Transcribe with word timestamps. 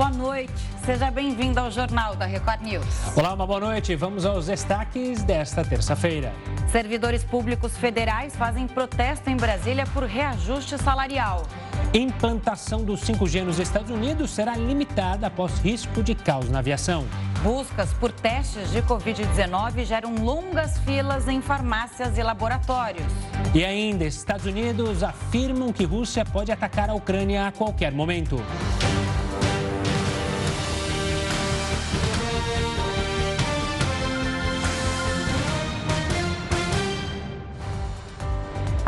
Boa 0.00 0.12
noite, 0.12 0.54
seja 0.86 1.10
bem-vindo 1.10 1.60
ao 1.60 1.70
Jornal 1.70 2.16
da 2.16 2.24
Record 2.24 2.62
News. 2.62 3.14
Olá, 3.14 3.34
uma 3.34 3.46
boa 3.46 3.60
noite. 3.60 3.94
Vamos 3.94 4.24
aos 4.24 4.46
destaques 4.46 5.22
desta 5.22 5.62
terça-feira. 5.62 6.32
Servidores 6.72 7.22
públicos 7.22 7.76
federais 7.76 8.34
fazem 8.34 8.66
protesto 8.66 9.28
em 9.28 9.36
Brasília 9.36 9.84
por 9.92 10.04
reajuste 10.04 10.78
salarial. 10.78 11.42
Implantação 11.92 12.82
do 12.82 12.94
5G 12.94 13.44
nos 13.44 13.58
Estados 13.58 13.90
Unidos 13.90 14.30
será 14.30 14.56
limitada 14.56 15.26
após 15.26 15.58
risco 15.58 16.02
de 16.02 16.14
caos 16.14 16.48
na 16.48 16.60
aviação. 16.60 17.04
Buscas 17.42 17.92
por 17.92 18.10
testes 18.10 18.70
de 18.70 18.80
Covid-19 18.80 19.84
geram 19.84 20.14
longas 20.14 20.78
filas 20.78 21.28
em 21.28 21.42
farmácias 21.42 22.16
e 22.16 22.22
laboratórios. 22.22 23.12
E 23.54 23.62
ainda, 23.62 24.06
Estados 24.06 24.46
Unidos 24.46 25.02
afirmam 25.02 25.74
que 25.74 25.84
Rússia 25.84 26.24
pode 26.24 26.50
atacar 26.50 26.88
a 26.88 26.94
Ucrânia 26.94 27.48
a 27.48 27.52
qualquer 27.52 27.92
momento. 27.92 28.42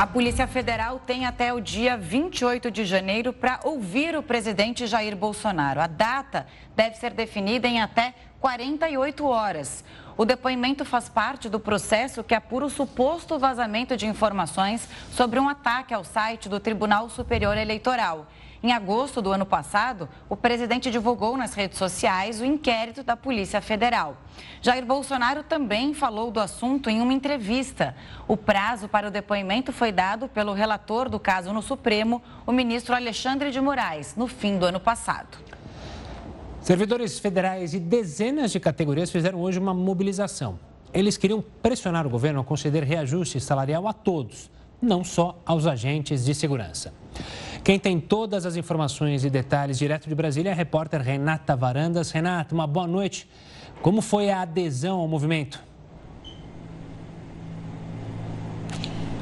A 0.03 0.07
Polícia 0.09 0.49
Federal 0.49 0.99
tem 0.99 1.27
até 1.27 1.53
o 1.53 1.61
dia 1.61 1.97
28 1.97 2.73
de 2.73 2.85
janeiro 2.85 3.33
para 3.33 3.61
ouvir 3.63 4.17
o 4.17 4.23
presidente 4.23 4.85
Jair 4.85 5.15
Bolsonaro. 5.15 5.81
A 5.81 5.87
data 5.87 6.45
deve 6.75 6.97
ser 6.97 7.13
definida 7.13 7.69
em 7.69 7.81
até 7.81 8.13
48 8.41 9.25
horas. 9.25 9.85
O 10.17 10.25
depoimento 10.25 10.85
faz 10.85 11.09
parte 11.09 11.49
do 11.49 11.61
processo 11.61 12.25
que 12.25 12.35
apura 12.35 12.67
o 12.67 12.69
suposto 12.69 13.39
vazamento 13.39 13.97
de 13.97 14.09
informações 14.09 14.89
sobre 15.13 15.39
um 15.39 15.49
ataque 15.49 15.95
ao 15.95 16.03
site 16.03 16.49
do 16.49 16.59
Tribunal 16.59 17.09
Superior 17.09 17.57
Eleitoral. 17.57 18.27
Em 18.63 18.71
agosto 18.71 19.21
do 19.21 19.33
ano 19.33 19.45
passado, 19.45 20.09
o 20.29 20.37
presidente 20.37 20.89
divulgou 20.89 21.37
nas 21.37 21.53
redes 21.53 21.77
sociais 21.77 22.41
o 22.41 22.45
inquérito 22.45 23.03
da 23.03 23.17
Polícia 23.17 23.61
Federal. 23.61 24.17
Jair 24.61 24.87
Bolsonaro 24.87 25.43
também 25.43 25.93
falou 25.93 26.31
do 26.31 26.39
assunto 26.39 26.89
em 26.89 27.01
uma 27.01 27.13
entrevista. 27.13 27.97
O 28.29 28.37
prazo 28.37 28.87
para 28.87 29.09
o 29.09 29.11
depoimento 29.11 29.73
foi 29.73 29.91
dado 29.91 30.29
pelo 30.29 30.53
relator 30.53 31.09
do 31.09 31.19
caso 31.19 31.53
no 31.53 31.61
Supremo, 31.61 32.23
o 32.47 32.53
ministro 32.53 32.95
Alexandre 32.95 33.51
de 33.51 33.61
Moraes, 33.61 34.15
no 34.15 34.29
fim 34.29 34.57
do 34.57 34.65
ano 34.65 34.79
passado. 34.79 35.39
Servidores 36.61 37.19
federais 37.19 37.75
e 37.75 37.81
dezenas 37.81 38.53
de 38.53 38.61
categorias 38.61 39.11
fizeram 39.11 39.41
hoje 39.41 39.59
uma 39.59 39.75
mobilização. 39.75 40.57
Eles 40.95 41.17
queriam 41.17 41.43
pressionar 41.61 42.07
o 42.07 42.11
governo 42.11 42.39
a 42.39 42.45
conceder 42.45 42.85
reajuste 42.85 43.41
salarial 43.41 43.89
a 43.89 43.93
todos, 43.93 44.49
não 44.83 45.05
só 45.05 45.41
aos 45.47 45.67
agentes 45.67 46.25
de 46.25 46.35
segurança. 46.35 46.93
Quem 47.63 47.79
tem 47.79 48.01
todas 48.01 48.45
as 48.45 48.57
informações 48.57 49.25
e 49.25 49.31
detalhes 49.31 49.79
direto 49.79 50.09
de 50.09 50.15
Brasília 50.15 50.51
é 50.51 50.53
a 50.53 50.57
repórter 50.57 51.01
Renata 51.01 51.55
Varandas. 51.55 52.11
Renata, 52.11 52.53
uma 52.53 52.67
boa 52.67 52.89
noite. 52.89 53.29
Como 53.81 54.03
foi 54.03 54.31
a 54.31 54.43
adesão 54.43 54.99
ao 54.99 55.07
movimento? 55.07 55.63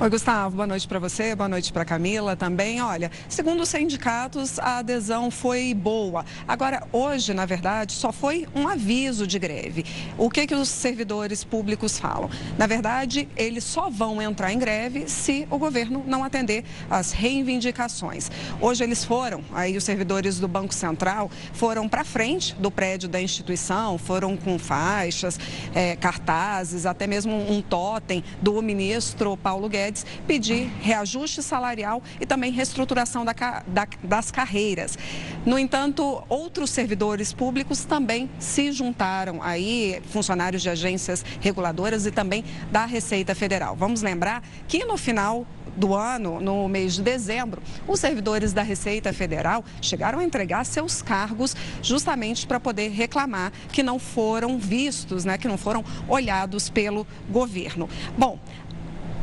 Oi, 0.02 0.08
Gustavo, 0.08 0.56
boa 0.56 0.66
noite 0.66 0.88
para 0.88 0.98
você, 0.98 1.34
boa 1.34 1.46
noite 1.46 1.70
para 1.70 1.84
Camila 1.84 2.34
também. 2.34 2.80
Olha, 2.80 3.10
segundo 3.28 3.60
os 3.60 3.68
sindicatos, 3.68 4.58
a 4.58 4.78
adesão 4.78 5.30
foi 5.30 5.74
boa. 5.74 6.24
Agora, 6.48 6.84
hoje, 6.90 7.34
na 7.34 7.44
verdade, 7.44 7.92
só 7.92 8.10
foi 8.10 8.48
um 8.54 8.66
aviso 8.66 9.26
de 9.26 9.38
greve. 9.38 9.84
O 10.16 10.30
que, 10.30 10.46
que 10.46 10.54
os 10.54 10.70
servidores 10.70 11.44
públicos 11.44 11.98
falam? 11.98 12.30
Na 12.56 12.66
verdade, 12.66 13.28
eles 13.36 13.62
só 13.62 13.90
vão 13.90 14.22
entrar 14.22 14.50
em 14.50 14.58
greve 14.58 15.06
se 15.06 15.46
o 15.50 15.58
governo 15.58 16.02
não 16.06 16.24
atender 16.24 16.64
às 16.88 17.12
reivindicações. 17.12 18.30
Hoje 18.58 18.82
eles 18.82 19.04
foram, 19.04 19.44
aí 19.52 19.76
os 19.76 19.84
servidores 19.84 20.40
do 20.40 20.48
Banco 20.48 20.72
Central 20.72 21.30
foram 21.52 21.86
para 21.86 22.04
frente 22.04 22.54
do 22.54 22.70
prédio 22.70 23.06
da 23.06 23.20
instituição, 23.20 23.98
foram 23.98 24.34
com 24.34 24.58
faixas, 24.58 25.38
é, 25.74 25.94
cartazes, 25.94 26.86
até 26.86 27.06
mesmo 27.06 27.34
um 27.52 27.60
totem 27.60 28.24
do 28.40 28.62
ministro 28.62 29.36
Paulo 29.36 29.68
Guedes 29.68 29.89
Guedes 29.90 30.06
pedir 30.26 30.70
reajuste 30.80 31.42
salarial 31.42 32.02
e 32.20 32.26
também 32.26 32.52
reestruturação 32.52 33.24
da, 33.24 33.34
da, 33.66 33.86
das 34.02 34.30
carreiras. 34.30 34.96
No 35.44 35.58
entanto, 35.58 36.22
outros 36.28 36.70
servidores 36.70 37.32
públicos 37.32 37.84
também 37.84 38.30
se 38.38 38.72
juntaram 38.72 39.42
aí, 39.42 40.00
funcionários 40.10 40.62
de 40.62 40.70
agências 40.70 41.24
reguladoras 41.40 42.06
e 42.06 42.10
também 42.10 42.44
da 42.70 42.84
Receita 42.86 43.34
Federal. 43.34 43.74
Vamos 43.74 44.02
lembrar 44.02 44.42
que 44.68 44.84
no 44.84 44.96
final 44.96 45.46
do 45.76 45.94
ano, 45.94 46.40
no 46.40 46.68
mês 46.68 46.94
de 46.94 47.02
dezembro, 47.02 47.62
os 47.86 48.00
servidores 48.00 48.52
da 48.52 48.62
Receita 48.62 49.12
Federal 49.12 49.64
chegaram 49.80 50.18
a 50.18 50.24
entregar 50.24 50.64
seus 50.64 51.00
cargos 51.00 51.56
justamente 51.82 52.46
para 52.46 52.58
poder 52.58 52.88
reclamar 52.88 53.52
que 53.72 53.82
não 53.82 53.98
foram 53.98 54.58
vistos, 54.58 55.24
né, 55.24 55.38
que 55.38 55.48
não 55.48 55.56
foram 55.56 55.84
olhados 56.08 56.68
pelo 56.68 57.06
governo. 57.30 57.88
Bom, 58.16 58.38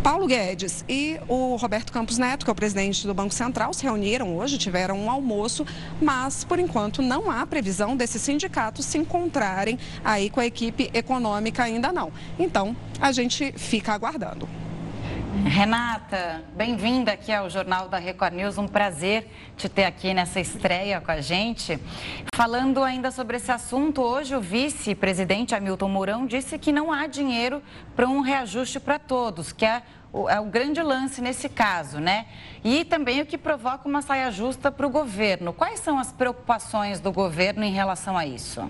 Paulo 0.08 0.26
Guedes 0.26 0.86
e 0.88 1.20
o 1.28 1.58
Roberto 1.58 1.92
Campos 1.92 2.18
Neto, 2.18 2.46
que 2.46 2.50
é 2.50 2.54
o 2.54 2.56
presidente 2.56 3.06
do 3.06 3.14
Banco 3.14 3.34
Central, 3.34 3.74
se 3.74 3.84
reuniram 3.84 4.38
hoje, 4.38 4.58
tiveram 4.58 4.98
um 4.98 5.12
almoço, 5.12 5.66
mas 6.02 6.46
por 6.46 6.60
enquanto 6.60 7.02
não 7.02 7.30
há 7.30 7.46
previsão 7.46 7.94
desses 7.94 8.22
sindicatos 8.22 8.86
se 8.86 8.98
encontrarem 8.98 9.78
aí 10.06 10.30
com 10.30 10.40
a 10.40 10.46
equipe 10.46 10.90
econômica 10.94 11.62
ainda 11.62 11.92
não. 11.92 12.10
Então, 12.40 12.74
a 13.02 13.12
gente 13.12 13.52
fica 13.58 13.92
aguardando. 13.92 14.48
Renata, 15.46 16.44
bem-vinda 16.56 17.12
aqui 17.12 17.32
ao 17.32 17.50
Jornal 17.50 17.88
da 17.88 17.98
Record 17.98 18.34
News. 18.34 18.58
Um 18.58 18.68
prazer 18.68 19.28
te 19.56 19.70
ter 19.70 19.86
aqui 19.86 20.14
nessa 20.14 20.40
estreia 20.40 21.00
com 21.00 21.12
a 21.12 21.22
gente. 21.22 21.80
Falando 22.34 22.84
ainda 22.84 23.12
sobre 23.12 23.38
esse 23.38 23.52
assunto, 23.52 24.02
hoje 24.02 24.36
o 24.36 24.42
vice-presidente 24.42 25.54
Hamilton 25.54 25.90
Mourão 25.90 26.26
disse 26.26 26.58
que 26.58 26.72
não 26.72 26.92
há 26.92 27.08
dinheiro 27.08 27.62
para 27.96 28.08
um 28.08 28.22
reajuste 28.22 28.80
para 28.80 28.98
todos, 28.98 29.52
que 29.52 29.66
é 29.66 29.84
o, 30.12 30.30
é 30.30 30.40
o 30.40 30.46
grande 30.46 30.82
lance 30.82 31.22
nesse 31.22 31.50
caso, 31.50 32.00
né? 32.00 32.28
E 32.64 32.84
também 32.86 33.22
o 33.22 33.26
que 33.26 33.38
provoca 33.38 33.88
uma 33.88 34.02
saia 34.02 34.32
justa 34.32 34.72
para 34.72 34.88
o 34.88 34.90
governo. 34.90 35.54
Quais 35.54 35.80
são 35.80 36.00
as 36.00 36.12
preocupações 36.12 37.00
do 37.00 37.12
governo 37.12 37.64
em 37.64 37.72
relação 37.72 38.18
a 38.18 38.26
isso? 38.26 38.70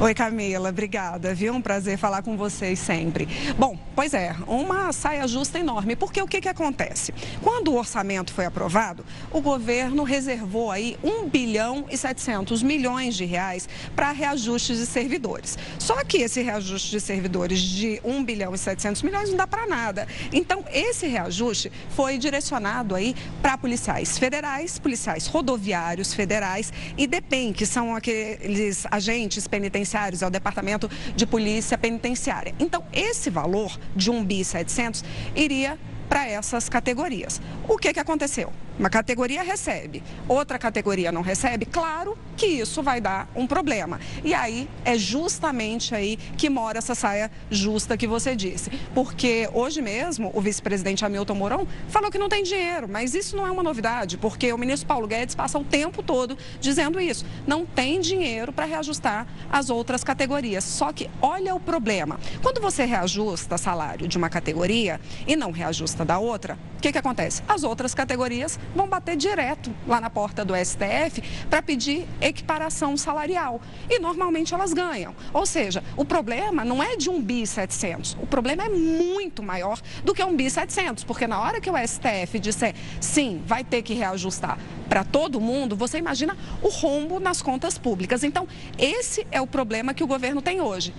Oi, 0.00 0.12
Camila, 0.12 0.70
obrigada, 0.70 1.32
viu? 1.32 1.54
Um 1.54 1.62
prazer 1.62 1.96
falar 1.96 2.20
com 2.20 2.36
vocês 2.36 2.80
sempre. 2.80 3.28
Bom, 3.56 3.78
pois 3.94 4.12
é, 4.12 4.34
uma 4.48 4.92
saia 4.92 5.26
justa 5.28 5.60
enorme, 5.60 5.94
porque 5.94 6.20
o 6.20 6.26
que, 6.26 6.40
que 6.40 6.48
acontece? 6.48 7.14
Quando 7.40 7.68
o 7.68 7.76
orçamento 7.76 8.32
foi 8.32 8.44
aprovado, 8.44 9.04
o 9.30 9.40
governo 9.40 10.02
reservou 10.02 10.72
aí 10.72 10.98
1 11.02 11.28
bilhão 11.28 11.86
e 11.88 11.96
700 11.96 12.60
milhões 12.60 13.14
de 13.14 13.24
reais 13.24 13.68
para 13.94 14.10
reajustes 14.10 14.78
de 14.78 14.84
servidores. 14.84 15.56
Só 15.78 16.02
que 16.04 16.18
esse 16.18 16.42
reajuste 16.42 16.90
de 16.90 17.00
servidores 17.00 17.60
de 17.60 18.00
1 18.04 18.24
bilhão 18.24 18.52
e 18.52 18.58
700 18.58 19.00
milhões 19.00 19.30
não 19.30 19.36
dá 19.36 19.46
para 19.46 19.64
nada. 19.64 20.08
Então, 20.32 20.64
esse 20.72 21.06
reajuste 21.06 21.70
foi 21.90 22.18
direcionado 22.18 22.96
aí 22.96 23.14
para 23.40 23.56
policiais 23.56 24.18
federais, 24.18 24.76
policiais 24.76 25.28
rodoviários 25.28 26.12
federais 26.12 26.72
e 26.98 27.06
DEPEN, 27.06 27.52
que 27.52 27.64
são 27.64 27.94
aqueles 27.94 28.84
agentes 28.90 29.46
penitenciários 29.46 29.84
penitenciários, 29.94 30.22
é 30.22 30.26
o 30.26 30.30
Departamento 30.30 30.90
de 31.14 31.26
Polícia 31.26 31.78
Penitenciária. 31.78 32.54
Então, 32.58 32.84
esse 32.92 33.30
valor 33.30 33.78
de 33.94 34.10
1 34.10 34.24
bi 34.24 34.44
700 34.44 35.04
iria 35.36 35.78
para 36.08 36.26
essas 36.26 36.68
categorias. 36.68 37.40
O 37.68 37.78
que, 37.78 37.92
que 37.92 38.00
aconteceu? 38.00 38.52
Uma 38.78 38.90
categoria 38.90 39.42
recebe, 39.42 40.02
outra 40.26 40.58
categoria 40.58 41.12
não 41.12 41.22
recebe, 41.22 41.64
claro 41.64 42.18
que 42.36 42.46
isso 42.46 42.82
vai 42.82 43.00
dar 43.00 43.28
um 43.34 43.46
problema. 43.46 44.00
E 44.24 44.34
aí 44.34 44.68
é 44.84 44.98
justamente 44.98 45.94
aí 45.94 46.16
que 46.36 46.50
mora 46.50 46.78
essa 46.78 46.94
saia 46.94 47.30
justa 47.48 47.96
que 47.96 48.06
você 48.06 48.34
disse. 48.34 48.70
Porque 48.92 49.48
hoje 49.52 49.80
mesmo 49.80 50.32
o 50.34 50.40
vice-presidente 50.40 51.04
Hamilton 51.04 51.34
Mourão 51.34 51.68
falou 51.88 52.10
que 52.10 52.18
não 52.18 52.28
tem 52.28 52.42
dinheiro, 52.42 52.88
mas 52.88 53.14
isso 53.14 53.36
não 53.36 53.46
é 53.46 53.50
uma 53.50 53.62
novidade, 53.62 54.18
porque 54.18 54.52
o 54.52 54.58
ministro 54.58 54.88
Paulo 54.88 55.06
Guedes 55.06 55.36
passa 55.36 55.56
o 55.56 55.64
tempo 55.64 56.02
todo 56.02 56.36
dizendo 56.60 57.00
isso. 57.00 57.24
Não 57.46 57.64
tem 57.64 58.00
dinheiro 58.00 58.52
para 58.52 58.64
reajustar 58.64 59.26
as 59.50 59.70
outras 59.70 60.02
categorias. 60.02 60.64
Só 60.64 60.92
que 60.92 61.08
olha 61.22 61.54
o 61.54 61.60
problema. 61.60 62.18
Quando 62.42 62.60
você 62.60 62.84
reajusta 62.84 63.56
salário 63.56 64.08
de 64.08 64.18
uma 64.18 64.28
categoria 64.28 65.00
e 65.26 65.36
não 65.36 65.52
reajusta 65.52 66.04
da 66.04 66.18
outra, 66.18 66.58
o 66.78 66.80
que, 66.82 66.92
que 66.92 66.98
acontece? 66.98 67.42
As 67.48 67.62
outras 67.62 67.94
categorias 67.94 68.58
vão 68.74 68.88
bater 68.88 69.16
direto 69.16 69.74
lá 69.86 70.00
na 70.00 70.10
porta 70.10 70.44
do 70.44 70.54
STF 70.54 71.22
para 71.48 71.62
pedir 71.62 72.06
equiparação 72.20 72.96
salarial. 72.96 73.60
E 73.88 73.98
normalmente 73.98 74.54
elas 74.54 74.72
ganham. 74.72 75.14
Ou 75.32 75.46
seja, 75.46 75.82
o 75.96 76.04
problema 76.04 76.64
não 76.64 76.82
é 76.82 76.96
de 76.96 77.10
um 77.10 77.20
bi 77.20 77.46
700, 77.46 78.16
o 78.20 78.26
problema 78.26 78.64
é 78.64 78.68
muito 78.68 79.42
maior 79.42 79.80
do 80.04 80.14
que 80.14 80.22
um 80.22 80.36
bi 80.36 80.50
700, 80.50 81.04
porque 81.04 81.26
na 81.26 81.40
hora 81.40 81.60
que 81.60 81.70
o 81.70 81.74
STF 81.76 82.38
disser 82.38 82.74
sim, 83.00 83.42
vai 83.46 83.64
ter 83.64 83.82
que 83.82 83.94
reajustar 83.94 84.58
para 84.88 85.02
todo 85.02 85.40
mundo, 85.40 85.74
você 85.74 85.98
imagina 85.98 86.36
o 86.62 86.68
rombo 86.68 87.18
nas 87.18 87.40
contas 87.40 87.78
públicas. 87.78 88.22
Então, 88.22 88.46
esse 88.78 89.26
é 89.30 89.40
o 89.40 89.46
problema 89.46 89.94
que 89.94 90.04
o 90.04 90.06
governo 90.06 90.42
tem 90.42 90.60
hoje 90.60 90.92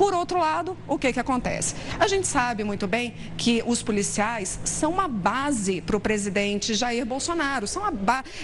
Por 0.00 0.14
outro 0.14 0.38
lado, 0.38 0.78
o 0.88 0.98
que, 0.98 1.12
que 1.12 1.20
acontece? 1.20 1.74
A 1.98 2.08
gente 2.08 2.26
sabe 2.26 2.64
muito 2.64 2.86
bem 2.86 3.14
que 3.36 3.62
os 3.66 3.82
policiais 3.82 4.58
são 4.64 4.92
uma 4.92 5.06
base 5.06 5.82
para 5.82 5.94
o 5.94 6.00
presidente 6.00 6.72
Jair 6.72 7.04
Bolsonaro, 7.04 7.66
são, 7.66 7.82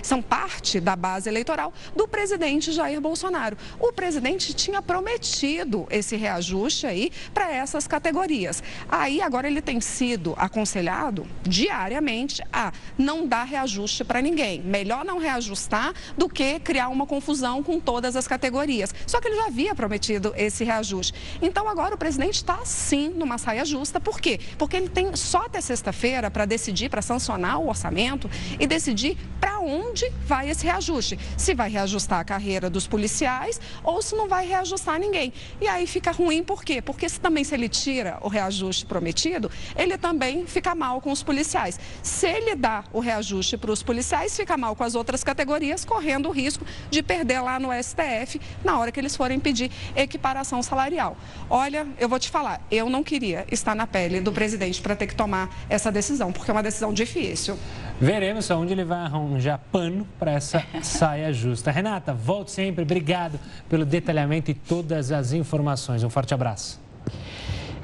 são 0.03 0.21
parte 0.21 0.79
da 0.79 0.95
base 0.95 1.31
eleitoral 1.31 1.73
do 1.97 2.07
presidente 2.07 2.73
Jair 2.73 3.01
Bolsonaro. 3.01 3.57
O 3.81 3.91
presidente 3.91 4.53
tinha 4.53 4.83
prometido 4.83 5.87
esse 5.89 6.15
reajuste 6.15 6.87
aí 6.87 7.11
para 7.33 7.51
essas 7.51 7.87
categorias. 7.87 8.63
Aí 8.87 9.23
agora 9.23 9.47
ele 9.47 9.63
tem 9.63 9.81
sido 9.81 10.35
aconselhado 10.37 11.27
diariamente 11.43 12.43
a 12.53 12.71
não 12.99 13.27
dar 13.27 13.45
reajuste 13.45 14.05
para 14.05 14.21
ninguém. 14.21 14.61
Melhor 14.61 15.07
não 15.07 15.17
reajustar 15.17 15.95
do 16.19 16.29
que 16.29 16.61
criar 16.61 16.89
uma 16.89 17.07
confusão 17.07 17.63
com 17.63 17.81
todas 17.81 18.15
as 18.15 18.29
categorias. 18.29 18.95
Só 19.07 19.23
que 19.23 19.29
ele 19.29 19.37
já 19.37 19.47
havia 19.47 19.75
prometido 19.75 20.35
esse 20.37 20.63
reajuste. 20.63 21.15
Então 21.47 21.69
agora 21.69 21.95
o 21.95 21.99
presidente 21.99 22.35
está 22.35 22.59
sim 22.65 23.09
numa 23.09 23.39
saia 23.39 23.65
justa. 23.65 24.01
Por 24.01 24.21
quê? 24.21 24.41
Porque 24.59 24.77
ele 24.77 24.89
tem 24.89 25.15
só 25.15 25.47
até 25.47 25.61
sexta-feira 25.61 26.29
para 26.29 26.45
decidir, 26.45 26.91
para 26.91 27.01
sancionar 27.01 27.61
o 27.61 27.69
orçamento 27.69 28.29
e 28.59 28.67
decidir 28.67 29.17
para 29.41 29.61
onde 29.61 30.11
vai 30.25 30.51
esse 30.51 30.65
reajuste. 30.65 31.17
Se 31.37 31.55
vai 31.55 31.71
reajustar 31.71 32.19
a 32.19 32.25
carreira 32.25 32.69
dos 32.69 32.89
policiais 32.89 33.61
ou 33.85 34.03
se 34.03 34.17
não 34.17 34.27
vai 34.27 34.45
reajustar 34.45 34.99
ninguém. 34.99 35.33
E 35.61 35.69
aí 35.69 35.87
fica 35.87 36.11
ruim 36.11 36.43
por 36.43 36.65
quê? 36.65 36.83
Porque 36.83 37.09
se 37.09 37.21
também 37.21 37.45
se 37.45 37.55
ele 37.55 37.69
tira 37.69 38.19
o 38.23 38.29
reajuste 38.29 38.85
prometido, 38.85 39.49
ele 39.77 39.97
também 39.97 40.47
fica 40.47 40.75
mal 40.75 41.01
com 41.01 41.13
os 41.13 41.23
policiais. 41.23 41.79
Se 42.03 42.27
ele 42.27 42.57
dá 42.57 42.83
o 42.93 42.99
reajuste 42.99 43.57
para 43.57 43.71
os 43.71 43.85
policiais, 43.85 44.37
fica 44.37 44.57
mal 44.57 44.75
com 44.75 44.83
as 44.83 44.97
outras 44.97 45.23
categorias, 45.23 45.85
correndo 45.85 46.29
o 46.29 46.33
risco 46.33 46.67
de 46.91 47.05
perder 47.05 47.39
lá 47.39 47.61
no 47.61 47.69
STF 47.73 48.41
na 48.65 48.81
hora 48.81 48.91
que 48.91 48.99
eles 48.99 49.15
forem 49.15 49.39
pedir 49.39 49.71
equiparação 49.95 50.61
salarial. 50.61 51.17
Olha, 51.49 51.87
eu 51.99 52.09
vou 52.09 52.19
te 52.19 52.31
falar, 52.31 52.61
eu 52.71 52.91
não 52.91 53.03
queria 53.03 53.47
estar 53.51 53.75
na 53.75 53.87
pele 53.87 54.21
do 54.21 54.33
presidente 54.33 54.81
para 54.81 54.97
ter 54.97 55.07
que 55.07 55.15
tomar 55.15 55.49
essa 55.69 55.93
decisão, 55.93 56.33
porque 56.33 56.51
é 56.51 56.55
uma 56.55 56.63
decisão 56.63 56.93
difícil. 56.93 57.59
Veremos 58.01 58.51
aonde 58.51 58.73
ele 58.73 58.85
vai 58.85 58.99
arranjar 58.99 59.59
pano 59.73 60.07
para 60.19 60.33
essa 60.33 60.63
saia 60.83 61.33
justa. 61.33 61.71
Renata, 61.71 62.13
volte 62.13 62.51
sempre. 62.51 62.83
Obrigado 62.83 63.39
pelo 63.69 63.85
detalhamento 63.85 64.51
e 64.51 64.55
todas 64.55 65.13
as 65.13 65.33
informações. 65.33 66.03
Um 66.03 66.11
forte 66.11 66.35
abraço. 66.35 66.86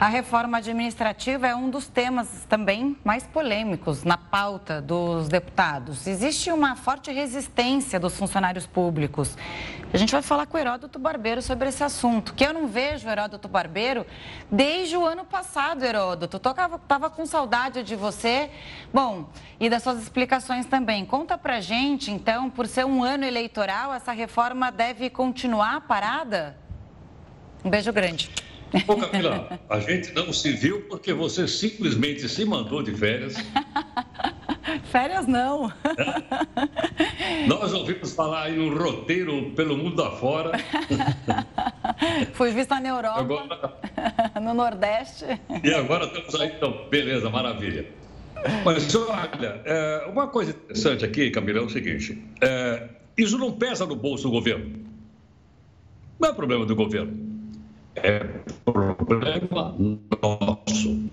A 0.02 0.08
reforma 0.08 0.58
administrativa 0.58 1.46
é 1.46 1.54
um 1.54 1.70
dos 1.70 1.87
temas 1.87 2.44
também 2.49 2.96
mais 3.04 3.22
polêmicos 3.22 4.02
na 4.02 4.16
pauta 4.16 4.82
dos 4.82 5.28
deputados. 5.28 6.08
Existe 6.08 6.50
uma 6.50 6.75
forte 6.75 7.12
resistência 7.12 8.00
dos 8.00 8.16
funcionários 8.16 8.66
públicos. 8.66 9.38
A 9.94 9.96
gente 9.96 10.10
vai 10.10 10.20
falar 10.20 10.46
com 10.46 10.56
o 10.56 10.60
Heródoto 10.60 10.99
Barbeiro 10.99 11.40
sobre 11.40 11.69
esse 11.69 11.84
assunto, 11.84 12.34
que 12.34 12.44
eu 12.44 12.52
não 12.52 12.66
vejo 12.66 13.06
o 13.06 13.10
Heródoto 13.12 13.46
Barbeiro 13.46 14.04
desde 14.50 14.96
o 14.96 15.06
ano 15.06 15.25
passado, 15.25 15.84
Heródoto. 15.84 16.37
Estava 16.37 17.08
com 17.08 17.25
saudade 17.25 17.84
de 17.84 17.94
você. 17.94 18.50
Bom, 18.93 19.28
e 19.60 19.70
das 19.70 19.84
suas 19.84 20.02
explicações 20.02 20.66
também. 20.66 21.06
Conta 21.06 21.38
pra 21.38 21.60
gente, 21.60 22.10
então, 22.10 22.50
por 22.50 22.66
ser 22.66 22.84
um 22.84 23.05
ano 23.05 23.25
eleitoral, 23.25 23.94
essa 23.94 24.10
reforma 24.10 24.72
deve 24.72 25.08
continuar 25.08 25.82
parada? 25.82 26.58
Um 27.64 27.70
beijo 27.70 27.93
grande. 27.93 28.28
Ô, 28.86 28.96
Camila, 28.96 29.60
a 29.69 29.80
gente 29.80 30.12
não 30.14 30.32
se 30.32 30.50
viu 30.52 30.82
porque 30.88 31.12
você 31.12 31.46
simplesmente 31.46 32.26
se 32.28 32.44
mandou 32.44 32.82
de 32.82 32.92
férias. 32.94 33.34
Férias 34.84 35.26
não. 35.26 35.70
É? 35.84 37.46
Nós 37.46 37.72
ouvimos 37.74 38.14
falar 38.14 38.50
em 38.50 38.58
um 38.58 38.76
roteiro 38.76 39.50
pelo 39.52 39.76
mundo 39.76 40.02
afora. 40.02 40.52
Fui 42.32 42.50
vista 42.52 42.80
na 42.80 42.88
Europa, 42.88 43.20
agora... 43.20 43.78
no 44.40 44.54
Nordeste. 44.54 45.24
E 45.62 45.74
agora 45.74 46.06
estamos 46.06 46.34
aí, 46.40 46.52
então, 46.56 46.86
beleza, 46.90 47.28
maravilha. 47.28 47.86
Mas 48.64 48.94
olha, 48.94 49.60
é, 49.64 50.06
uma 50.10 50.28
coisa 50.28 50.52
interessante 50.52 51.04
aqui, 51.04 51.30
Camila, 51.30 51.60
é 51.60 51.62
o 51.62 51.70
seguinte: 51.70 52.22
é, 52.40 52.88
isso 53.16 53.36
não 53.38 53.52
pesa 53.52 53.84
no 53.86 53.96
bolso 53.96 54.24
do 54.24 54.30
governo. 54.30 54.72
Não 56.19 56.30
é 56.30 56.32
problema 56.32 56.64
do 56.64 56.74
governo 56.74 57.31
é 57.97 58.21
problema 58.65 59.75
nosso. 60.23 61.11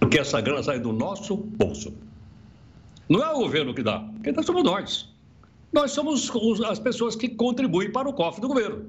Porque 0.00 0.18
essa 0.18 0.40
grana 0.40 0.62
sai 0.62 0.78
do 0.78 0.92
nosso 0.92 1.36
bolso. 1.36 1.92
Não 3.08 3.22
é 3.22 3.30
o 3.30 3.38
governo 3.38 3.74
que 3.74 3.82
dá, 3.82 4.04
quem 4.22 4.32
dá 4.32 4.42
somos 4.42 4.64
nós. 4.64 5.08
Nós 5.72 5.92
somos 5.92 6.30
as 6.62 6.78
pessoas 6.78 7.14
que 7.14 7.28
contribuem 7.28 7.90
para 7.90 8.08
o 8.08 8.12
cofre 8.12 8.40
do 8.40 8.48
governo. 8.48 8.84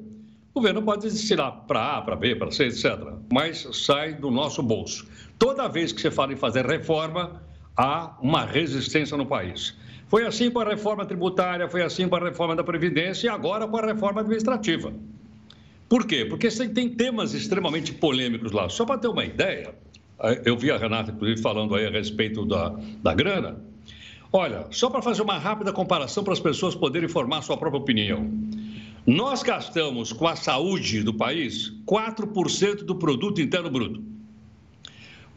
O 0.53 0.59
governo 0.59 0.81
pode 0.81 1.03
destinar 1.03 1.65
para 1.67 1.97
A, 1.97 2.01
para 2.01 2.15
B, 2.15 2.35
para 2.35 2.49
C, 2.49 2.65
etc. 2.65 2.97
Mas 3.31 3.67
sai 3.73 4.13
do 4.13 4.31
nosso 4.31 4.63
bolso. 4.63 5.07
Toda 5.37 5.67
vez 5.67 5.91
que 5.91 6.01
você 6.01 6.09
fala 6.09 6.33
em 6.33 6.35
fazer 6.35 6.65
reforma, 6.65 7.43
há 7.75 8.17
uma 8.21 8.43
resistência 8.43 9.15
no 9.15 9.25
país. 9.25 9.75
Foi 10.07 10.25
assim 10.25 10.49
com 10.49 10.59
a 10.59 10.65
reforma 10.65 11.05
tributária, 11.05 11.69
foi 11.69 11.83
assim 11.83 12.07
com 12.07 12.15
a 12.15 12.19
reforma 12.19 12.55
da 12.55 12.63
Previdência 12.63 13.27
e 13.27 13.29
agora 13.29 13.67
com 13.67 13.77
a 13.77 13.85
reforma 13.85 14.21
administrativa. 14.21 14.91
Por 15.89 16.05
quê? 16.05 16.25
Porque 16.25 16.49
tem 16.49 16.89
temas 16.89 17.33
extremamente 17.33 17.93
polêmicos 17.93 18.51
lá. 18.51 18.67
Só 18.69 18.85
para 18.85 18.97
ter 18.97 19.07
uma 19.07 19.23
ideia, 19.23 19.73
eh, 20.21 20.41
eu 20.45 20.57
vi 20.57 20.69
a 20.69 20.77
Renata, 20.77 21.11
inclusive, 21.11 21.41
falando 21.41 21.75
aí 21.75 21.85
a 21.85 21.89
respeito 21.89 22.45
da, 22.45 22.75
da 23.01 23.13
grana. 23.13 23.61
Olha, 24.31 24.67
só 24.71 24.89
para 24.89 25.01
fazer 25.01 25.21
uma 25.21 25.37
rápida 25.37 25.71
comparação 25.71 26.23
para 26.23 26.33
as 26.33 26.39
pessoas 26.39 26.75
poderem 26.75 27.07
formar 27.07 27.41
sua 27.41 27.55
própria 27.55 27.79
opinião. 27.79 28.29
Nós 29.05 29.41
gastamos 29.41 30.11
com 30.11 30.27
a 30.27 30.35
saúde 30.35 31.01
do 31.01 31.13
país 31.13 31.73
4% 31.85 32.83
do 32.83 32.95
produto 32.95 33.41
interno 33.41 33.69
bruto. 33.69 34.03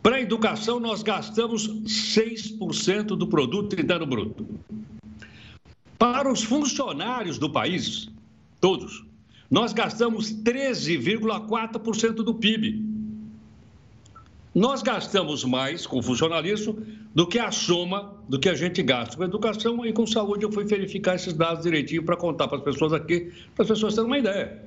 Para 0.03 0.17
a 0.17 0.21
educação, 0.21 0.81
nós 0.81 1.05
gastamos 1.05 1.69
6% 1.69 3.17
do 3.17 3.29
produto 3.29 3.81
interno 3.81 4.07
bruto. 4.07 4.45
Para 5.97 6.33
os 6.33 6.43
funcionários 6.43 7.39
do 7.39 7.51
país, 7.51 8.09
todos, 8.61 9.05
nós 9.51 9.73
gastamos 9.73 10.33
13,4% 10.33 12.13
do 12.15 12.35
PIB. 12.35 12.89
Nós 14.55 14.83
gastamos 14.83 15.45
mais 15.45 15.87
com 15.87 16.03
funcionalismo 16.03 16.79
do 17.15 17.27
que 17.27 17.39
a 17.39 17.51
soma 17.51 18.17
do 18.29 18.39
que 18.39 18.49
a 18.49 18.55
gente 18.55 18.83
gasta 18.83 19.17
com 19.17 19.25
educação 19.25 19.85
e 19.85 19.93
com 19.93 20.07
saúde. 20.07 20.45
Eu 20.45 20.53
fui 20.53 20.65
verificar 20.65 21.17
esses 21.17 21.33
dados 21.33 21.65
direitinho 21.65 22.05
para 22.05 22.17
contar 22.17 22.47
para 22.47 22.59
as 22.59 22.65
pessoas 22.65 22.93
aqui, 22.93 23.33
para 23.55 23.65
as 23.65 23.69
pessoas 23.69 23.95
terem 23.95 24.07
uma 24.07 24.19
ideia. 24.19 24.63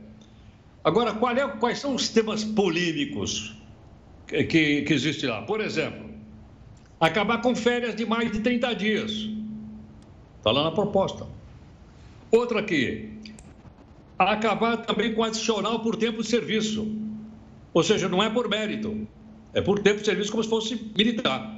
Agora, 0.84 1.12
é, 1.12 1.48
quais 1.60 1.80
são 1.80 1.96
os 1.96 2.10
temas 2.10 2.44
polêmicos 2.44 3.56
que, 4.28 4.44
que, 4.44 4.82
que 4.82 4.94
existem 4.94 5.30
lá? 5.30 5.42
Por 5.44 5.62
exemplo, 5.62 6.10
acabar 7.00 7.42
com 7.42 7.56
férias 7.56 7.96
de 7.96 8.06
mais 8.06 8.32
de 8.32 8.42
30 8.42 8.74
dias. 8.76 9.30
Está 10.38 10.52
lá 10.52 10.66
na 10.66 10.72
proposta. 10.72 11.26
Outra 12.32 12.60
aqui, 12.60 13.13
acabar 14.32 14.78
também 14.78 15.14
com 15.14 15.24
adicional 15.24 15.82
por 15.82 15.96
tempo 15.96 16.22
de 16.22 16.28
serviço. 16.28 16.96
Ou 17.74 17.84
seja, 17.84 18.08
não 18.08 18.24
é 18.24 18.30
por 18.30 18.48
mérito, 18.48 19.08
é 19.54 19.62
por 19.62 19.80
tempo 19.80 20.00
de 20.00 20.06
serviço 20.06 20.32
como 20.32 20.44
se 20.44 20.50
fosse 20.50 20.92
militar. 20.96 21.56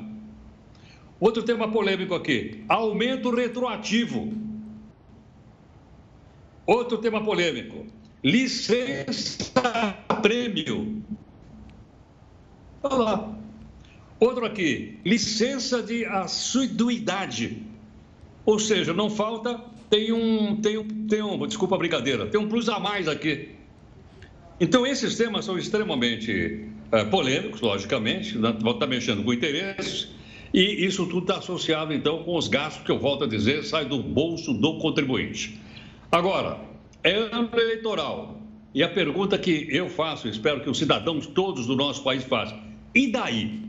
Outro 1.20 1.44
tema 1.44 1.72
polêmico 1.72 2.16
aqui: 2.16 2.64
aumento 2.68 3.30
retroativo. 3.30 4.34
Outro 6.66 6.98
tema 6.98 7.24
polêmico: 7.24 7.86
licença 8.24 9.98
prêmio. 10.22 11.04
Olha 12.84 12.96
lá. 12.96 13.36
Outro 14.20 14.46
aqui: 14.46 15.00
licença 15.06 15.82
de 15.84 16.06
assiduidade. 16.06 17.62
Ou 18.46 18.60
seja, 18.60 18.94
não 18.94 19.10
falta 19.10 19.75
tem 19.96 20.12
um, 20.12 20.58
tem 20.58 20.78
um, 20.78 21.08
tem 21.08 21.22
um, 21.22 21.48
desculpa 21.48 21.76
a 21.76 21.78
brincadeira, 21.78 22.26
tem 22.28 22.40
um 22.40 22.50
plus 22.50 22.68
a 22.68 22.78
mais 22.80 23.08
aqui. 23.08 23.52
Então, 24.60 24.86
esses 24.86 25.16
temas 25.16 25.46
são 25.46 25.58
extremamente 25.58 26.66
é, 26.92 27.06
polêmicos, 27.06 27.62
logicamente, 27.62 28.38
né? 28.38 28.54
vão 28.60 28.74
estar 28.74 28.88
mexendo 28.88 29.24
com 29.24 29.34
interesses, 29.34 30.10
e 30.54 30.86
isso 30.86 31.06
tudo 31.06 31.20
está 31.20 31.38
associado, 31.38 31.94
então, 31.94 32.24
com 32.24 32.36
os 32.36 32.50
gastos 32.50 32.84
que 32.84 32.92
eu 32.92 33.00
volto 33.00 33.24
a 33.24 33.28
dizer, 33.28 33.64
sai 33.64 33.86
do 33.86 34.04
bolso 34.04 34.54
do 34.54 34.80
contribuinte. 34.80 35.58
Agora, 36.12 36.60
é 37.02 37.14
ano 37.14 37.50
eleitoral, 37.54 38.42
e 38.74 38.84
a 38.84 38.90
pergunta 38.90 39.38
que 39.38 39.68
eu 39.70 39.88
faço, 39.88 40.28
espero 40.28 40.60
que 40.60 40.70
os 40.70 40.78
cidadãos 40.78 41.26
todos 41.26 41.68
do 41.68 41.76
nosso 41.76 42.04
país 42.04 42.24
façam, 42.26 42.62
e 42.94 43.10
daí? 43.12 43.62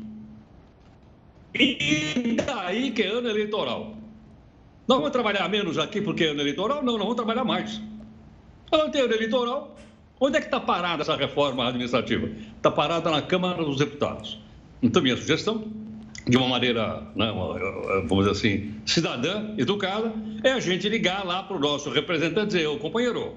E 1.55 2.35
daí 2.35 2.91
que 2.91 3.03
é 3.03 3.07
ano 3.07 3.29
eleitoral? 3.29 3.96
Nós 4.87 4.99
vamos 4.99 5.11
trabalhar 5.11 5.49
menos 5.49 5.79
aqui 5.79 6.01
porque 6.01 6.25
é 6.25 6.29
ano 6.29 6.41
eleitoral? 6.41 6.83
Não, 6.83 6.93
não 6.93 7.01
vamos 7.01 7.17
trabalhar 7.17 7.45
mais. 7.45 7.81
Não 8.71 8.91
tem 8.91 9.03
ano 9.03 9.15
eleitoral. 9.15 9.77
Onde 10.21 10.39
é 10.39 10.41
que 10.41 10.47
está 10.47 10.61
parada 10.61 11.03
essa 11.03 11.17
reforma 11.17 11.69
administrativa? 11.69 12.29
Está 12.57 12.71
parada 12.71 13.11
na 13.11 13.21
Câmara 13.21 13.63
dos 13.65 13.79
Deputados. 13.79 14.39
Então, 14.83 15.03
minha 15.03 15.17
sugestão, 15.17 15.65
de 16.27 16.37
uma 16.37 16.49
maneira, 16.49 17.03
né, 17.15 17.33
vamos 18.07 18.27
dizer 18.27 18.31
assim, 18.31 18.75
cidadã, 18.87 19.55
educada, 19.59 20.13
é 20.43 20.53
a 20.53 20.61
gente 20.61 20.89
ligar 20.89 21.25
lá 21.25 21.43
para 21.43 21.57
o 21.57 21.61
nosso 21.61 21.91
representante 21.91 22.55
e 22.55 22.59
dizer, 22.59 22.67
ô 22.67 22.79
companheiro, 22.79 23.35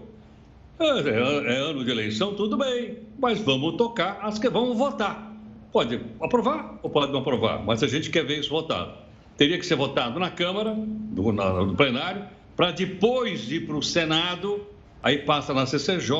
É, 0.79 0.86
é, 0.86 1.56
é 1.56 1.58
ano 1.58 1.84
de 1.84 1.91
eleição, 1.91 2.34
tudo 2.36 2.56
bem, 2.58 3.00
mas 3.20 3.39
vamos 3.41 3.75
tocar 3.75 4.18
as 4.22 4.39
que 4.39 4.50
vamos 4.50 4.77
votar. 4.77 5.36
Pode 5.74 6.00
aprovar 6.22 6.79
ou 6.82 6.89
pode 6.89 7.12
não 7.12 7.20
aprovar, 7.20 7.62
mas 7.65 7.84
a 7.84 7.88
gente 7.88 8.10
quer 8.10 8.24
ver 8.25 8.39
isso 8.39 8.50
votado. 8.50 8.94
Teria 9.39 9.58
que 9.58 9.65
ser 9.65 9.75
votado 9.75 10.19
na 10.19 10.29
Câmara, 10.29 10.75
no, 10.75 11.31
no 11.31 11.74
plenário, 11.74 12.25
para 12.58 12.72
depois 12.72 13.50
ir 13.50 13.65
para 13.65 13.77
o 13.77 13.81
Senado, 13.81 14.67
aí 15.01 15.19
passa 15.19 15.53
na 15.53 15.65
CCJ, 15.65 16.13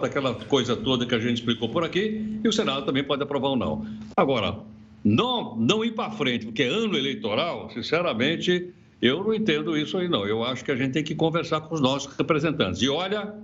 aquela 0.00 0.36
coisa 0.36 0.76
toda 0.76 1.04
que 1.04 1.12
a 1.12 1.18
gente 1.18 1.38
explicou 1.38 1.68
por 1.68 1.82
aqui, 1.82 2.38
e 2.44 2.48
o 2.48 2.52
Senado 2.52 2.86
também 2.86 3.02
pode 3.02 3.24
aprovar 3.24 3.48
ou 3.48 3.56
não. 3.56 3.84
Agora, 4.16 4.60
não, 5.02 5.56
não 5.56 5.84
ir 5.84 5.96
para 5.96 6.12
frente, 6.12 6.46
porque 6.46 6.62
é 6.62 6.68
ano 6.68 6.96
eleitoral, 6.96 7.68
sinceramente, 7.70 8.72
eu 9.02 9.24
não 9.24 9.34
entendo 9.34 9.76
isso 9.76 9.98
aí, 9.98 10.08
não. 10.08 10.24
Eu 10.24 10.44
acho 10.44 10.64
que 10.64 10.70
a 10.70 10.76
gente 10.76 10.92
tem 10.92 11.02
que 11.02 11.16
conversar 11.16 11.62
com 11.62 11.74
os 11.74 11.80
nossos 11.80 12.14
representantes. 12.14 12.80
E 12.80 12.88
olha 12.88 13.34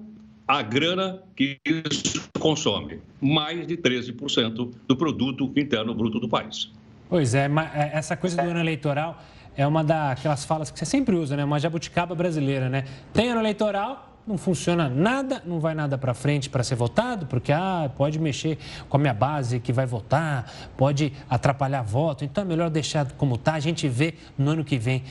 a 0.46 0.62
grana 0.62 1.20
que 1.34 1.58
isso 1.66 2.30
consome 2.38 3.00
mais 3.20 3.66
de 3.66 3.76
13% 3.76 4.70
do 4.86 4.96
produto 4.96 5.52
interno 5.56 5.92
bruto 5.96 6.20
do 6.20 6.28
país. 6.28 6.70
Pois 7.08 7.34
é, 7.34 7.46
é, 7.74 7.90
essa 7.92 8.16
coisa 8.16 8.42
do 8.42 8.48
ano 8.48 8.60
eleitoral 8.60 9.22
é 9.56 9.66
uma 9.66 9.82
daquelas 9.82 10.44
falas 10.44 10.70
que 10.70 10.78
você 10.78 10.84
sempre 10.84 11.14
usa, 11.14 11.36
né? 11.36 11.44
Uma 11.44 11.58
jabuticaba 11.58 12.14
brasileira, 12.14 12.68
né? 12.68 12.84
Tem 13.12 13.30
ano 13.30 13.40
eleitoral, 13.40 14.16
não 14.26 14.36
funciona 14.36 14.88
nada, 14.88 15.40
não 15.46 15.60
vai 15.60 15.74
nada 15.74 15.96
para 15.96 16.12
frente 16.12 16.50
para 16.50 16.64
ser 16.64 16.74
votado, 16.74 17.26
porque 17.26 17.52
ah, 17.52 17.90
pode 17.96 18.18
mexer 18.18 18.58
com 18.88 18.96
a 18.96 19.00
minha 19.00 19.14
base 19.14 19.60
que 19.60 19.72
vai 19.72 19.86
votar, 19.86 20.52
pode 20.76 21.12
atrapalhar 21.30 21.82
voto, 21.82 22.24
então 22.24 22.42
é 22.42 22.46
melhor 22.46 22.68
deixar 22.68 23.10
como 23.12 23.36
está, 23.36 23.54
a 23.54 23.60
gente 23.60 23.88
vê 23.88 24.14
no 24.36 24.50
ano 24.50 24.64
que 24.64 24.76
vem. 24.76 25.02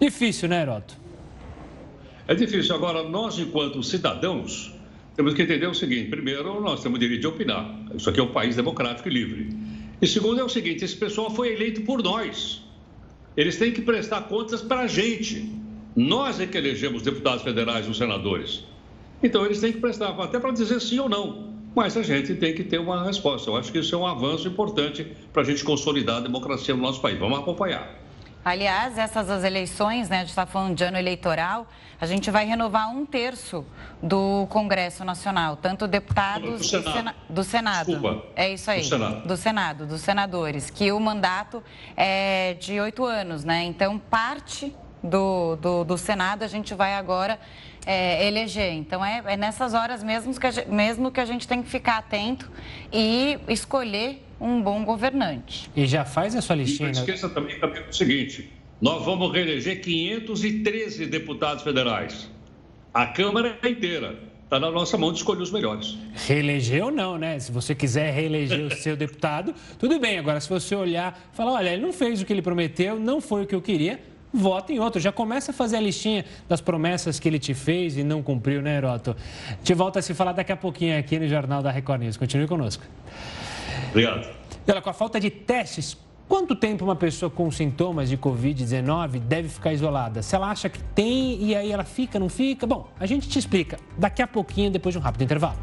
Difícil, 0.00 0.48
né, 0.48 0.62
Heroto? 0.62 0.96
É 2.26 2.34
difícil. 2.34 2.74
Agora, 2.74 3.02
nós, 3.02 3.38
enquanto 3.38 3.82
cidadãos, 3.82 4.74
temos 5.14 5.34
que 5.34 5.42
entender 5.42 5.66
o 5.66 5.74
seguinte: 5.74 6.10
primeiro, 6.10 6.60
nós 6.60 6.82
temos 6.82 6.96
o 6.96 7.00
direito 7.00 7.20
de 7.20 7.26
opinar. 7.26 7.70
Isso 7.94 8.10
aqui 8.10 8.18
é 8.18 8.22
um 8.22 8.32
país 8.32 8.56
democrático 8.56 9.08
e 9.08 9.12
livre. 9.12 9.63
E 10.04 10.06
segundo, 10.06 10.38
é 10.38 10.44
o 10.44 10.50
seguinte: 10.50 10.84
esse 10.84 10.96
pessoal 10.96 11.30
foi 11.30 11.54
eleito 11.54 11.80
por 11.80 12.02
nós. 12.02 12.60
Eles 13.34 13.56
têm 13.56 13.72
que 13.72 13.80
prestar 13.80 14.20
contas 14.24 14.60
para 14.60 14.80
a 14.80 14.86
gente. 14.86 15.50
Nós 15.96 16.38
é 16.38 16.46
que 16.46 16.58
elegemos 16.58 17.00
deputados 17.00 17.42
federais 17.42 17.88
e 17.88 17.94
senadores. 17.94 18.64
Então, 19.22 19.46
eles 19.46 19.60
têm 19.62 19.72
que 19.72 19.78
prestar, 19.78 20.10
até 20.10 20.38
para 20.38 20.50
dizer 20.50 20.78
sim 20.82 20.98
ou 20.98 21.08
não. 21.08 21.54
Mas 21.74 21.96
a 21.96 22.02
gente 22.02 22.34
tem 22.34 22.54
que 22.54 22.62
ter 22.62 22.78
uma 22.78 23.02
resposta. 23.02 23.48
Eu 23.48 23.56
acho 23.56 23.72
que 23.72 23.78
isso 23.78 23.94
é 23.94 23.98
um 23.98 24.06
avanço 24.06 24.46
importante 24.46 25.06
para 25.32 25.40
a 25.40 25.44
gente 25.46 25.64
consolidar 25.64 26.18
a 26.18 26.20
democracia 26.20 26.76
no 26.76 26.82
nosso 26.82 27.00
país. 27.00 27.18
Vamos 27.18 27.38
acompanhar. 27.38 28.03
Aliás, 28.44 28.98
essas 28.98 29.30
as 29.30 29.42
eleições, 29.42 30.08
né, 30.08 30.18
a 30.18 30.20
gente 30.20 30.28
está 30.28 30.44
falando 30.44 30.74
de 30.74 30.84
ano 30.84 30.98
eleitoral, 30.98 31.66
a 31.98 32.06
gente 32.06 32.30
vai 32.30 32.44
renovar 32.44 32.90
um 32.90 33.06
terço 33.06 33.64
do 34.02 34.46
Congresso 34.50 35.04
Nacional, 35.04 35.56
tanto 35.56 35.86
deputados 35.86 36.60
do 36.60 36.64
Senado. 36.64 36.92
Sena... 36.92 37.16
do 37.30 37.44
Senado. 37.44 37.86
Desculpa. 37.86 38.26
É 38.36 38.50
isso 38.50 38.70
aí. 38.70 38.80
Do 38.80 38.86
Senado. 38.86 39.28
do 39.28 39.36
Senado, 39.36 39.86
dos 39.86 40.00
senadores, 40.02 40.70
que 40.70 40.92
o 40.92 41.00
mandato 41.00 41.62
é 41.96 42.54
de 42.60 42.78
oito 42.80 43.04
anos, 43.04 43.44
né? 43.44 43.64
Então, 43.64 43.98
parte 43.98 44.74
do, 45.02 45.56
do, 45.56 45.84
do 45.84 45.98
Senado 45.98 46.42
a 46.42 46.48
gente 46.48 46.74
vai 46.74 46.94
agora 46.94 47.38
é, 47.86 48.26
eleger. 48.26 48.72
Então, 48.72 49.04
é, 49.04 49.22
é, 49.26 49.36
nessas 49.36 49.74
horas 49.74 50.02
mesmo 50.02 50.38
que, 50.38 50.50
gente, 50.50 50.68
mesmo 50.68 51.10
que 51.10 51.20
a 51.20 51.24
gente 51.24 51.46
tem 51.46 51.62
que 51.62 51.68
ficar 51.68 51.98
atento 51.98 52.50
e 52.92 53.38
escolher 53.48 54.23
um 54.40 54.62
bom 54.62 54.84
governante. 54.84 55.70
E 55.74 55.86
já 55.86 56.04
faz 56.04 56.34
a 56.34 56.40
sua 56.40 56.56
listinha. 56.56 56.90
E 56.90 56.92
não 56.92 57.00
esqueça 57.00 57.28
também, 57.28 57.58
também 57.58 57.82
o 57.88 57.92
seguinte: 57.92 58.50
nós 58.80 59.04
vamos 59.04 59.32
reeleger 59.32 59.80
513 59.80 61.06
deputados 61.06 61.62
federais. 61.62 62.30
A 62.92 63.06
Câmara 63.06 63.58
inteira. 63.64 64.34
Está 64.44 64.60
na 64.60 64.70
nossa 64.70 64.96
mão 64.98 65.10
de 65.10 65.18
escolher 65.18 65.42
os 65.42 65.50
melhores. 65.50 65.98
Reeleger 66.26 66.84
ou 66.84 66.90
não, 66.90 67.18
né? 67.18 67.38
Se 67.38 67.50
você 67.50 67.74
quiser 67.74 68.12
reeleger 68.12 68.66
o 68.66 68.76
seu 68.76 68.94
deputado, 68.94 69.54
tudo 69.78 69.98
bem. 69.98 70.18
Agora, 70.18 70.38
se 70.38 70.48
você 70.48 70.76
olhar 70.76 71.28
e 71.32 71.36
falar, 71.36 71.54
olha, 71.54 71.70
ele 71.70 71.82
não 71.82 71.92
fez 71.92 72.20
o 72.20 72.26
que 72.26 72.32
ele 72.32 72.42
prometeu, 72.42 73.00
não 73.00 73.20
foi 73.20 73.42
o 73.42 73.46
que 73.46 73.54
eu 73.54 73.62
queria, 73.62 73.98
vota 74.32 74.72
em 74.72 74.78
outro. 74.78 75.00
Já 75.00 75.10
começa 75.10 75.50
a 75.50 75.54
fazer 75.54 75.78
a 75.78 75.80
listinha 75.80 76.24
das 76.48 76.60
promessas 76.60 77.18
que 77.18 77.26
ele 77.26 77.38
te 77.38 77.54
fez 77.54 77.96
e 77.96 78.04
não 78.04 78.22
cumpriu, 78.22 78.60
né, 78.60 78.76
Heroto? 78.76 79.16
Te 79.64 79.72
volta 79.72 79.98
a 79.98 80.02
se 80.02 80.12
falar 80.12 80.32
daqui 80.32 80.52
a 80.52 80.56
pouquinho 80.56 80.98
aqui 80.98 81.18
no 81.18 81.26
Jornal 81.26 81.62
da 81.62 81.70
Record 81.70 82.02
News. 82.02 82.16
Continue 82.16 82.46
conosco. 82.46 82.84
Obrigado. 83.94 84.28
E 84.66 84.72
olha, 84.72 84.82
com 84.82 84.90
a 84.90 84.92
falta 84.92 85.20
de 85.20 85.30
testes, 85.30 85.96
quanto 86.28 86.56
tempo 86.56 86.84
uma 86.84 86.96
pessoa 86.96 87.30
com 87.30 87.48
sintomas 87.52 88.08
de 88.08 88.18
Covid-19 88.18 89.20
deve 89.20 89.48
ficar 89.48 89.72
isolada? 89.72 90.20
Se 90.20 90.34
ela 90.34 90.50
acha 90.50 90.68
que 90.68 90.82
tem 90.82 91.40
e 91.40 91.54
aí 91.54 91.70
ela 91.70 91.84
fica, 91.84 92.18
não 92.18 92.28
fica? 92.28 92.66
Bom, 92.66 92.88
a 92.98 93.06
gente 93.06 93.28
te 93.28 93.38
explica 93.38 93.78
daqui 93.96 94.20
a 94.20 94.26
pouquinho, 94.26 94.68
depois 94.68 94.92
de 94.92 94.98
um 94.98 95.00
rápido 95.00 95.22
intervalo. 95.22 95.56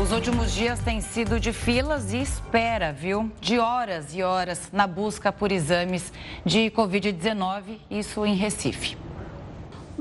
Os 0.00 0.12
últimos 0.12 0.52
dias 0.52 0.78
têm 0.78 1.00
sido 1.00 1.40
de 1.40 1.52
filas 1.52 2.12
e 2.12 2.18
espera, 2.18 2.92
viu? 2.92 3.32
De 3.40 3.58
horas 3.58 4.14
e 4.14 4.22
horas 4.22 4.70
na 4.72 4.86
busca 4.86 5.32
por 5.32 5.50
exames 5.50 6.12
de 6.46 6.70
Covid-19, 6.70 7.78
isso 7.90 8.24
em 8.24 8.36
Recife. 8.36 8.96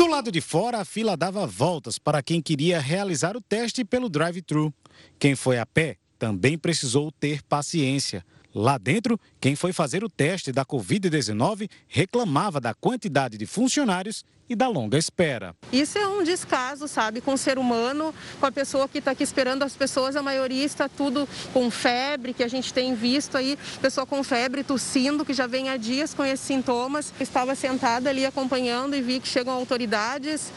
Do 0.02 0.08
lado 0.08 0.32
de 0.32 0.42
fora, 0.42 0.80
a 0.80 0.84
fila 0.84 1.16
dava 1.16 1.46
voltas 1.46 2.00
para 2.00 2.24
quem 2.24 2.42
queria 2.42 2.80
realizar 2.80 3.38
o 3.38 3.40
teste 3.40 3.86
pelo 3.86 4.10
drive-thru. 4.10 4.74
Quem 5.20 5.36
foi 5.36 5.60
a 5.60 5.66
pé 5.66 5.98
também 6.18 6.58
precisou 6.58 7.12
ter 7.12 7.44
paciência. 7.44 8.26
Lá 8.52 8.80
dentro, 8.80 9.20
quem 9.40 9.56
foi 9.56 9.72
fazer 9.72 10.04
o 10.04 10.10
teste 10.10 10.52
da 10.52 10.66
Covid-19 10.66 11.70
reclamava 11.88 12.60
da 12.60 12.74
quantidade 12.74 13.38
de 13.38 13.46
funcionários 13.46 14.26
e 14.50 14.56
da 14.56 14.68
longa 14.68 14.98
espera. 14.98 15.56
Isso 15.72 15.98
é 15.98 16.08
um 16.08 16.24
descaso, 16.24 16.88
sabe, 16.88 17.22
com 17.22 17.34
o 17.34 17.38
ser 17.38 17.58
humano, 17.58 18.14
com 18.40 18.46
a 18.46 18.52
pessoa 18.52 18.88
que 18.88 18.98
está 18.98 19.12
aqui 19.12 19.24
esperando. 19.24 19.64
As 19.64 19.76
pessoas, 19.76 20.16
a 20.16 20.22
maioria 20.22 20.66
está 20.66 20.90
tudo 20.90 21.28
com 21.54 21.70
febre, 21.72 22.34
que 22.34 22.44
a 22.44 22.48
gente 22.48 22.74
tem 22.74 22.94
visto 22.94 23.38
aí, 23.38 23.58
pessoa 23.82 24.06
com 24.06 24.24
febre, 24.24 24.64
tossindo, 24.64 25.26
que 25.26 25.34
já 25.34 25.48
vem 25.48 25.70
há 25.70 25.78
dias 25.78 26.14
com 26.14 26.24
esses 26.24 26.46
sintomas. 26.46 27.14
estava 27.20 27.56
sentada 27.56 28.10
ali 28.10 28.26
acompanhando 28.26 28.96
e 28.96 29.02
vi 29.02 29.20
que 29.20 29.28
chegam 29.28 29.54
autoridades 29.54 30.52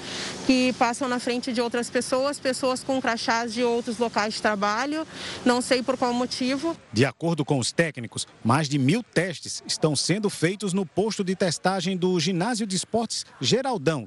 que 0.47 0.73
passam 0.75 1.09
na 1.09 1.19
frente 1.19 1.53
de 1.53 1.61
outras 1.61 1.88
pessoas, 1.88 2.38
pessoas 2.38 2.85
com 2.85 3.00
crachás 3.00 3.53
de 3.55 3.62
outros 3.62 3.99
locais 3.99 4.35
de 4.35 4.43
trabalho, 4.43 5.07
não 5.45 5.62
sei 5.62 5.83
por 5.83 5.97
qual 5.97 6.12
motivo. 6.12 6.76
De 6.93 7.05
acordo 7.05 7.45
com 7.45 7.59
os 7.59 7.73
técnicos, 7.73 8.26
mais 8.45 8.69
de 8.69 8.79
mil 8.79 9.03
testes 9.03 9.62
estão 9.67 9.97
sendo 9.97 10.29
feitos 10.29 10.73
no 10.73 10.85
posto 10.85 11.25
de 11.25 11.35
testagem 11.35 11.97
do 11.97 12.19
Ginásio 12.21 12.67
de 12.67 12.76
Esportes 12.76 13.25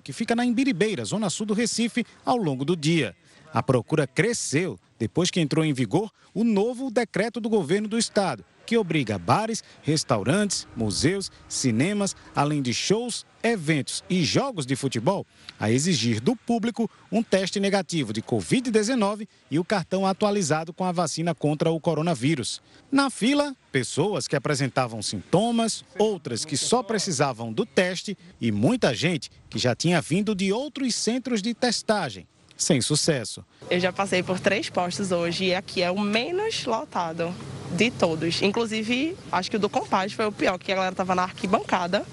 Que 0.03 0.11
fica 0.11 0.35
na 0.35 0.45
Imbiribeira, 0.45 1.05
zona 1.05 1.29
sul 1.29 1.45
do 1.45 1.53
Recife, 1.53 2.05
ao 2.25 2.37
longo 2.37 2.65
do 2.65 2.75
dia. 2.75 3.15
A 3.53 3.61
procura 3.61 4.07
cresceu 4.07 4.79
depois 4.99 5.29
que 5.29 5.39
entrou 5.39 5.63
em 5.63 5.73
vigor 5.73 6.11
o 6.33 6.43
novo 6.43 6.91
decreto 6.91 7.39
do 7.39 7.49
governo 7.49 7.87
do 7.87 7.97
estado, 7.97 8.43
que 8.67 8.77
obriga 8.77 9.17
bares, 9.17 9.63
restaurantes, 9.81 10.67
museus, 10.75 11.31
cinemas, 11.47 12.15
além 12.35 12.61
de 12.61 12.73
shows, 12.73 13.25
eventos 13.41 14.03
e 14.09 14.23
jogos 14.23 14.65
de 14.65 14.75
futebol, 14.75 15.25
a 15.57 15.71
exigir 15.71 16.19
do 16.19 16.35
público 16.35 16.91
um 17.09 17.23
teste 17.23 17.61
negativo 17.61 18.11
de 18.11 18.21
Covid-19 18.21 19.25
e 19.49 19.57
o 19.57 19.63
cartão 19.63 20.05
atualizado 20.05 20.73
com 20.73 20.83
a 20.83 20.91
vacina 20.91 21.33
contra 21.33 21.71
o 21.71 21.79
coronavírus. 21.79 22.61
Na 22.91 23.09
fila, 23.09 23.55
pessoas 23.71 24.27
que 24.27 24.35
apresentavam 24.35 25.01
sintomas, 25.01 25.85
outras 25.97 26.43
que 26.43 26.57
só 26.57 26.83
precisavam 26.83 27.53
do 27.53 27.65
teste 27.65 28.17
e 28.41 28.51
muita 28.51 28.93
gente 28.93 29.31
que 29.49 29.57
já 29.57 29.73
tinha 29.73 30.01
vindo 30.01 30.35
de 30.35 30.51
outros 30.51 30.93
centros 30.93 31.41
de 31.41 31.53
testagem 31.53 32.27
sem 32.57 32.81
sucesso. 32.81 33.45
Eu 33.69 33.79
já 33.79 33.93
passei 33.93 34.23
por 34.23 34.39
três 34.39 34.69
postos 34.69 35.11
hoje 35.11 35.45
e 35.45 35.55
aqui 35.55 35.81
é 35.81 35.91
o 35.91 35.99
menos 35.99 36.65
lotado 36.65 37.33
de 37.71 37.91
todos. 37.91 38.41
Inclusive, 38.41 39.15
acho 39.31 39.49
que 39.49 39.57
o 39.57 39.59
do 39.59 39.69
Compaz 39.69 40.13
foi 40.13 40.25
o 40.25 40.31
pior, 40.31 40.57
que 40.57 40.71
a 40.71 40.75
galera 40.75 40.93
estava 40.93 41.13
na 41.13 41.23
arquibancada 41.23 42.05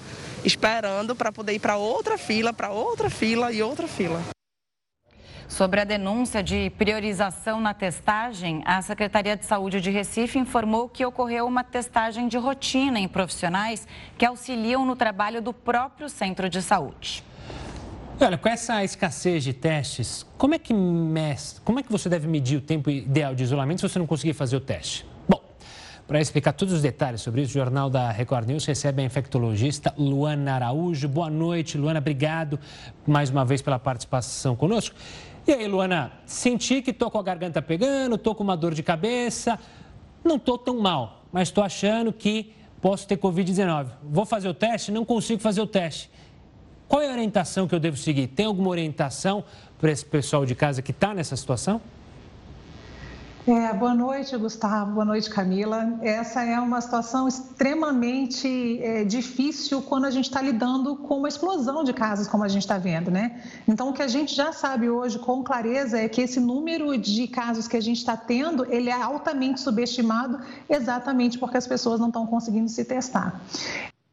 esperando 0.45 1.15
para 1.15 1.31
poder 1.31 1.53
ir 1.53 1.59
para 1.59 1.75
outra 1.75 2.17
fila, 2.17 2.53
para 2.53 2.69
outra 2.69 3.09
fila 3.09 3.51
e 3.51 3.63
outra 3.63 3.87
fila. 3.87 4.21
Sobre 5.47 5.79
a 5.79 5.83
denúncia 5.83 6.41
de 6.41 6.71
priorização 6.71 7.61
na 7.61 7.73
testagem, 7.73 8.63
a 8.65 8.81
Secretaria 8.81 9.37
de 9.37 9.45
Saúde 9.45 9.79
de 9.79 9.89
Recife 9.89 10.39
informou 10.39 10.89
que 10.89 11.05
ocorreu 11.05 11.45
uma 11.45 11.63
testagem 11.63 12.27
de 12.27 12.37
rotina 12.37 12.99
em 12.99 13.07
profissionais 13.07 13.87
que 14.17 14.25
auxiliam 14.25 14.85
no 14.85 14.95
trabalho 14.95 15.41
do 15.41 15.53
próprio 15.53 16.09
centro 16.09 16.49
de 16.49 16.61
saúde. 16.61 17.23
Olha, 18.17 18.37
com 18.37 18.47
essa 18.47 18.81
escassez 18.81 19.43
de 19.43 19.51
testes, 19.51 20.25
como 20.37 20.55
é 20.55 20.59
que 20.59 20.73
mes... 20.73 21.61
como 21.65 21.79
é 21.79 21.83
que 21.83 21.91
você 21.91 22.07
deve 22.07 22.29
medir 22.29 22.57
o 22.57 22.61
tempo 22.61 22.89
ideal 22.89 23.35
de 23.35 23.43
isolamento 23.43 23.81
se 23.81 23.89
você 23.89 23.99
não 23.99 24.07
conseguir 24.07 24.33
fazer 24.33 24.55
o 24.55 24.59
teste? 24.61 25.05
Bom, 25.27 25.41
para 26.07 26.21
explicar 26.21 26.53
todos 26.53 26.73
os 26.73 26.81
detalhes 26.81 27.19
sobre 27.19 27.41
isso, 27.41 27.51
o 27.51 27.53
Jornal 27.53 27.89
da 27.89 28.09
Record 28.11 28.47
News 28.47 28.65
recebe 28.65 29.01
a 29.01 29.05
infectologista 29.05 29.93
Luana 29.97 30.53
Araújo. 30.53 31.09
Boa 31.09 31.29
noite, 31.29 31.77
Luana, 31.77 31.99
obrigado 31.99 32.57
mais 33.05 33.29
uma 33.29 33.43
vez 33.43 33.61
pela 33.61 33.77
participação 33.77 34.55
conosco. 34.55 34.95
E 35.45 35.51
aí, 35.51 35.67
Luana, 35.67 36.13
senti 36.25 36.81
que 36.81 36.93
tô 36.93 37.11
com 37.11 37.19
a 37.19 37.23
garganta 37.23 37.61
pegando, 37.61 38.17
tô 38.17 38.33
com 38.33 38.45
uma 38.45 38.55
dor 38.55 38.73
de 38.73 38.81
cabeça, 38.81 39.59
não 40.23 40.39
tô 40.39 40.57
tão 40.57 40.79
mal, 40.79 41.25
mas 41.33 41.49
estou 41.49 41.63
achando 41.63 42.13
que 42.13 42.53
posso 42.81 43.05
ter 43.05 43.17
Covid-19. 43.17 43.87
Vou 44.03 44.25
fazer 44.25 44.47
o 44.47 44.53
teste, 44.53 44.89
não 44.89 45.03
consigo 45.03 45.41
fazer 45.41 45.59
o 45.59 45.67
teste 45.67 46.09
Qual 46.95 47.03
é 47.03 47.09
a 47.09 47.11
orientação 47.11 47.67
que 47.67 47.75
eu 47.75 47.79
devo 47.81 47.97
seguir? 47.97 48.25
Tem 48.27 48.45
alguma 48.45 48.69
orientação 48.69 49.43
para 49.81 49.91
esse 49.91 50.05
pessoal 50.05 50.45
de 50.45 50.55
casa 50.55 50.81
que 50.81 50.91
está 50.91 51.13
nessa 51.13 51.35
situação? 51.35 51.81
É, 53.45 53.73
boa 53.73 53.93
noite, 53.93 54.37
Gustavo. 54.37 54.93
Boa 54.93 55.03
noite, 55.03 55.29
Camila. 55.29 55.99
Essa 56.01 56.43
é 56.43 56.57
uma 56.57 56.79
situação 56.79 57.27
extremamente 57.27 58.81
é, 58.81 59.03
difícil 59.03 59.81
quando 59.81 60.05
a 60.05 60.09
gente 60.09 60.29
está 60.29 60.41
lidando 60.41 60.95
com 60.95 61.17
uma 61.17 61.27
explosão 61.27 61.83
de 61.83 61.91
casos, 61.91 62.29
como 62.29 62.45
a 62.45 62.47
gente 62.47 62.61
está 62.61 62.77
vendo, 62.77 63.11
né? 63.11 63.43
Então, 63.67 63.89
o 63.89 63.93
que 63.93 64.01
a 64.01 64.07
gente 64.07 64.33
já 64.33 64.53
sabe 64.53 64.89
hoje 64.89 65.19
com 65.19 65.43
clareza 65.43 65.99
é 65.99 66.07
que 66.07 66.21
esse 66.21 66.39
número 66.39 66.97
de 66.97 67.27
casos 67.27 67.67
que 67.67 67.75
a 67.75 67.81
gente 67.81 67.97
está 67.97 68.15
tendo, 68.15 68.65
ele 68.73 68.89
é 68.89 69.01
altamente 69.01 69.59
subestimado, 69.59 70.39
exatamente 70.69 71.37
porque 71.37 71.57
as 71.57 71.67
pessoas 71.67 71.99
não 71.99 72.07
estão 72.07 72.25
conseguindo 72.25 72.69
se 72.69 72.85
testar. 72.85 73.41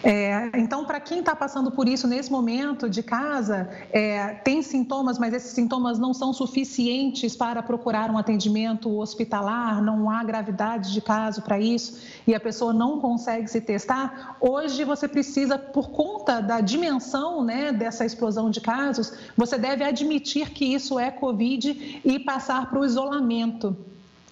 É, 0.05 0.51
então, 0.59 0.85
para 0.85 0.99
quem 0.99 1.21
está 1.21 1.35
passando 1.35 1.71
por 1.71 1.89
isso 1.89 2.09
nesse 2.09 2.31
momento 2.31 2.91
de 2.91 3.03
casa, 3.03 3.71
é, 3.93 4.35
tem 4.35 4.61
sintomas, 4.61 5.19
mas 5.19 5.33
esses 5.33 5.53
sintomas 5.53 5.99
não 5.99 6.13
são 6.13 6.33
suficientes 6.33 7.37
para 7.37 7.63
procurar 7.63 8.11
um 8.11 8.19
atendimento 8.19 8.99
hospitalar, 8.99 9.81
não 9.81 10.11
há 10.11 10.25
gravidade 10.25 10.93
de 10.93 11.01
caso 11.01 11.43
para 11.43 11.61
isso 11.61 12.01
e 12.27 12.35
a 12.35 12.41
pessoa 12.41 12.73
não 12.73 12.99
consegue 13.01 13.47
se 13.49 13.61
testar. 13.61 14.37
Hoje, 14.41 14.85
você 14.85 15.07
precisa, 15.07 15.57
por 15.57 15.91
conta 15.91 16.41
da 16.41 16.61
dimensão 16.61 17.45
né, 17.45 17.73
dessa 17.73 18.05
explosão 18.05 18.51
de 18.51 18.61
casos, 18.61 19.13
você 19.37 19.57
deve 19.57 19.85
admitir 19.85 20.51
que 20.51 20.65
isso 20.65 20.99
é 20.99 21.11
Covid 21.11 22.01
e 22.05 22.19
passar 22.19 22.69
para 22.69 22.81
o 22.81 22.85
isolamento. 22.85 23.77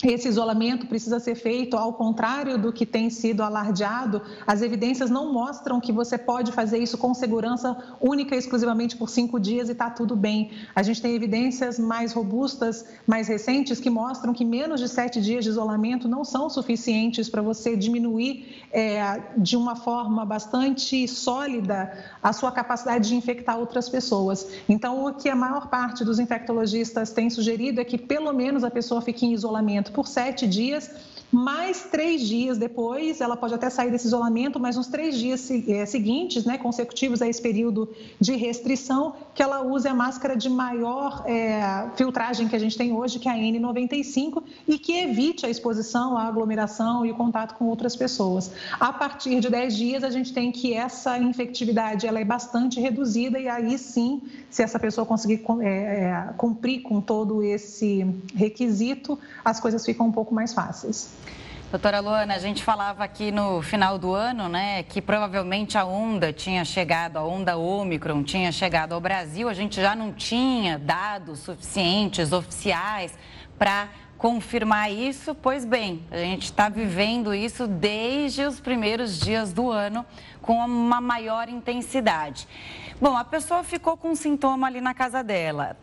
Esse 0.03 0.29
isolamento 0.29 0.87
precisa 0.87 1.21
ser 1.21 1.35
feito 1.35 1.77
ao 1.77 1.93
contrário 1.93 2.57
do 2.57 2.73
que 2.73 2.87
tem 2.87 3.11
sido 3.11 3.43
alardeado. 3.43 4.23
As 4.47 4.63
evidências 4.63 5.11
não 5.11 5.31
mostram 5.31 5.79
que 5.79 5.93
você 5.93 6.17
pode 6.17 6.53
fazer 6.53 6.79
isso 6.79 6.97
com 6.97 7.13
segurança 7.13 7.77
única 8.01 8.35
e 8.35 8.39
exclusivamente 8.39 8.97
por 8.97 9.11
cinco 9.11 9.39
dias 9.39 9.69
e 9.69 9.73
está 9.73 9.91
tudo 9.91 10.17
bem. 10.17 10.53
A 10.75 10.83
gente 10.83 11.03
tem 11.03 11.15
evidências 11.15 11.79
mais 11.79 12.15
robustas, 12.15 12.87
mais 13.07 13.29
recentes, 13.29 13.79
que 13.79 13.91
mostram 13.91 14.33
que 14.33 14.45
menos 14.45 14.81
de 14.81 14.89
sete 14.89 15.21
dias 15.21 15.45
de 15.45 15.51
isolamento 15.51 16.09
não 16.09 16.25
são 16.25 16.49
suficientes 16.49 17.29
para 17.29 17.43
você 17.43 17.77
diminuir 17.77 18.65
é, 18.73 19.21
de 19.37 19.55
uma 19.55 19.77
forma 19.77 20.25
bastante 20.25 21.07
sólida 21.07 21.93
a 22.23 22.33
sua 22.33 22.51
capacidade 22.51 23.09
de 23.09 23.15
infectar 23.15 23.59
outras 23.59 23.89
pessoas. 23.89 24.49
Então, 24.67 25.05
o 25.05 25.13
que 25.13 25.29
a 25.29 25.37
maior 25.37 25.69
parte 25.69 26.05
dos 26.05 26.19
infectologistas 26.19 27.11
tem 27.11 27.29
sugerido 27.29 27.81
é 27.81 27.85
que 27.85 27.99
pelo 27.99 28.33
menos 28.33 28.65
a 28.65 28.71
pessoa 28.71 29.03
fique 29.03 29.27
em 29.27 29.35
isolamento 29.35 29.90
por 29.91 30.07
sete 30.07 30.47
dias 30.47 30.91
mais 31.33 31.85
três 31.85 32.23
dias 32.23 32.59
depois, 32.59 33.21
ela 33.21 33.37
pode 33.37 33.55
até 33.55 33.71
sair 33.71 33.91
desse 33.91 34.07
isolamento, 34.07 34.59
mas 34.59 34.77
uns 34.77 34.89
três 34.89 35.17
dias 35.17 35.49
é, 35.51 35.87
seguintes, 35.87 36.45
né, 36.45 36.59
consecutivos 36.59 37.23
a 37.23 37.29
esse 37.29 37.41
período 37.41 37.89
de 38.19 38.35
restrição, 38.35 39.15
que 39.35 39.43
ela 39.43 39.63
use 39.63 39.87
a 39.87 39.95
máscara 39.95 40.37
de 40.37 40.49
maior 40.49 41.23
é, 41.27 41.89
filtragem 41.95 42.49
que 42.49 42.57
a 42.57 42.59
gente 42.59 42.77
tem 42.77 42.93
hoje, 42.93 43.19
que 43.21 43.29
é 43.29 43.33
a 43.33 43.37
N95, 43.37 44.43
e 44.67 44.79
que 44.79 44.93
evite 44.93 45.47
a 45.47 45.49
exposição, 45.49 46.17
a 46.17 46.25
aglomeração 46.25 47.07
e 47.07 47.13
o 47.13 47.15
contato 47.15 47.55
com 47.55 47.67
outras 47.67 47.95
pessoas. 47.95 48.51
A 48.79 48.93
partir 48.93 49.39
de 49.39 49.49
10 49.49 49.77
dias, 49.77 50.05
a 50.05 50.11
gente 50.11 50.33
tem 50.33 50.51
que 50.51 50.75
essa 50.75 51.17
infectividade 51.17 52.07
ela 52.07 52.19
é 52.19 52.25
bastante 52.25 52.81
reduzida, 52.81 53.39
e 53.39 53.49
aí 53.49 53.79
sim, 53.79 54.21
se 54.51 54.63
essa 54.63 54.81
pessoa 54.81 55.07
conseguir 55.07 55.45
é, 55.63 56.31
cumprir 56.37 56.83
com 56.83 57.01
todo 57.01 57.43
esse 57.43 58.05
requisito, 58.35 59.17
as 59.45 59.61
coisas 59.61 59.85
ficam 59.87 60.09
um 60.09 60.13
pouco 60.13 60.35
mais 60.35 60.53
fáceis. 60.53 61.20
Doutora 61.71 62.01
Luana, 62.01 62.35
a 62.35 62.39
gente 62.39 62.65
falava 62.65 63.05
aqui 63.05 63.31
no 63.31 63.63
final 63.63 63.97
do 63.97 64.13
ano, 64.13 64.49
né, 64.49 64.83
que 64.83 65.01
provavelmente 65.01 65.79
a 65.79 65.85
onda 65.85 66.33
tinha 66.33 66.65
chegado, 66.65 67.17
a 67.17 67.25
onda 67.25 67.57
Ômicron 67.57 68.25
tinha 68.25 68.51
chegado 68.51 68.93
ao 68.93 69.01
Brasil, 69.01 69.49
a 69.49 69.55
gente 69.55 69.81
já 69.81 69.95
não 69.95 70.13
tinha 70.13 70.81
dados 70.81 71.39
suficientes, 71.39 72.33
oficiais, 72.33 73.17
para 73.57 73.89
confirmar 74.19 74.91
isso. 74.91 75.35
Pois 75.35 75.65
bem, 75.65 76.05
a 76.11 76.17
gente 76.17 76.47
está 76.47 76.69
vivendo 76.69 77.33
isso 77.33 77.69
desde 77.69 78.43
os 78.43 78.59
primeiros 78.59 79.21
dias 79.21 79.53
do 79.53 79.71
ano 79.71 80.05
com 80.43 80.55
uma 80.55 81.01
maior 81.01 81.49
intensidade. 81.49 82.49
Bom, 83.01 83.17
a 83.17 83.25
pessoa 83.25 83.63
ficou 83.63 83.97
com 83.97 84.11
um 84.11 84.15
sintoma 84.15 84.67
ali 84.67 84.81
na 84.81 84.93
casa 84.93 85.23
dela. 85.23 85.77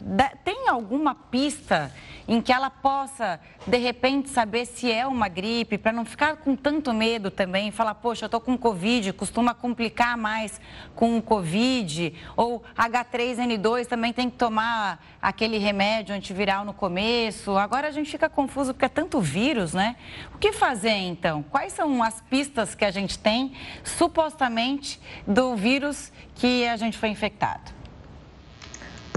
Tem 0.43 0.67
alguma 0.67 1.15
pista 1.15 1.91
em 2.27 2.41
que 2.41 2.51
ela 2.51 2.69
possa, 2.69 3.39
de 3.65 3.77
repente, 3.77 4.29
saber 4.29 4.65
se 4.65 4.91
é 4.91 5.07
uma 5.07 5.27
gripe, 5.27 5.77
para 5.77 5.93
não 5.93 6.03
ficar 6.03 6.37
com 6.37 6.55
tanto 6.55 6.93
medo 6.93 7.31
também, 7.31 7.71
falar, 7.71 7.95
poxa, 7.95 8.25
eu 8.25 8.27
estou 8.27 8.41
com 8.41 8.57
Covid, 8.57 9.13
costuma 9.13 9.53
complicar 9.53 10.17
mais 10.17 10.59
com 10.95 11.17
o 11.17 11.21
Covid, 11.21 12.13
ou 12.35 12.63
H3N2 12.77 13.85
também 13.85 14.11
tem 14.11 14.29
que 14.29 14.37
tomar 14.37 15.03
aquele 15.21 15.57
remédio 15.57 16.13
antiviral 16.13 16.65
no 16.65 16.73
começo. 16.73 17.57
Agora 17.57 17.87
a 17.87 17.91
gente 17.91 18.11
fica 18.11 18.29
confuso 18.29 18.73
porque 18.73 18.85
é 18.85 18.89
tanto 18.89 19.21
vírus, 19.21 19.73
né? 19.73 19.95
O 20.33 20.37
que 20.37 20.51
fazer 20.51 20.91
então? 20.91 21.43
Quais 21.43 21.73
são 21.73 22.03
as 22.03 22.19
pistas 22.21 22.75
que 22.75 22.83
a 22.83 22.91
gente 22.91 23.17
tem, 23.17 23.53
supostamente, 23.83 24.99
do 25.25 25.55
vírus 25.55 26.11
que 26.35 26.67
a 26.67 26.75
gente 26.75 26.97
foi 26.97 27.09
infectado? 27.09 27.76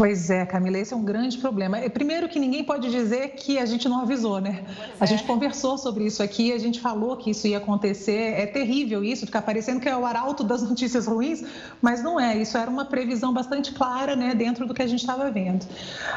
Pois 0.01 0.31
é, 0.31 0.47
Camila, 0.47 0.79
esse 0.79 0.95
é 0.95 0.97
um 0.97 1.05
grande 1.05 1.37
problema. 1.37 1.77
É, 1.77 1.87
primeiro 1.87 2.27
que 2.27 2.39
ninguém 2.41 2.65
pode 2.65 2.91
dizer 2.91 3.33
que 3.33 3.59
a 3.59 3.67
gente 3.67 3.87
não 3.87 4.01
avisou, 4.01 4.41
né? 4.41 4.65
A 4.99 5.05
gente 5.05 5.25
conversou 5.25 5.77
sobre 5.77 6.07
isso 6.07 6.23
aqui, 6.23 6.55
a 6.55 6.59
gente 6.59 6.81
falou 6.81 7.19
que 7.19 7.33
isso 7.33 7.47
ia 7.47 7.59
acontecer. 7.59 8.33
É 8.33 8.47
terrível 8.47 9.05
isso, 9.05 9.27
ficar 9.27 9.43
parecendo 9.43 9.79
que 9.79 9.87
é 9.87 9.95
o 9.95 10.07
arauto 10.07 10.43
das 10.43 10.63
notícias 10.67 11.07
ruins, 11.07 11.45
mas 11.83 12.03
não 12.03 12.19
é. 12.19 12.35
Isso 12.39 12.57
era 12.57 12.71
uma 12.71 12.87
previsão 12.87 13.31
bastante 13.31 13.75
clara, 13.75 14.17
né, 14.17 14.35
dentro 14.35 14.67
do 14.67 14.73
que 14.73 14.81
a 14.81 14.87
gente 14.87 15.01
estava 15.01 15.31
vendo. 15.31 15.67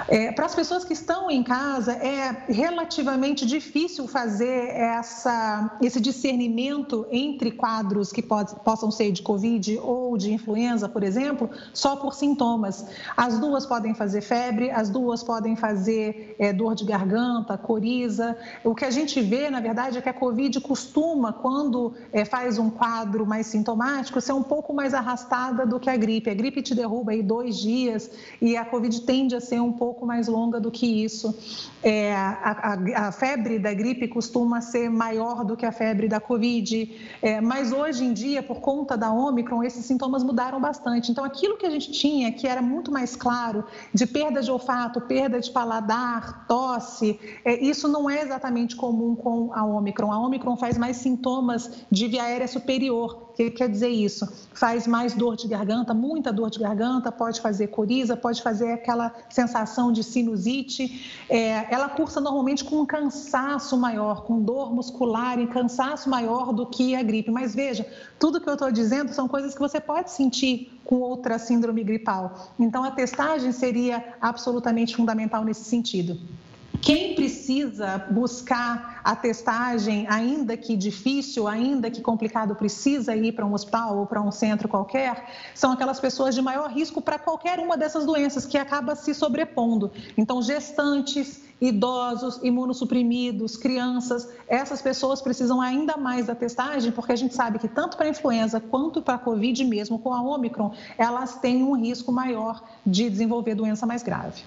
É, 0.08 0.32
Para 0.32 0.46
as 0.46 0.56
pessoas 0.56 0.86
que 0.86 0.93
estão 0.93 1.30
em 1.30 1.43
casa, 1.43 1.91
é 1.91 2.46
relativamente 2.48 3.46
difícil 3.46 4.08
fazer 4.08 4.69
essa, 4.69 5.78
esse 5.82 6.00
discernimento 6.00 7.06
entre 7.12 7.52
quadros 7.52 8.13
que 8.13 8.22
possam 8.22 8.89
ser 8.89 9.12
de 9.12 9.22
Covid 9.22 9.78
ou 9.80 10.17
de 10.17 10.32
influenza, 10.32 10.88
por 10.88 11.04
exemplo, 11.04 11.50
só 11.74 11.98
por 11.98 12.13
sintomas. 12.13 12.86
As 13.17 13.38
duas 13.38 13.65
podem 13.73 13.95
fazer 13.95 14.21
febre, 14.21 14.69
as 14.69 14.88
duas 14.88 15.23
podem 15.23 15.55
fazer 15.55 16.36
é, 16.38 16.53
dor 16.53 16.75
de 16.75 16.86
garganta, 16.86 17.57
coriza. 17.57 18.38
O 18.63 18.75
que 18.75 18.86
a 18.86 18.91
gente 18.91 19.19
vê, 19.19 19.49
na 19.49 19.59
verdade, 19.59 19.97
é 19.97 20.01
que 20.01 20.07
a 20.07 20.13
Covid 20.13 20.62
costuma, 20.62 21.33
quando 21.33 21.91
é, 22.12 22.23
faz 22.23 22.59
um 22.59 22.69
quadro 22.69 23.25
mais 23.25 23.47
sintomático, 23.47 24.21
ser 24.21 24.33
um 24.33 24.43
pouco 24.43 24.75
mais 24.75 24.93
arrastada 24.93 25.65
do 25.65 25.79
que 25.79 25.89
a 25.89 25.97
gripe. 25.97 26.29
A 26.29 26.36
gripe 26.36 26.62
te 26.62 26.75
derruba 26.75 27.13
aí 27.13 27.23
dois 27.23 27.57
dias 27.57 28.12
e 28.39 28.55
a 28.55 28.63
Covid 28.63 29.01
tende 29.01 29.36
a 29.36 29.41
ser 29.41 29.59
um 29.59 29.73
pouco 29.73 30.05
mais 30.05 30.27
longa 30.27 30.59
do 30.59 30.69
que 30.69 31.03
isso. 31.03 31.36
É, 31.81 32.15
a, 32.15 32.77
a, 32.95 33.07
a, 33.07 33.12
febre 33.12 33.57
da 33.57 33.73
gripe 33.73 34.07
costuma 34.07 34.62
ser 34.62 34.88
maior 34.88 35.43
do 35.43 35.57
que 35.57 35.65
a 35.65 35.71
febre 35.71 36.07
da 36.07 36.19
Covid, 36.19 36.95
é, 37.23 37.41
mas 37.41 37.71
hoje 37.71 38.05
em 38.05 38.13
dia, 38.13 38.43
por 38.43 38.62
conta 38.62 38.95
da 38.95 39.12
Omicron, 39.12 39.63
esses 39.63 39.83
sintomas 39.83 40.23
mudaram 40.23 40.62
bastante. 40.62 41.12
Então, 41.12 41.25
aquilo 41.25 41.57
que 41.57 41.65
a 41.65 41.71
gente 41.71 41.91
tinha, 41.91 42.31
que 42.31 42.47
era 42.47 42.62
muito 42.62 42.91
mais 42.91 43.15
claro, 43.15 43.62
de 43.93 44.06
perda 44.06 44.41
de 44.41 44.52
olfato, 44.52 45.02
perda 45.02 45.39
de 45.39 45.49
paladar, 45.52 46.45
tosse, 46.47 47.19
é, 47.43 47.63
isso 47.63 47.88
não 47.88 48.10
é 48.10 48.21
exatamente 48.21 48.76
comum 48.76 49.15
com 49.15 49.54
a 49.54 49.65
Omicron. 49.65 50.12
A 50.12 50.19
Omicron 50.19 50.58
faz 50.58 50.78
mais 50.78 50.97
sintomas 50.97 51.86
de 51.91 52.08
via 52.08 52.23
aérea 52.23 52.47
superior. 52.47 53.22
O 53.34 53.36
que 53.36 53.50
quer 53.50 53.67
dizer 53.67 53.89
isso? 53.89 54.32
Faz 54.54 54.86
mais 54.86 55.15
dor 55.15 55.36
de 55.36 55.48
garganta, 55.48 55.91
muita 55.91 56.32
dor 56.32 56.52
de 56.52 56.60
garganta, 56.60 57.12
pode 57.12 57.41
fazer 57.41 57.65
coriza, 57.67 58.15
pode 58.15 58.43
fazer 58.43 58.74
aquela 58.74 59.12
sensação 59.28 59.91
de 59.91 60.04
sinusite. 60.04 61.26
É, 61.28 61.65
ela 61.74 61.89
cursa 61.89 62.22
normalmente 62.22 62.63
com 62.63 62.82
um 62.82 62.86
cansaço 62.86 63.76
maior, 63.76 64.24
com 64.24 64.39
dor 64.39 64.72
muscular 64.72 65.39
e 65.39 65.48
cansaço 65.48 66.08
maior 66.08 66.54
do 66.54 66.67
que 66.67 66.96
a 66.96 67.02
gripe. 67.02 67.32
Mas 67.32 67.56
veja, 67.56 67.88
tudo 68.19 68.39
que 68.39 68.48
eu 68.48 68.54
estou 68.54 68.72
dizendo 68.72 69.12
são 69.12 69.28
coisas 69.28 69.56
que 69.56 69.60
você 69.60 69.80
pode 69.80 70.12
sentir 70.12 70.72
com 70.86 70.98
outra 70.98 71.39
síndrome 71.39 71.84
gripal. 71.84 72.52
Então, 72.60 72.84
a 72.84 72.91
testagem 72.91 73.52
seria 73.52 74.13
absolutamente 74.22 74.96
fundamental 74.96 75.43
nesse 75.43 75.63
sentido. 75.63 76.19
Quem 76.84 77.15
precisa 77.15 77.98
buscar 78.12 78.92
a 79.03 79.15
testagem, 79.15 80.07
ainda 80.09 80.55
que 80.55 80.75
difícil, 80.75 81.47
ainda 81.47 81.91
que 81.91 82.01
complicado, 82.01 82.55
precisa 82.55 83.15
ir 83.15 83.33
para 83.33 83.45
um 83.45 83.53
hospital 83.53 83.97
ou 83.97 84.05
para 84.05 84.21
um 84.21 84.31
centro 84.31 84.67
qualquer, 84.67 85.29
são 85.53 85.71
aquelas 85.71 85.99
pessoas 85.99 86.33
de 86.33 86.41
maior 86.41 86.69
risco 86.69 87.01
para 87.01 87.19
qualquer 87.19 87.59
uma 87.59 87.75
dessas 87.75 88.05
doenças 88.05 88.45
que 88.45 88.57
acaba 88.57 88.95
se 88.95 89.13
sobrepondo. 89.13 89.91
Então, 90.17 90.41
gestantes, 90.41 91.41
idosos, 91.59 92.39
imunossuprimidos, 92.43 93.55
crianças, 93.57 94.29
essas 94.47 94.81
pessoas 94.81 95.21
precisam 95.21 95.61
ainda 95.61 95.97
mais 95.97 96.25
da 96.25 96.35
testagem, 96.35 96.91
porque 96.91 97.11
a 97.11 97.15
gente 97.15 97.33
sabe 97.33 97.59
que 97.59 97.67
tanto 97.67 97.97
para 97.97 98.05
a 98.05 98.09
influenza 98.09 98.59
quanto 98.59 99.01
para 99.01 99.15
a 99.15 99.19
Covid, 99.19 99.63
mesmo 99.63 99.97
com 99.99 100.13
a 100.13 100.21
Omicron, 100.21 100.71
elas 100.97 101.35
têm 101.35 101.63
um 101.63 101.75
risco 101.75 102.11
maior 102.11 102.61
de 102.85 103.09
desenvolver 103.09 103.55
doença 103.55 103.85
mais 103.85 104.03
grave. 104.03 104.43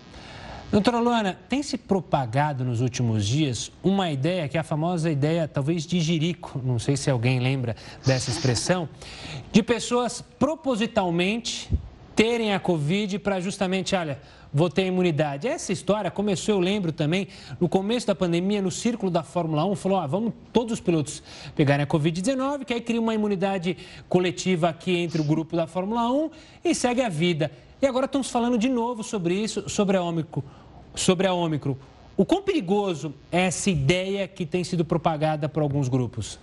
Doutora 0.76 0.98
Luana, 0.98 1.38
tem 1.48 1.62
se 1.62 1.78
propagado 1.78 2.62
nos 2.62 2.82
últimos 2.82 3.24
dias 3.26 3.72
uma 3.82 4.12
ideia, 4.12 4.46
que 4.46 4.58
é 4.58 4.60
a 4.60 4.62
famosa 4.62 5.10
ideia, 5.10 5.48
talvez 5.48 5.86
de 5.86 5.98
jirico, 6.00 6.60
não 6.62 6.78
sei 6.78 6.98
se 6.98 7.10
alguém 7.10 7.40
lembra 7.40 7.74
dessa 8.04 8.30
expressão, 8.30 8.86
de 9.50 9.62
pessoas 9.62 10.22
propositalmente 10.38 11.70
terem 12.14 12.52
a 12.52 12.60
Covid 12.60 13.18
para 13.20 13.40
justamente, 13.40 13.96
olha, 13.96 14.20
vou 14.52 14.68
ter 14.68 14.84
imunidade. 14.84 15.48
Essa 15.48 15.72
história 15.72 16.10
começou, 16.10 16.56
eu 16.56 16.60
lembro 16.60 16.92
também, 16.92 17.28
no 17.58 17.70
começo 17.70 18.06
da 18.06 18.14
pandemia, 18.14 18.60
no 18.60 18.70
círculo 18.70 19.10
da 19.10 19.22
Fórmula 19.22 19.64
1, 19.64 19.76
falou, 19.76 19.98
ah, 19.98 20.06
vamos 20.06 20.34
todos 20.52 20.74
os 20.74 20.80
pilotos 20.80 21.22
pegarem 21.54 21.84
a 21.84 21.86
Covid-19, 21.86 22.66
que 22.66 22.74
aí 22.74 22.82
cria 22.82 23.00
uma 23.00 23.14
imunidade 23.14 23.78
coletiva 24.10 24.68
aqui 24.68 24.94
entre 24.94 25.22
o 25.22 25.24
grupo 25.24 25.56
da 25.56 25.66
Fórmula 25.66 26.12
1 26.12 26.30
e 26.62 26.74
segue 26.74 27.00
a 27.00 27.08
vida. 27.08 27.50
E 27.80 27.86
agora 27.86 28.04
estamos 28.04 28.30
falando 28.30 28.58
de 28.58 28.68
novo 28.68 29.02
sobre 29.02 29.34
isso, 29.34 29.70
sobre 29.70 29.96
a 29.96 30.02
Ômicron. 30.02 30.42
Sobre 30.96 31.26
a 31.26 31.32
Ômicron. 31.32 31.76
O 32.16 32.24
quão 32.24 32.42
perigoso 32.42 33.14
é 33.30 33.42
essa 33.42 33.70
ideia 33.70 34.26
que 34.26 34.46
tem 34.46 34.64
sido 34.64 34.84
propagada 34.84 35.48
por 35.48 35.62
alguns 35.62 35.86
grupos? 35.86 36.38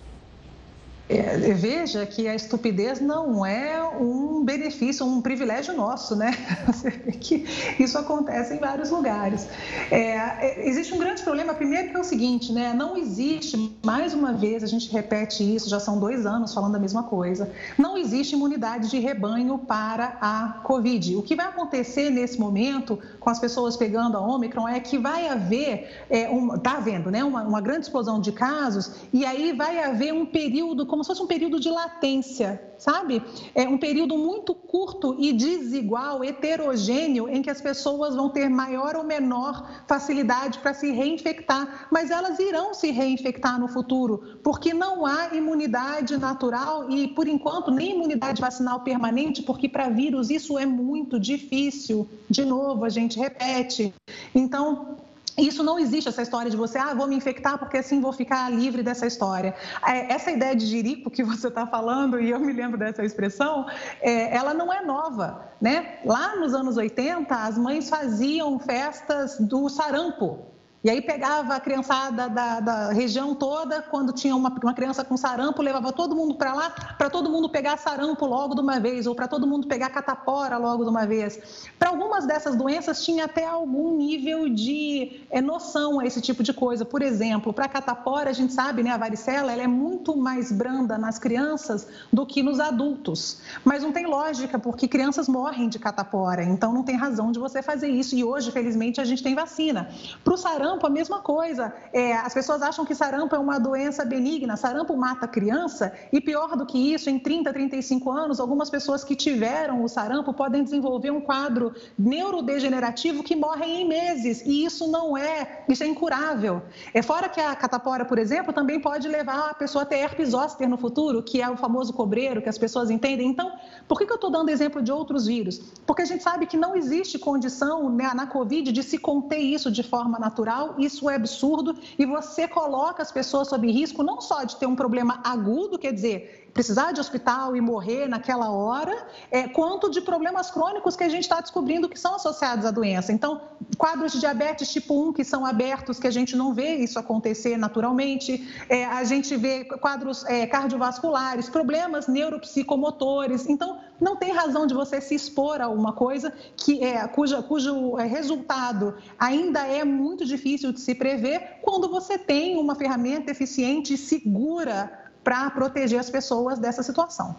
É, 1.06 1.52
veja 1.52 2.06
que 2.06 2.26
a 2.26 2.34
estupidez 2.34 2.98
não 2.98 3.44
é 3.44 3.82
um 3.82 4.42
benefício, 4.42 5.04
um 5.04 5.20
privilégio 5.20 5.76
nosso, 5.76 6.16
né? 6.16 6.32
que 7.20 7.44
isso 7.78 7.98
acontece 7.98 8.54
em 8.54 8.58
vários 8.58 8.88
lugares. 8.88 9.46
É, 9.90 10.16
é, 10.16 10.66
existe 10.66 10.94
um 10.94 10.98
grande 10.98 11.22
problema, 11.22 11.52
primeiro 11.52 11.90
que 11.90 11.96
é 11.96 12.00
o 12.00 12.04
seguinte, 12.04 12.52
né? 12.54 12.72
Não 12.72 12.96
existe, 12.96 13.76
mais 13.84 14.14
uma 14.14 14.32
vez, 14.32 14.64
a 14.64 14.66
gente 14.66 14.90
repete 14.90 15.42
isso, 15.54 15.68
já 15.68 15.78
são 15.78 15.98
dois 15.98 16.24
anos 16.24 16.54
falando 16.54 16.76
a 16.76 16.78
mesma 16.78 17.02
coisa, 17.02 17.52
não 17.76 17.98
existe 17.98 18.34
imunidade 18.34 18.88
de 18.88 18.98
rebanho 18.98 19.58
para 19.58 20.16
a 20.22 20.60
Covid. 20.62 21.16
O 21.16 21.22
que 21.22 21.36
vai 21.36 21.46
acontecer 21.46 22.08
nesse 22.08 22.40
momento 22.40 22.98
com 23.20 23.28
as 23.28 23.38
pessoas 23.38 23.76
pegando 23.76 24.16
a 24.16 24.20
Omicron 24.22 24.66
é 24.66 24.80
que 24.80 24.96
vai 24.96 25.28
haver, 25.28 26.06
é, 26.08 26.30
um, 26.30 26.56
tá 26.56 26.78
havendo, 26.78 27.10
né? 27.10 27.22
Uma, 27.22 27.42
uma 27.42 27.60
grande 27.60 27.82
explosão 27.82 28.18
de 28.18 28.32
casos 28.32 28.92
e 29.12 29.26
aí 29.26 29.52
vai 29.52 29.84
haver 29.84 30.14
um 30.14 30.24
período 30.24 30.86
como 30.94 31.02
se 31.02 31.08
fosse 31.08 31.22
um 31.24 31.26
período 31.26 31.58
de 31.58 31.68
latência, 31.68 32.62
sabe? 32.78 33.20
É 33.52 33.68
um 33.68 33.76
período 33.76 34.16
muito 34.16 34.54
curto 34.54 35.16
e 35.18 35.32
desigual, 35.32 36.22
heterogêneo, 36.22 37.28
em 37.28 37.42
que 37.42 37.50
as 37.50 37.60
pessoas 37.60 38.14
vão 38.14 38.28
ter 38.28 38.48
maior 38.48 38.94
ou 38.94 39.02
menor 39.02 39.82
facilidade 39.88 40.60
para 40.60 40.72
se 40.72 40.92
reinfectar, 40.92 41.88
mas 41.90 42.12
elas 42.12 42.38
irão 42.38 42.72
se 42.72 42.92
reinfectar 42.92 43.58
no 43.58 43.66
futuro, 43.66 44.38
porque 44.40 44.72
não 44.72 45.04
há 45.04 45.34
imunidade 45.34 46.16
natural 46.16 46.88
e, 46.88 47.08
por 47.08 47.26
enquanto, 47.26 47.72
nem 47.72 47.96
imunidade 47.96 48.40
vacinal 48.40 48.84
permanente, 48.84 49.42
porque 49.42 49.68
para 49.68 49.88
vírus 49.88 50.30
isso 50.30 50.56
é 50.56 50.64
muito 50.64 51.18
difícil. 51.18 52.08
De 52.30 52.44
novo, 52.44 52.84
a 52.84 52.88
gente 52.88 53.18
repete. 53.18 53.92
Então, 54.32 54.94
isso 55.36 55.62
não 55.62 55.78
existe, 55.78 56.08
essa 56.08 56.22
história 56.22 56.50
de 56.50 56.56
você, 56.56 56.78
ah, 56.78 56.94
vou 56.94 57.06
me 57.06 57.16
infectar 57.16 57.58
porque 57.58 57.78
assim 57.78 58.00
vou 58.00 58.12
ficar 58.12 58.50
livre 58.50 58.82
dessa 58.82 59.06
história. 59.06 59.54
É, 59.86 60.12
essa 60.12 60.30
ideia 60.30 60.54
de 60.54 60.64
jirico 60.64 61.10
que 61.10 61.22
você 61.24 61.48
está 61.48 61.66
falando, 61.66 62.20
e 62.20 62.30
eu 62.30 62.40
me 62.40 62.52
lembro 62.52 62.78
dessa 62.78 63.04
expressão, 63.04 63.66
é, 64.00 64.34
ela 64.34 64.54
não 64.54 64.72
é 64.72 64.84
nova. 64.84 65.52
Né? 65.60 65.98
Lá 66.04 66.36
nos 66.36 66.54
anos 66.54 66.76
80, 66.76 67.34
as 67.34 67.58
mães 67.58 67.88
faziam 67.88 68.58
festas 68.58 69.38
do 69.40 69.68
sarampo, 69.68 70.53
e 70.84 70.90
aí 70.90 71.00
pegava 71.00 71.54
a 71.54 71.60
criançada 71.60 72.28
da, 72.28 72.60
da 72.60 72.92
região 72.92 73.34
toda, 73.34 73.80
quando 73.80 74.12
tinha 74.12 74.36
uma, 74.36 74.50
uma, 74.62 74.74
criança 74.74 75.02
com 75.02 75.16
sarampo, 75.16 75.62
levava 75.62 75.90
todo 75.90 76.14
mundo 76.14 76.34
para 76.34 76.52
lá, 76.52 76.68
para 76.98 77.08
todo 77.08 77.30
mundo 77.30 77.48
pegar 77.48 77.78
sarampo 77.78 78.26
logo 78.26 78.54
de 78.54 78.60
uma 78.60 78.78
vez, 78.78 79.06
ou 79.06 79.14
para 79.14 79.26
todo 79.26 79.46
mundo 79.46 79.66
pegar 79.66 79.88
catapora 79.88 80.58
logo 80.58 80.84
de 80.84 80.90
uma 80.90 81.06
vez. 81.06 81.70
Para 81.78 81.88
algumas 81.88 82.26
dessas 82.26 82.54
doenças 82.54 83.02
tinha 83.02 83.24
até 83.24 83.46
algum 83.46 83.96
nível 83.96 84.46
de 84.50 85.22
é, 85.30 85.40
noção 85.40 86.00
a 86.00 86.06
esse 86.06 86.20
tipo 86.20 86.42
de 86.42 86.52
coisa. 86.52 86.84
Por 86.84 87.00
exemplo, 87.00 87.50
para 87.50 87.66
catapora, 87.66 88.28
a 88.28 88.34
gente 88.34 88.52
sabe, 88.52 88.82
né, 88.82 88.90
a 88.90 88.98
varicela, 88.98 89.52
ela 89.52 89.62
é 89.62 89.66
muito 89.66 90.14
mais 90.14 90.52
branda 90.52 90.98
nas 90.98 91.18
crianças 91.18 91.88
do 92.12 92.26
que 92.26 92.42
nos 92.42 92.60
adultos. 92.60 93.40
Mas 93.64 93.82
não 93.82 93.90
tem 93.90 94.04
lógica, 94.04 94.58
porque 94.58 94.86
crianças 94.86 95.28
morrem 95.28 95.66
de 95.66 95.78
catapora, 95.78 96.44
então 96.44 96.74
não 96.74 96.82
tem 96.82 96.94
razão 96.94 97.32
de 97.32 97.38
você 97.38 97.62
fazer 97.62 97.88
isso. 97.88 98.14
E 98.14 98.22
hoje, 98.22 98.50
felizmente, 98.50 99.00
a 99.00 99.04
gente 99.06 99.22
tem 99.22 99.34
vacina. 99.34 99.88
Para 100.22 100.34
o 100.34 100.36
sarampo, 100.36 100.73
sarampo, 100.74 100.86
a 100.86 100.90
mesma 100.90 101.20
coisa. 101.20 101.72
É, 101.92 102.14
as 102.14 102.34
pessoas 102.34 102.62
acham 102.62 102.84
que 102.84 102.94
sarampo 102.94 103.34
é 103.34 103.38
uma 103.38 103.58
doença 103.58 104.04
benigna, 104.04 104.56
sarampo 104.56 104.96
mata 104.96 105.26
criança, 105.26 105.92
e 106.12 106.20
pior 106.20 106.56
do 106.56 106.66
que 106.66 106.92
isso, 106.92 107.08
em 107.08 107.18
30, 107.18 107.52
35 107.52 108.10
anos, 108.10 108.40
algumas 108.40 108.70
pessoas 108.70 109.04
que 109.04 109.14
tiveram 109.14 109.82
o 109.82 109.88
sarampo 109.88 110.32
podem 110.32 110.62
desenvolver 110.62 111.10
um 111.10 111.20
quadro 111.20 111.74
neurodegenerativo 111.98 113.22
que 113.22 113.36
morrem 113.36 113.82
em 113.82 113.88
meses, 113.88 114.42
e 114.44 114.64
isso 114.64 114.90
não 114.90 115.16
é, 115.16 115.64
isso 115.68 115.82
é 115.82 115.86
incurável. 115.86 116.62
É 116.92 117.02
fora 117.02 117.28
que 117.28 117.40
a 117.40 117.54
catapora, 117.54 118.04
por 118.04 118.18
exemplo, 118.18 118.52
também 118.52 118.80
pode 118.80 119.08
levar 119.08 119.50
a 119.50 119.54
pessoa 119.54 119.82
a 119.82 119.86
ter 119.86 119.96
herpes 119.96 120.30
zoster 120.30 120.68
no 120.68 120.76
futuro, 120.76 121.22
que 121.22 121.40
é 121.40 121.48
o 121.48 121.56
famoso 121.56 121.92
cobreiro, 121.92 122.42
que 122.42 122.48
as 122.48 122.58
pessoas 122.58 122.90
entendem. 122.90 123.28
Então, 123.28 123.52
por 123.88 123.98
que, 123.98 124.06
que 124.06 124.12
eu 124.12 124.16
estou 124.16 124.30
dando 124.30 124.48
exemplo 124.48 124.82
de 124.82 124.90
outros 124.90 125.26
vírus? 125.26 125.58
Porque 125.86 126.02
a 126.02 126.04
gente 126.04 126.22
sabe 126.22 126.46
que 126.46 126.56
não 126.56 126.76
existe 126.76 127.18
condição 127.18 127.88
né, 127.88 128.10
na 128.14 128.26
Covid 128.26 128.72
de 128.72 128.82
se 128.82 128.98
conter 128.98 129.38
isso 129.38 129.70
de 129.70 129.82
forma 129.82 130.18
natural 130.18 130.63
isso 130.78 131.08
é 131.08 131.16
absurdo 131.16 131.76
e 131.98 132.04
você 132.04 132.46
coloca 132.48 133.02
as 133.02 133.12
pessoas 133.12 133.48
sob 133.48 133.70
risco 133.70 134.02
não 134.02 134.20
só 134.20 134.44
de 134.44 134.56
ter 134.56 134.66
um 134.66 134.76
problema 134.76 135.20
agudo, 135.24 135.78
quer 135.78 135.92
dizer, 135.92 136.43
precisar 136.54 136.92
de 136.92 137.00
hospital 137.00 137.56
e 137.56 137.60
morrer 137.60 138.08
naquela 138.08 138.50
hora, 138.50 139.06
é, 139.28 139.48
quanto 139.48 139.90
de 139.90 140.00
problemas 140.00 140.52
crônicos 140.52 140.94
que 140.96 141.02
a 141.02 141.08
gente 141.08 141.24
está 141.24 141.40
descobrindo 141.40 141.88
que 141.88 141.98
são 141.98 142.14
associados 142.14 142.64
à 142.64 142.70
doença. 142.70 143.12
Então, 143.12 143.40
quadros 143.76 144.12
de 144.12 144.20
diabetes 144.20 144.72
tipo 144.72 145.08
1 145.08 145.12
que 145.12 145.24
são 145.24 145.44
abertos, 145.44 145.98
que 145.98 146.06
a 146.06 146.12
gente 146.12 146.36
não 146.36 146.54
vê 146.54 146.76
isso 146.76 146.96
acontecer 146.96 147.56
naturalmente, 147.56 148.48
é, 148.68 148.84
a 148.84 149.02
gente 149.02 149.36
vê 149.36 149.64
quadros 149.64 150.24
é, 150.26 150.46
cardiovasculares, 150.46 151.48
problemas 151.48 152.06
neuropsicomotores. 152.06 153.48
Então, 153.48 153.80
não 154.00 154.16
tem 154.16 154.32
razão 154.32 154.64
de 154.66 154.74
você 154.74 155.00
se 155.00 155.14
expor 155.14 155.60
a 155.60 155.68
uma 155.68 155.92
coisa 155.92 156.32
que 156.56 156.84
é, 156.84 157.06
cuja, 157.08 157.42
cujo 157.42 157.98
é, 157.98 158.06
resultado 158.06 158.94
ainda 159.18 159.66
é 159.66 159.84
muito 159.84 160.24
difícil 160.24 160.72
de 160.72 160.80
se 160.80 160.94
prever 160.94 161.58
quando 161.62 161.88
você 161.88 162.16
tem 162.16 162.56
uma 162.56 162.76
ferramenta 162.76 163.32
eficiente 163.32 163.94
e 163.94 163.98
segura 163.98 165.03
para 165.24 165.50
proteger 165.50 165.98
as 165.98 166.10
pessoas 166.10 166.58
dessa 166.58 166.82
situação. 166.82 167.34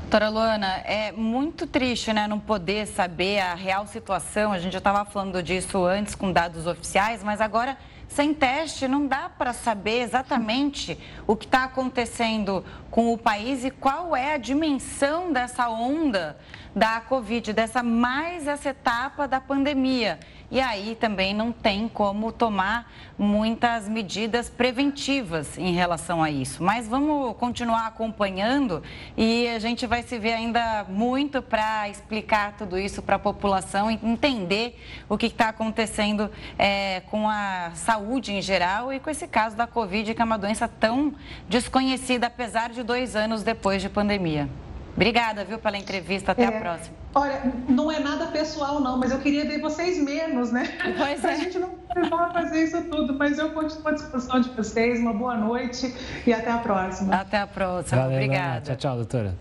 Doutora 0.00 0.28
Luana, 0.28 0.76
é 0.84 1.12
muito 1.12 1.66
triste, 1.66 2.12
né, 2.12 2.26
não 2.26 2.38
poder 2.38 2.86
saber 2.86 3.40
a 3.40 3.54
real 3.54 3.86
situação. 3.86 4.52
A 4.52 4.58
gente 4.58 4.72
já 4.72 4.78
estava 4.78 5.04
falando 5.04 5.42
disso 5.42 5.84
antes 5.84 6.14
com 6.14 6.32
dados 6.32 6.66
oficiais, 6.66 7.22
mas 7.22 7.40
agora 7.40 7.78
sem 8.08 8.34
teste 8.34 8.86
não 8.86 9.06
dá 9.06 9.30
para 9.30 9.54
saber 9.54 10.02
exatamente 10.02 10.98
o 11.26 11.34
que 11.34 11.46
está 11.46 11.64
acontecendo 11.64 12.62
com 12.90 13.10
o 13.10 13.16
país 13.16 13.64
e 13.64 13.70
qual 13.70 14.14
é 14.14 14.34
a 14.34 14.36
dimensão 14.36 15.32
dessa 15.32 15.70
onda 15.70 16.36
da 16.76 17.00
Covid, 17.00 17.54
dessa 17.54 17.82
mais 17.82 18.46
essa 18.46 18.68
etapa 18.68 19.26
da 19.26 19.40
pandemia. 19.40 20.18
E 20.52 20.60
aí 20.60 20.94
também 20.94 21.32
não 21.32 21.50
tem 21.50 21.88
como 21.88 22.30
tomar 22.30 22.92
muitas 23.18 23.88
medidas 23.88 24.50
preventivas 24.50 25.56
em 25.56 25.72
relação 25.72 26.22
a 26.22 26.30
isso. 26.30 26.62
Mas 26.62 26.86
vamos 26.86 27.34
continuar 27.38 27.86
acompanhando 27.86 28.82
e 29.16 29.48
a 29.48 29.58
gente 29.58 29.86
vai 29.86 30.02
se 30.02 30.18
ver 30.18 30.34
ainda 30.34 30.84
muito 30.90 31.40
para 31.40 31.88
explicar 31.88 32.52
tudo 32.52 32.78
isso 32.78 33.00
para 33.00 33.16
a 33.16 33.18
população 33.18 33.90
e 33.90 33.98
entender 34.02 34.78
o 35.08 35.16
que 35.16 35.24
está 35.24 35.48
acontecendo 35.48 36.30
é, 36.58 37.00
com 37.10 37.26
a 37.26 37.70
saúde 37.74 38.34
em 38.34 38.42
geral 38.42 38.92
e 38.92 39.00
com 39.00 39.08
esse 39.08 39.26
caso 39.26 39.56
da 39.56 39.66
Covid, 39.66 40.12
que 40.12 40.20
é 40.20 40.24
uma 40.24 40.36
doença 40.36 40.68
tão 40.68 41.14
desconhecida, 41.48 42.26
apesar 42.26 42.68
de 42.68 42.82
dois 42.82 43.16
anos 43.16 43.42
depois 43.42 43.80
de 43.80 43.88
pandemia. 43.88 44.50
Obrigada, 44.94 45.44
viu, 45.44 45.58
pela 45.58 45.78
entrevista. 45.78 46.32
Até 46.32 46.44
é, 46.44 46.46
a 46.46 46.52
próxima. 46.52 46.94
Olha, 47.14 47.42
não 47.68 47.90
é 47.90 47.98
nada 47.98 48.26
pessoal, 48.26 48.80
não, 48.80 48.98
mas 48.98 49.10
eu 49.10 49.18
queria 49.18 49.44
ver 49.44 49.60
vocês 49.60 49.98
menos, 50.02 50.52
né? 50.52 50.68
Pois 50.96 51.20
pra 51.20 51.32
é. 51.32 51.36
gente 51.36 51.58
não 51.58 51.70
precisar 51.70 52.30
fazer 52.32 52.64
isso 52.64 52.82
tudo, 52.84 53.14
mas 53.14 53.38
eu 53.38 53.50
continuo 53.52 53.88
à 53.88 53.92
disposição 53.92 54.40
de 54.40 54.50
vocês. 54.50 55.00
Uma 55.00 55.12
boa 55.12 55.36
noite 55.36 55.94
e 56.26 56.32
até 56.32 56.50
a 56.50 56.58
próxima. 56.58 57.14
Até 57.14 57.38
a 57.38 57.46
próxima. 57.46 58.02
Valeu, 58.02 58.16
Obrigada. 58.16 58.60
Tchau, 58.60 58.76
tchau, 58.76 58.96
doutora. 58.96 59.34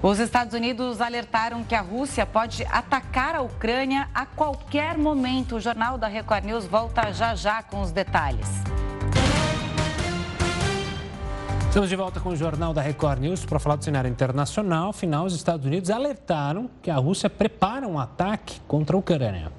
Os 0.00 0.20
Estados 0.20 0.54
Unidos 0.54 1.00
alertaram 1.00 1.64
que 1.64 1.74
a 1.74 1.80
Rússia 1.80 2.24
pode 2.24 2.64
atacar 2.70 3.34
a 3.34 3.42
Ucrânia 3.42 4.08
a 4.14 4.24
qualquer 4.24 4.96
momento. 4.96 5.56
O 5.56 5.60
Jornal 5.60 5.98
da 5.98 6.06
Record 6.06 6.44
News 6.44 6.66
volta 6.66 7.12
já 7.12 7.34
já 7.34 7.62
com 7.64 7.80
os 7.80 7.90
detalhes. 7.90 8.48
Estamos 11.78 11.90
de 11.90 11.94
volta 11.94 12.18
com 12.18 12.30
o 12.30 12.36
Jornal 12.36 12.74
da 12.74 12.82
Record 12.82 13.20
News 13.20 13.44
para 13.44 13.60
falar 13.60 13.76
do 13.76 13.84
cenário 13.84 14.10
internacional. 14.10 14.90
Afinal, 14.90 15.26
os 15.26 15.32
Estados 15.32 15.64
Unidos 15.64 15.90
alertaram 15.90 16.68
que 16.82 16.90
a 16.90 16.96
Rússia 16.96 17.30
prepara 17.30 17.86
um 17.86 18.00
ataque 18.00 18.60
contra 18.66 18.96
a 18.96 18.98
Ucrânia. 18.98 19.52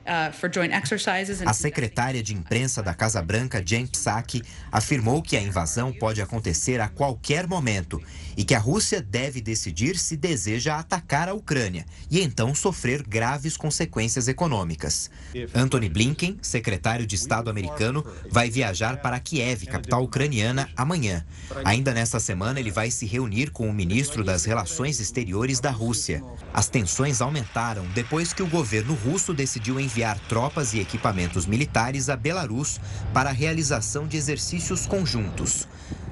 Uh, 0.00 1.46
a 1.46 1.52
secretária 1.52 2.22
de 2.22 2.34
imprensa 2.34 2.82
da 2.82 2.94
Casa 2.94 3.20
Branca, 3.20 3.62
Jen 3.64 3.86
Psaki, 3.86 4.42
afirmou 4.72 5.22
que 5.22 5.36
a 5.36 5.42
invasão 5.42 5.92
pode 5.92 6.22
acontecer 6.22 6.80
a 6.80 6.88
qualquer 6.88 7.46
momento 7.46 8.02
e 8.36 8.42
que 8.42 8.54
a 8.54 8.58
Rússia 8.58 9.02
deve 9.02 9.40
decidir 9.40 9.98
se 9.98 10.16
deseja 10.16 10.78
atacar 10.78 11.28
a 11.28 11.34
Ucrânia 11.34 11.84
e 12.10 12.20
então 12.22 12.54
sofrer 12.54 13.02
graves 13.02 13.56
consequências 13.56 14.26
econômicas. 14.26 15.10
Antony 15.54 15.88
Blinken, 15.88 16.38
secretário 16.40 17.06
de 17.06 17.14
Estado 17.14 17.50
americano, 17.50 18.04
vai 18.30 18.50
viajar 18.50 19.02
para 19.02 19.20
Kiev, 19.20 19.66
capital 19.66 20.02
ucraniana, 20.02 20.68
amanhã. 20.76 21.24
Ainda 21.64 21.92
nesta 21.92 22.18
semana, 22.18 22.58
ele 22.58 22.70
vai 22.70 22.90
se 22.90 23.04
reunir 23.04 23.50
com 23.50 23.68
o 23.68 23.72
ministro 23.72 24.24
das 24.24 24.44
Relações 24.44 24.98
Exteriores 24.98 25.60
da 25.60 25.70
Rússia. 25.70 26.22
As 26.54 26.68
tensões 26.68 27.20
aumentaram 27.20 27.86
depois 27.94 28.32
que 28.32 28.42
o 28.42 28.48
governo 28.48 28.94
russo 28.94 29.34
decidiu 29.34 29.78
enviar 29.90 30.20
tropas 30.28 30.72
e 30.72 30.78
equipamentos 30.78 31.46
militares 31.46 32.08
a 32.08 32.16
Belarus 32.16 32.80
para 33.12 33.30
a 33.30 33.32
realização 33.32 34.06
de 34.06 34.16
exercícios 34.16 34.86
conjuntos. 34.86 35.66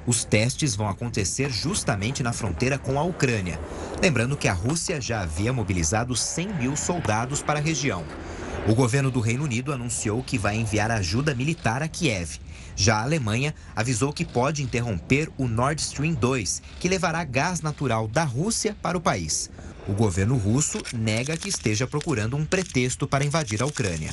Os 0.04 0.24
testes 0.24 0.74
vão 0.74 0.88
acontecer 0.88 1.48
justamente 1.50 2.20
na 2.22 2.32
fronteira 2.32 2.76
com 2.76 2.98
a 2.98 3.04
Ucrânia. 3.04 3.60
Lembrando 4.02 4.36
que 4.36 4.48
a 4.48 4.52
Rússia 4.52 5.00
já 5.00 5.20
havia 5.20 5.52
mobilizado 5.52 6.16
100 6.16 6.54
mil 6.54 6.76
soldados 6.76 7.40
para 7.40 7.60
a 7.60 7.62
região. 7.62 8.04
O 8.66 8.74
governo 8.74 9.12
do 9.12 9.20
Reino 9.20 9.44
Unido 9.44 9.72
anunciou 9.72 10.22
que 10.24 10.36
vai 10.36 10.56
enviar 10.56 10.90
ajuda 10.90 11.34
militar 11.34 11.80
a 11.80 11.88
Kiev. 11.88 12.40
Já 12.74 12.96
a 12.96 13.02
Alemanha 13.02 13.54
avisou 13.76 14.12
que 14.12 14.24
pode 14.24 14.62
interromper 14.62 15.30
o 15.38 15.46
Nord 15.46 15.80
Stream 15.80 16.14
2, 16.14 16.62
que 16.80 16.88
levará 16.88 17.22
gás 17.22 17.60
natural 17.60 18.08
da 18.08 18.24
Rússia 18.24 18.76
para 18.82 18.98
o 18.98 19.00
país. 19.00 19.50
O 19.88 19.94
governo 19.94 20.36
russo 20.36 20.78
nega 20.92 21.34
que 21.34 21.48
esteja 21.48 21.86
procurando 21.86 22.36
um 22.36 22.44
pretexto 22.44 23.08
para 23.08 23.24
invadir 23.24 23.62
a 23.62 23.66
Ucrânia. 23.66 24.10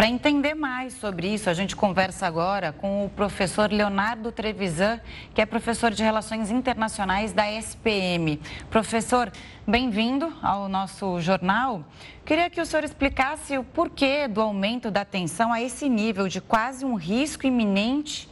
Para 0.00 0.08
entender 0.08 0.54
mais 0.54 0.94
sobre 0.94 1.28
isso, 1.28 1.50
a 1.50 1.52
gente 1.52 1.76
conversa 1.76 2.26
agora 2.26 2.72
com 2.72 3.04
o 3.04 3.10
professor 3.10 3.70
Leonardo 3.70 4.32
Trevisan, 4.32 4.98
que 5.34 5.42
é 5.42 5.44
professor 5.44 5.90
de 5.90 6.02
Relações 6.02 6.50
Internacionais 6.50 7.34
da 7.34 7.52
SPM. 7.52 8.40
Professor, 8.70 9.30
bem-vindo 9.68 10.32
ao 10.40 10.70
nosso 10.70 11.20
jornal. 11.20 11.84
Queria 12.24 12.48
que 12.48 12.58
o 12.58 12.64
senhor 12.64 12.82
explicasse 12.82 13.58
o 13.58 13.62
porquê 13.62 14.26
do 14.26 14.40
aumento 14.40 14.90
da 14.90 15.04
tensão 15.04 15.52
a 15.52 15.60
esse 15.60 15.86
nível 15.86 16.28
de 16.28 16.40
quase 16.40 16.82
um 16.82 16.94
risco 16.94 17.46
iminente 17.46 18.26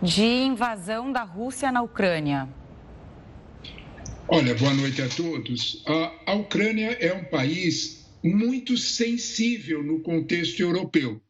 de 0.00 0.22
invasão 0.24 1.10
da 1.10 1.24
Rússia 1.24 1.72
na 1.72 1.82
Ucrânia? 1.82 2.48
Olha, 4.28 4.54
boa 4.54 4.72
noite 4.72 5.02
a 5.02 5.08
todos. 5.08 5.82
A, 5.84 6.30
a 6.30 6.34
Ucrânia 6.34 6.96
é 7.00 7.12
um 7.12 7.24
país 7.24 7.97
muito 8.22 8.76
sensível 8.76 9.82
no 9.82 10.00
contexto 10.00 10.60
europeu. 10.60 11.22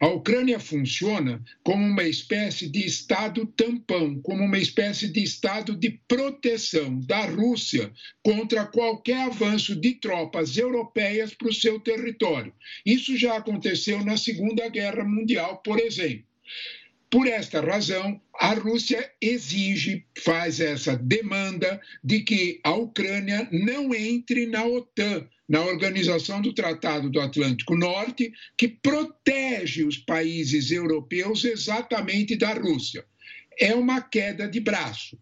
A 0.00 0.08
Ucrânia 0.08 0.58
funciona 0.58 1.42
como 1.62 1.84
uma 1.84 2.02
espécie 2.02 2.68
de 2.68 2.84
Estado 2.84 3.46
tampão, 3.46 4.20
como 4.20 4.42
uma 4.42 4.58
espécie 4.58 5.08
de 5.08 5.22
Estado 5.22 5.76
de 5.76 6.00
proteção 6.08 6.98
da 7.00 7.24
Rússia 7.26 7.92
contra 8.22 8.66
qualquer 8.66 9.18
avanço 9.18 9.76
de 9.76 9.94
tropas 9.94 10.56
europeias 10.56 11.32
para 11.34 11.48
o 11.48 11.54
seu 11.54 11.78
território. 11.78 12.52
Isso 12.84 13.16
já 13.16 13.36
aconteceu 13.36 14.04
na 14.04 14.16
Segunda 14.16 14.68
Guerra 14.68 15.04
Mundial, 15.04 15.58
por 15.58 15.78
exemplo. 15.78 16.26
Por 17.08 17.28
esta 17.28 17.60
razão, 17.60 18.20
a 18.34 18.54
Rússia 18.54 19.08
exige, 19.20 20.04
faz 20.18 20.58
essa 20.58 20.96
demanda 20.96 21.80
de 22.02 22.20
que 22.20 22.60
a 22.64 22.74
Ucrânia 22.74 23.48
não 23.52 23.94
entre 23.94 24.46
na 24.46 24.66
OTAN, 24.66 25.28
na 25.48 25.62
Organização 25.62 26.40
do 26.40 26.52
Tratado 26.52 27.08
do 27.08 27.20
Atlântico 27.20 27.76
Norte, 27.76 28.32
que 28.56 28.68
protege 28.68 29.84
os 29.84 29.96
países 29.96 30.70
europeus 30.70 31.44
exatamente 31.44 32.36
da 32.36 32.52
Rússia. 32.52 33.04
É 33.58 33.74
uma 33.74 34.00
queda 34.00 34.48
de 34.48 34.60
braço. 34.60 35.18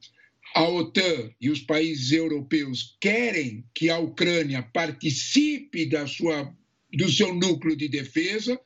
A 0.54 0.68
OTAN 0.68 1.30
e 1.40 1.50
os 1.50 1.60
países 1.60 2.12
europeus 2.12 2.96
querem 3.00 3.64
que 3.74 3.90
a 3.90 3.98
Ucrânia 3.98 4.62
participe 4.62 5.84
da 5.87 6.06
sua, 6.06 6.54
do 6.92 7.10
seu 7.10 7.34
núcleo 7.34 7.76
de 7.76 7.88
defesa 7.88 8.58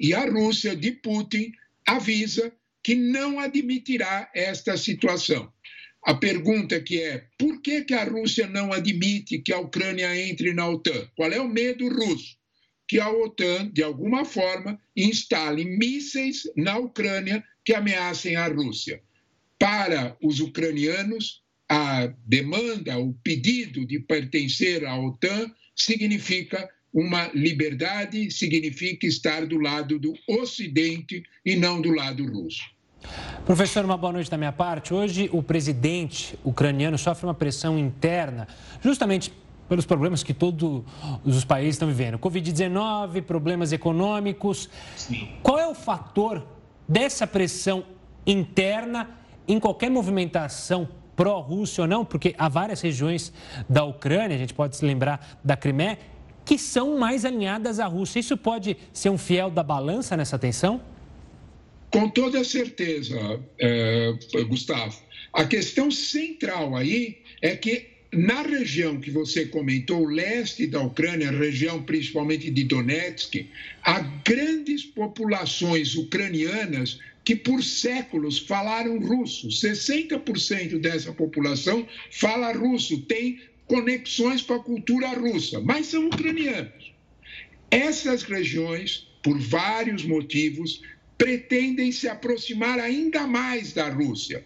e 0.00 0.14
a 0.14 0.28
Rússia 0.28 0.74
de 0.74 0.92
Putin 0.92 1.52
avisa 1.86 2.52
que 2.82 2.94
não 2.94 3.38
admitirá 3.38 4.30
esta 4.34 4.76
situação. 4.76 5.52
A 6.04 6.12
pergunta 6.12 6.78
que 6.82 7.00
é, 7.00 7.24
por 7.38 7.62
que, 7.62 7.82
que 7.82 7.94
a 7.94 8.04
Rússia 8.04 8.46
não 8.46 8.74
admite 8.74 9.38
que 9.38 9.54
a 9.54 9.58
Ucrânia 9.58 10.14
entre 10.28 10.52
na 10.52 10.68
OTAN? 10.68 11.08
Qual 11.16 11.32
é 11.32 11.40
o 11.40 11.48
medo 11.48 11.88
russo? 11.88 12.36
Que 12.86 13.00
a 13.00 13.10
OTAN, 13.10 13.70
de 13.72 13.82
alguma 13.82 14.22
forma, 14.26 14.78
instale 14.94 15.64
mísseis 15.64 16.42
na 16.54 16.76
Ucrânia 16.76 17.42
que 17.64 17.72
ameacem 17.72 18.36
a 18.36 18.46
Rússia. 18.48 19.00
Para 19.58 20.14
os 20.22 20.40
ucranianos, 20.40 21.42
a 21.70 22.12
demanda, 22.26 22.98
o 22.98 23.14
pedido 23.24 23.86
de 23.86 23.98
pertencer 23.98 24.84
à 24.84 25.00
OTAN 25.00 25.50
significa 25.74 26.68
uma 26.92 27.28
liberdade, 27.28 28.30
significa 28.30 29.06
estar 29.06 29.46
do 29.46 29.58
lado 29.58 29.98
do 29.98 30.12
Ocidente 30.28 31.22
e 31.46 31.56
não 31.56 31.80
do 31.80 31.90
lado 31.90 32.26
russo. 32.26 32.62
Professor, 33.44 33.84
uma 33.84 33.96
boa 33.96 34.12
noite 34.12 34.30
da 34.30 34.38
minha 34.38 34.52
parte. 34.52 34.94
Hoje, 34.94 35.28
o 35.32 35.42
presidente 35.42 36.38
ucraniano 36.42 36.96
sofre 36.96 37.26
uma 37.26 37.34
pressão 37.34 37.78
interna, 37.78 38.48
justamente 38.80 39.32
pelos 39.68 39.86
problemas 39.86 40.22
que 40.22 40.34
todos 40.34 40.82
os 41.24 41.44
países 41.44 41.74
estão 41.74 41.88
vivendo. 41.88 42.18
Covid-19, 42.18 43.22
problemas 43.22 43.72
econômicos. 43.72 44.68
Sim. 44.96 45.28
Qual 45.42 45.58
é 45.58 45.66
o 45.66 45.74
fator 45.74 46.46
dessa 46.88 47.26
pressão 47.26 47.84
interna 48.26 49.10
em 49.46 49.58
qualquer 49.58 49.90
movimentação 49.90 50.88
pró-Rússia 51.16 51.82
ou 51.82 51.88
não? 51.88 52.04
Porque 52.04 52.34
há 52.38 52.48
várias 52.48 52.80
regiões 52.80 53.32
da 53.68 53.84
Ucrânia, 53.84 54.36
a 54.36 54.38
gente 54.38 54.54
pode 54.54 54.76
se 54.76 54.84
lembrar 54.84 55.38
da 55.42 55.56
Crimeia, 55.56 55.98
que 56.44 56.58
são 56.58 56.98
mais 56.98 57.24
alinhadas 57.24 57.80
à 57.80 57.86
Rússia. 57.86 58.20
Isso 58.20 58.36
pode 58.36 58.76
ser 58.92 59.08
um 59.08 59.18
fiel 59.18 59.50
da 59.50 59.62
balança 59.62 60.16
nessa 60.16 60.38
tensão? 60.38 60.80
Com 61.94 62.08
toda 62.08 62.42
certeza, 62.42 63.40
é, 63.56 64.12
Gustavo. 64.48 65.00
A 65.32 65.44
questão 65.44 65.92
central 65.92 66.74
aí 66.74 67.18
é 67.40 67.54
que 67.54 67.86
na 68.12 68.42
região 68.42 68.98
que 69.00 69.12
você 69.12 69.46
comentou, 69.46 70.02
o 70.02 70.08
leste 70.08 70.66
da 70.66 70.82
Ucrânia, 70.82 71.30
região 71.30 71.80
principalmente 71.84 72.50
de 72.50 72.64
Donetsk, 72.64 73.46
há 73.84 74.00
grandes 74.26 74.82
populações 74.82 75.94
ucranianas 75.94 76.98
que 77.24 77.36
por 77.36 77.62
séculos 77.62 78.40
falaram 78.40 78.98
russo. 78.98 79.46
60% 79.46 80.80
dessa 80.80 81.12
população 81.12 81.86
fala 82.10 82.52
russo, 82.52 83.02
tem 83.02 83.40
conexões 83.68 84.42
com 84.42 84.54
a 84.54 84.64
cultura 84.64 85.10
russa, 85.10 85.60
mas 85.60 85.86
são 85.86 86.08
ucranianos. 86.08 86.92
Essas 87.70 88.24
regiões, 88.24 89.06
por 89.22 89.38
vários 89.38 90.04
motivos, 90.04 90.82
pretendem 91.16 91.92
se 91.92 92.08
aproximar 92.08 92.78
ainda 92.78 93.26
mais 93.26 93.72
da 93.72 93.88
Rússia. 93.88 94.44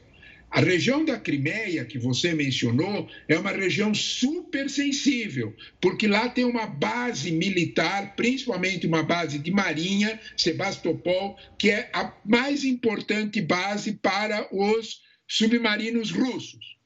A 0.51 0.61
região 0.61 1.05
da 1.05 1.19
Crimeia, 1.19 1.85
que 1.85 1.99
você 1.99 2.33
mencionou, 2.33 3.07
é 3.29 3.39
uma 3.39 3.51
região 3.51 3.93
super 3.93 4.71
sensível, 4.71 5.55
porque 5.79 6.07
lá 6.07 6.29
tem 6.29 6.45
uma 6.45 6.67
base 6.67 7.31
militar, 7.31 8.17
principalmente 8.17 8.87
uma 8.87 9.03
base 9.03 9.39
de 9.39 9.51
marinha, 9.51 10.19
Sebastopol, 10.37 11.37
que 11.59 11.71
é 11.71 11.91
a 11.93 12.15
mais 12.25 12.65
importante 12.65 13.43
base 13.43 13.93
para 13.93 14.49
os 14.51 15.03
submarinos 15.27 16.11
russos. 16.11 16.79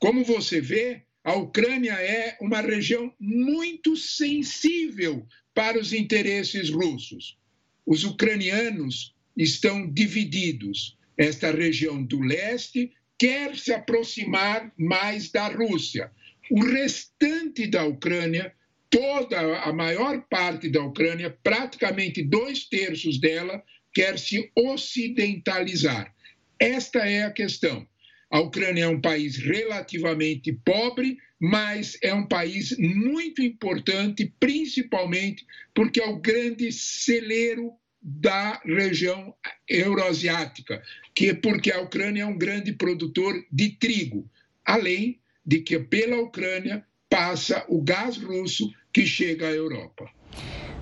Como 0.00 0.24
você 0.24 0.60
vê, 0.60 1.02
a 1.22 1.34
Ucrânia 1.34 1.92
é 1.92 2.36
uma 2.40 2.60
região 2.60 3.12
muito 3.20 3.96
sensível 3.96 5.24
para 5.54 5.78
os 5.78 5.92
interesses 5.92 6.70
russos. 6.70 7.38
Os 7.86 8.04
ucranianos 8.04 9.15
estão 9.36 9.90
divididos. 9.90 10.96
Esta 11.16 11.50
região 11.50 12.02
do 12.02 12.20
leste 12.20 12.92
quer 13.18 13.56
se 13.56 13.72
aproximar 13.72 14.72
mais 14.78 15.30
da 15.30 15.48
Rússia. 15.48 16.10
O 16.50 16.60
restante 16.64 17.66
da 17.66 17.84
Ucrânia, 17.84 18.52
toda 18.88 19.60
a 19.60 19.72
maior 19.72 20.22
parte 20.28 20.68
da 20.68 20.82
Ucrânia, 20.82 21.36
praticamente 21.42 22.22
dois 22.22 22.64
terços 22.64 23.18
dela, 23.18 23.62
quer 23.92 24.18
se 24.18 24.50
ocidentalizar. 24.54 26.14
Esta 26.58 27.00
é 27.00 27.24
a 27.24 27.30
questão. 27.30 27.86
A 28.30 28.40
Ucrânia 28.40 28.84
é 28.84 28.88
um 28.88 29.00
país 29.00 29.36
relativamente 29.36 30.52
pobre, 30.52 31.16
mas 31.40 31.96
é 32.02 32.12
um 32.12 32.26
país 32.26 32.76
muito 32.78 33.42
importante, 33.42 34.32
principalmente 34.40 35.44
porque 35.74 36.00
é 36.00 36.06
o 36.06 36.20
grande 36.20 36.72
celeiro 36.72 37.72
da 38.08 38.60
região 38.64 39.34
euroasiática, 39.68 40.80
que 41.12 41.34
porque 41.34 41.72
a 41.72 41.80
Ucrânia 41.80 42.22
é 42.22 42.26
um 42.26 42.38
grande 42.38 42.72
produtor 42.72 43.34
de 43.50 43.70
trigo, 43.70 44.30
além 44.64 45.18
de 45.44 45.58
que 45.58 45.76
pela 45.80 46.22
Ucrânia 46.22 46.86
passa 47.10 47.64
o 47.68 47.82
gás 47.82 48.16
russo 48.16 48.72
que 48.92 49.04
chega 49.04 49.48
à 49.48 49.50
Europa. 49.50 50.08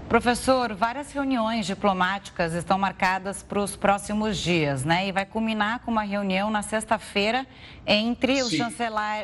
Professor, 0.06 0.74
várias 0.74 1.12
reuniões 1.12 1.64
diplomáticas 1.66 2.52
estão 2.52 2.78
marcadas 2.78 3.42
para 3.42 3.58
os 3.58 3.74
próximos 3.74 4.36
dias, 4.36 4.84
né? 4.84 5.08
E 5.08 5.12
vai 5.12 5.24
culminar 5.24 5.80
com 5.80 5.90
uma 5.90 6.02
reunião 6.02 6.50
na 6.50 6.60
sexta-feira 6.60 7.46
entre 7.86 8.42
os 8.42 8.52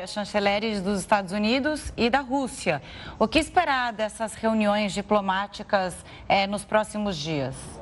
chanceleres 0.07 0.81
dos 0.81 0.99
Estados 0.99 1.33
Unidos 1.33 1.93
e 1.95 2.09
da 2.09 2.21
Rússia. 2.21 2.81
O 3.19 3.27
que 3.27 3.37
esperar 3.37 3.93
dessas 3.93 4.33
reuniões 4.33 4.91
diplomáticas 4.91 5.95
é, 6.27 6.47
nos 6.47 6.65
próximos 6.65 7.15
dias? 7.15 7.80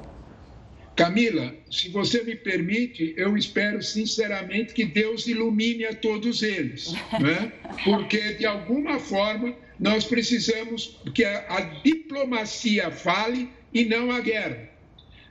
Camila, 0.99 1.55
se 1.71 1.87
você 1.87 2.23
me 2.23 2.35
permite, 2.35 3.13
eu 3.15 3.37
espero 3.37 3.81
sinceramente 3.81 4.73
que 4.73 4.83
Deus 4.83 5.27
ilumine 5.27 5.85
a 5.85 5.95
todos 5.95 6.43
eles, 6.43 6.91
né? 7.21 7.53
porque 7.85 8.33
de 8.33 8.45
alguma 8.45 8.99
forma 8.99 9.55
nós 9.79 10.03
precisamos 10.03 10.99
que 11.15 11.23
a, 11.23 11.55
a 11.55 11.61
diplomacia 11.61 12.91
fale 12.91 13.47
e 13.73 13.85
não 13.85 14.11
a 14.11 14.19
guerra. 14.19 14.69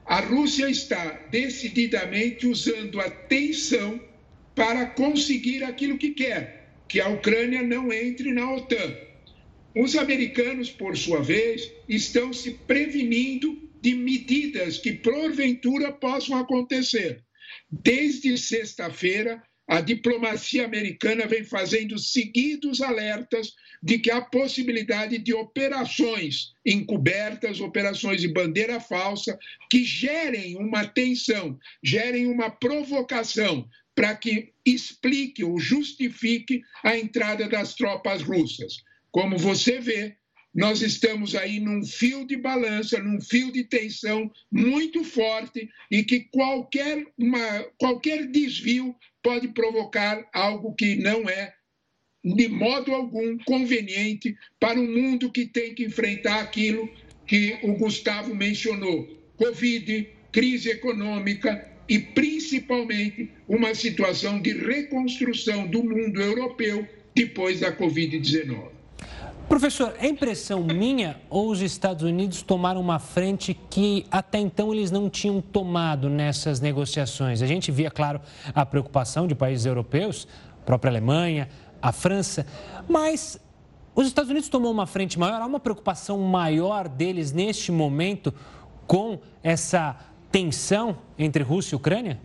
A 0.06 0.20
Rússia 0.20 0.70
está 0.70 1.04
decididamente 1.30 2.46
usando 2.46 2.98
a 2.98 3.10
tensão 3.10 4.00
para 4.54 4.86
conseguir 4.86 5.64
aquilo 5.64 5.98
que 5.98 6.12
quer, 6.12 6.70
que 6.88 6.98
a 6.98 7.10
Ucrânia 7.10 7.62
não 7.62 7.92
entre 7.92 8.32
na 8.32 8.54
OTAN. 8.54 8.96
Os 9.76 9.96
americanos, 9.96 10.70
por 10.70 10.96
sua 10.96 11.22
vez, 11.22 11.70
estão 11.86 12.32
se 12.32 12.52
prevenindo 12.52 13.67
de 13.80 13.94
medidas 13.94 14.78
que 14.78 14.92
porventura 14.92 15.92
possam 15.92 16.36
acontecer. 16.36 17.22
Desde 17.70 18.36
sexta-feira, 18.36 19.42
a 19.68 19.80
diplomacia 19.80 20.64
americana 20.64 21.26
vem 21.26 21.44
fazendo 21.44 21.98
seguidos 21.98 22.80
alertas 22.80 23.52
de 23.82 23.98
que 23.98 24.10
há 24.10 24.20
possibilidade 24.20 25.18
de 25.18 25.34
operações 25.34 26.52
encobertas, 26.64 27.60
operações 27.60 28.20
de 28.20 28.28
bandeira 28.28 28.80
falsa, 28.80 29.38
que 29.70 29.84
gerem 29.84 30.56
uma 30.56 30.86
tensão, 30.86 31.58
gerem 31.82 32.26
uma 32.26 32.50
provocação 32.50 33.68
para 33.94 34.14
que 34.14 34.52
explique 34.64 35.44
ou 35.44 35.58
justifique 35.58 36.62
a 36.82 36.96
entrada 36.96 37.48
das 37.48 37.74
tropas 37.74 38.22
russas. 38.22 38.76
Como 39.10 39.36
você 39.36 39.80
vê, 39.80 40.16
nós 40.58 40.82
estamos 40.82 41.36
aí 41.36 41.60
num 41.60 41.86
fio 41.86 42.26
de 42.26 42.36
balança, 42.36 42.98
num 42.98 43.20
fio 43.20 43.52
de 43.52 43.62
tensão 43.62 44.28
muito 44.50 45.04
forte 45.04 45.70
e 45.88 46.02
que 46.02 46.18
qualquer, 46.32 47.06
uma, 47.16 47.62
qualquer 47.78 48.26
desvio 48.26 48.92
pode 49.22 49.46
provocar 49.46 50.28
algo 50.32 50.74
que 50.74 50.96
não 50.96 51.28
é 51.28 51.54
de 52.24 52.48
modo 52.48 52.92
algum 52.92 53.38
conveniente 53.44 54.36
para 54.58 54.80
um 54.80 54.92
mundo 54.92 55.30
que 55.30 55.46
tem 55.46 55.76
que 55.76 55.84
enfrentar 55.84 56.40
aquilo 56.40 56.90
que 57.24 57.56
o 57.62 57.74
Gustavo 57.74 58.34
mencionou: 58.34 59.06
Covid, 59.36 60.08
crise 60.32 60.70
econômica 60.70 61.70
e 61.88 62.00
principalmente 62.00 63.30
uma 63.46 63.76
situação 63.76 64.42
de 64.42 64.54
reconstrução 64.54 65.68
do 65.68 65.84
mundo 65.84 66.20
europeu 66.20 66.84
depois 67.14 67.60
da 67.60 67.70
Covid-19. 67.70 68.77
Professor, 69.48 69.94
é 69.98 70.06
impressão 70.06 70.62
minha 70.62 71.18
ou 71.30 71.50
os 71.50 71.62
Estados 71.62 72.04
Unidos 72.04 72.42
tomaram 72.42 72.82
uma 72.82 72.98
frente 72.98 73.58
que 73.70 74.04
até 74.10 74.38
então 74.38 74.74
eles 74.74 74.90
não 74.90 75.08
tinham 75.08 75.40
tomado 75.40 76.10
nessas 76.10 76.60
negociações? 76.60 77.40
A 77.40 77.46
gente 77.46 77.72
via, 77.72 77.90
claro, 77.90 78.20
a 78.54 78.66
preocupação 78.66 79.26
de 79.26 79.34
países 79.34 79.64
europeus, 79.64 80.28
a 80.60 80.66
própria 80.66 80.90
Alemanha, 80.90 81.48
a 81.80 81.92
França, 81.92 82.46
mas 82.86 83.40
os 83.94 84.06
Estados 84.06 84.30
Unidos 84.30 84.50
tomou 84.50 84.70
uma 84.70 84.86
frente 84.86 85.18
maior, 85.18 85.40
há 85.40 85.46
uma 85.46 85.58
preocupação 85.58 86.18
maior 86.18 86.86
deles 86.86 87.32
neste 87.32 87.72
momento 87.72 88.34
com 88.86 89.18
essa 89.42 89.96
tensão 90.30 90.98
entre 91.18 91.42
Rússia 91.42 91.74
e 91.74 91.76
Ucrânia? 91.76 92.20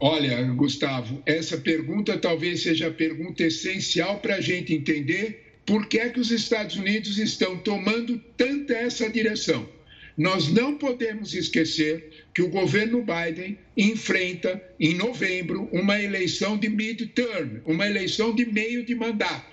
Olha, 0.00 0.42
Gustavo, 0.52 1.22
essa 1.24 1.56
pergunta 1.56 2.18
talvez 2.18 2.64
seja 2.64 2.88
a 2.88 2.92
pergunta 2.92 3.44
essencial 3.44 4.18
para 4.18 4.34
a 4.34 4.40
gente 4.40 4.74
entender 4.74 5.51
por 5.64 5.86
que 5.86 5.98
é 5.98 6.08
que 6.08 6.20
os 6.20 6.30
Estados 6.30 6.76
Unidos 6.76 7.18
estão 7.18 7.56
tomando 7.58 8.18
tanta 8.36 8.74
essa 8.74 9.08
direção? 9.08 9.68
Nós 10.16 10.48
não 10.48 10.76
podemos 10.76 11.34
esquecer 11.34 12.26
que 12.34 12.42
o 12.42 12.48
governo 12.48 13.02
Biden 13.02 13.58
enfrenta 13.76 14.62
em 14.78 14.94
novembro 14.94 15.68
uma 15.72 16.00
eleição 16.00 16.58
de 16.58 16.68
midterm, 16.68 17.60
uma 17.64 17.86
eleição 17.86 18.34
de 18.34 18.44
meio 18.44 18.84
de 18.84 18.94
mandato. 18.94 19.52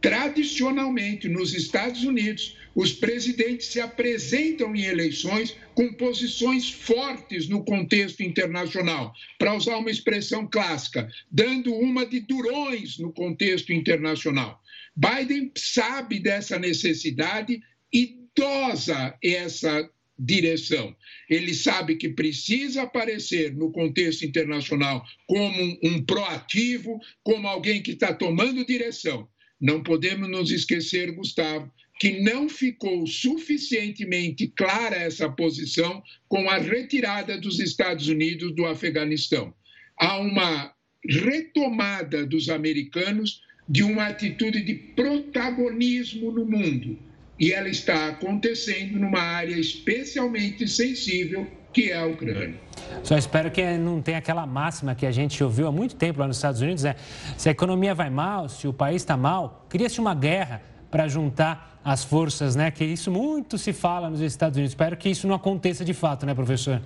Tradicionalmente, 0.00 1.28
nos 1.28 1.54
Estados 1.54 2.04
Unidos, 2.04 2.58
os 2.74 2.92
presidentes 2.92 3.68
se 3.68 3.80
apresentam 3.80 4.76
em 4.76 4.84
eleições 4.84 5.56
com 5.74 5.94
posições 5.94 6.70
fortes 6.70 7.48
no 7.48 7.64
contexto 7.64 8.22
internacional, 8.22 9.14
para 9.38 9.54
usar 9.54 9.78
uma 9.78 9.90
expressão 9.90 10.46
clássica, 10.46 11.08
dando 11.30 11.72
uma 11.72 12.04
de 12.04 12.20
durões 12.20 12.98
no 12.98 13.12
contexto 13.12 13.72
internacional. 13.72 14.62
Biden 14.96 15.50
sabe 15.56 16.20
dessa 16.20 16.58
necessidade 16.58 17.60
e 17.92 18.18
dosa 18.36 19.16
essa 19.22 19.88
direção. 20.18 20.94
Ele 21.28 21.54
sabe 21.54 21.96
que 21.96 22.08
precisa 22.08 22.82
aparecer 22.82 23.54
no 23.54 23.72
contexto 23.72 24.24
internacional 24.24 25.04
como 25.26 25.78
um, 25.82 26.04
proativo, 26.04 27.00
como 27.22 27.48
alguém 27.48 27.82
que 27.82 27.92
está 27.92 28.12
tomando 28.14 28.64
direção. 28.64 29.28
Não 29.60 29.82
podemos 29.82 30.28
nos 30.28 30.50
esquecer, 30.50 31.12
Gustavo, 31.12 31.70
que 31.98 32.20
não 32.20 32.48
ficou 32.48 33.06
suficientemente 33.06 34.48
clara 34.48 34.96
essa 34.96 35.28
posição 35.30 36.02
com 36.28 36.48
a 36.48 36.58
retirada 36.58 37.40
dos 37.40 37.60
Estados 37.60 38.08
Unidos 38.08 38.54
do 38.54 38.66
Afeganistão. 38.66 39.54
Há 39.98 40.18
uma 40.18 40.74
retomada 41.08 42.26
dos 42.26 42.48
americanos 42.48 43.42
de 43.68 43.82
uma 43.82 44.06
atitude 44.06 44.62
de 44.62 44.74
protagonismo 44.74 46.30
no 46.30 46.44
mundo. 46.44 46.98
E 47.38 47.52
ela 47.52 47.68
está 47.68 48.08
acontecendo 48.08 48.98
numa 48.98 49.20
área 49.20 49.58
especialmente 49.58 50.68
sensível, 50.68 51.46
que 51.72 51.90
é 51.90 51.96
a 51.96 52.06
Ucrânia. 52.06 52.54
Só 53.02 53.18
espero 53.18 53.50
que 53.50 53.76
não 53.76 54.00
tenha 54.00 54.18
aquela 54.18 54.46
máxima 54.46 54.94
que 54.94 55.04
a 55.04 55.10
gente 55.10 55.42
ouviu 55.42 55.66
há 55.66 55.72
muito 55.72 55.96
tempo 55.96 56.20
lá 56.20 56.28
nos 56.28 56.36
Estados 56.36 56.60
Unidos, 56.60 56.84
é 56.84 56.94
se 57.36 57.48
a 57.48 57.52
economia 57.52 57.94
vai 57.94 58.10
mal, 58.10 58.48
se 58.48 58.68
o 58.68 58.72
país 58.72 59.02
está 59.02 59.16
mal, 59.16 59.66
cria-se 59.68 60.00
uma 60.00 60.14
guerra 60.14 60.62
para 60.90 61.08
juntar 61.08 61.80
as 61.84 62.04
forças, 62.04 62.54
né? 62.54 62.70
Que 62.70 62.84
isso 62.84 63.10
muito 63.10 63.58
se 63.58 63.72
fala 63.72 64.08
nos 64.08 64.20
Estados 64.20 64.56
Unidos. 64.56 64.72
Espero 64.72 64.96
que 64.96 65.08
isso 65.08 65.26
não 65.26 65.34
aconteça 65.34 65.84
de 65.84 65.92
fato, 65.92 66.24
né, 66.24 66.34
professor? 66.34 66.80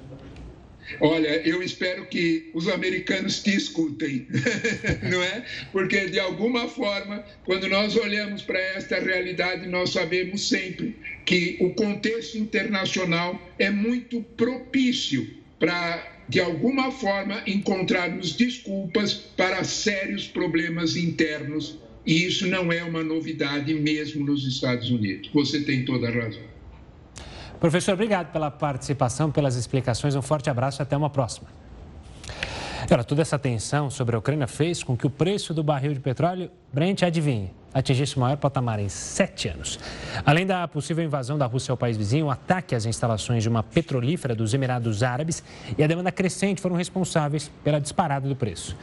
Olha, 1.00 1.40
eu 1.46 1.62
espero 1.62 2.06
que 2.06 2.50
os 2.54 2.68
americanos 2.68 3.42
te 3.42 3.54
escutem, 3.54 4.26
não 5.10 5.22
é? 5.22 5.44
Porque, 5.70 6.06
de 6.06 6.18
alguma 6.18 6.68
forma, 6.68 7.24
quando 7.44 7.68
nós 7.68 7.96
olhamos 7.96 8.42
para 8.42 8.58
esta 8.58 8.98
realidade, 8.98 9.66
nós 9.68 9.90
sabemos 9.90 10.48
sempre 10.48 10.96
que 11.24 11.56
o 11.60 11.70
contexto 11.74 12.38
internacional 12.38 13.40
é 13.58 13.70
muito 13.70 14.22
propício 14.36 15.28
para, 15.58 16.24
de 16.28 16.40
alguma 16.40 16.90
forma, 16.90 17.42
encontrarmos 17.46 18.34
desculpas 18.34 19.12
para 19.12 19.62
sérios 19.64 20.26
problemas 20.26 20.96
internos. 20.96 21.78
E 22.06 22.24
isso 22.24 22.46
não 22.46 22.72
é 22.72 22.82
uma 22.82 23.04
novidade 23.04 23.74
mesmo 23.74 24.24
nos 24.24 24.46
Estados 24.46 24.90
Unidos. 24.90 25.30
Você 25.34 25.60
tem 25.60 25.84
toda 25.84 26.08
a 26.08 26.10
razão. 26.10 26.57
Professor, 27.60 27.94
obrigado 27.94 28.30
pela 28.30 28.50
participação, 28.50 29.32
pelas 29.32 29.56
explicações. 29.56 30.14
Um 30.14 30.22
forte 30.22 30.48
abraço 30.48 30.80
e 30.80 30.82
até 30.82 30.96
uma 30.96 31.10
próxima. 31.10 31.48
Olha, 32.90 33.04
toda 33.04 33.20
essa 33.20 33.38
tensão 33.38 33.90
sobre 33.90 34.14
a 34.14 34.18
Ucrânia 34.18 34.46
fez 34.46 34.82
com 34.82 34.96
que 34.96 35.06
o 35.06 35.10
preço 35.10 35.52
do 35.52 35.62
barril 35.62 35.92
de 35.92 36.00
petróleo, 36.00 36.50
Brent, 36.72 37.02
adivinhe, 37.02 37.52
atingisse 37.74 38.16
o 38.16 38.20
maior 38.20 38.36
patamar 38.36 38.78
em 38.78 38.88
sete 38.88 39.48
anos. 39.48 39.78
Além 40.24 40.46
da 40.46 40.66
possível 40.68 41.04
invasão 41.04 41.36
da 41.36 41.46
Rússia 41.46 41.72
ao 41.72 41.76
país 41.76 41.96
vizinho, 41.96 42.26
o 42.26 42.30
ataque 42.30 42.74
às 42.74 42.86
instalações 42.86 43.42
de 43.42 43.48
uma 43.48 43.62
petrolífera 43.62 44.34
dos 44.34 44.54
Emirados 44.54 45.02
Árabes 45.02 45.42
e 45.76 45.82
a 45.82 45.86
demanda 45.86 46.12
crescente 46.12 46.62
foram 46.62 46.76
responsáveis 46.76 47.50
pela 47.64 47.80
disparada 47.80 48.28
do 48.28 48.36
preço. 48.36 48.76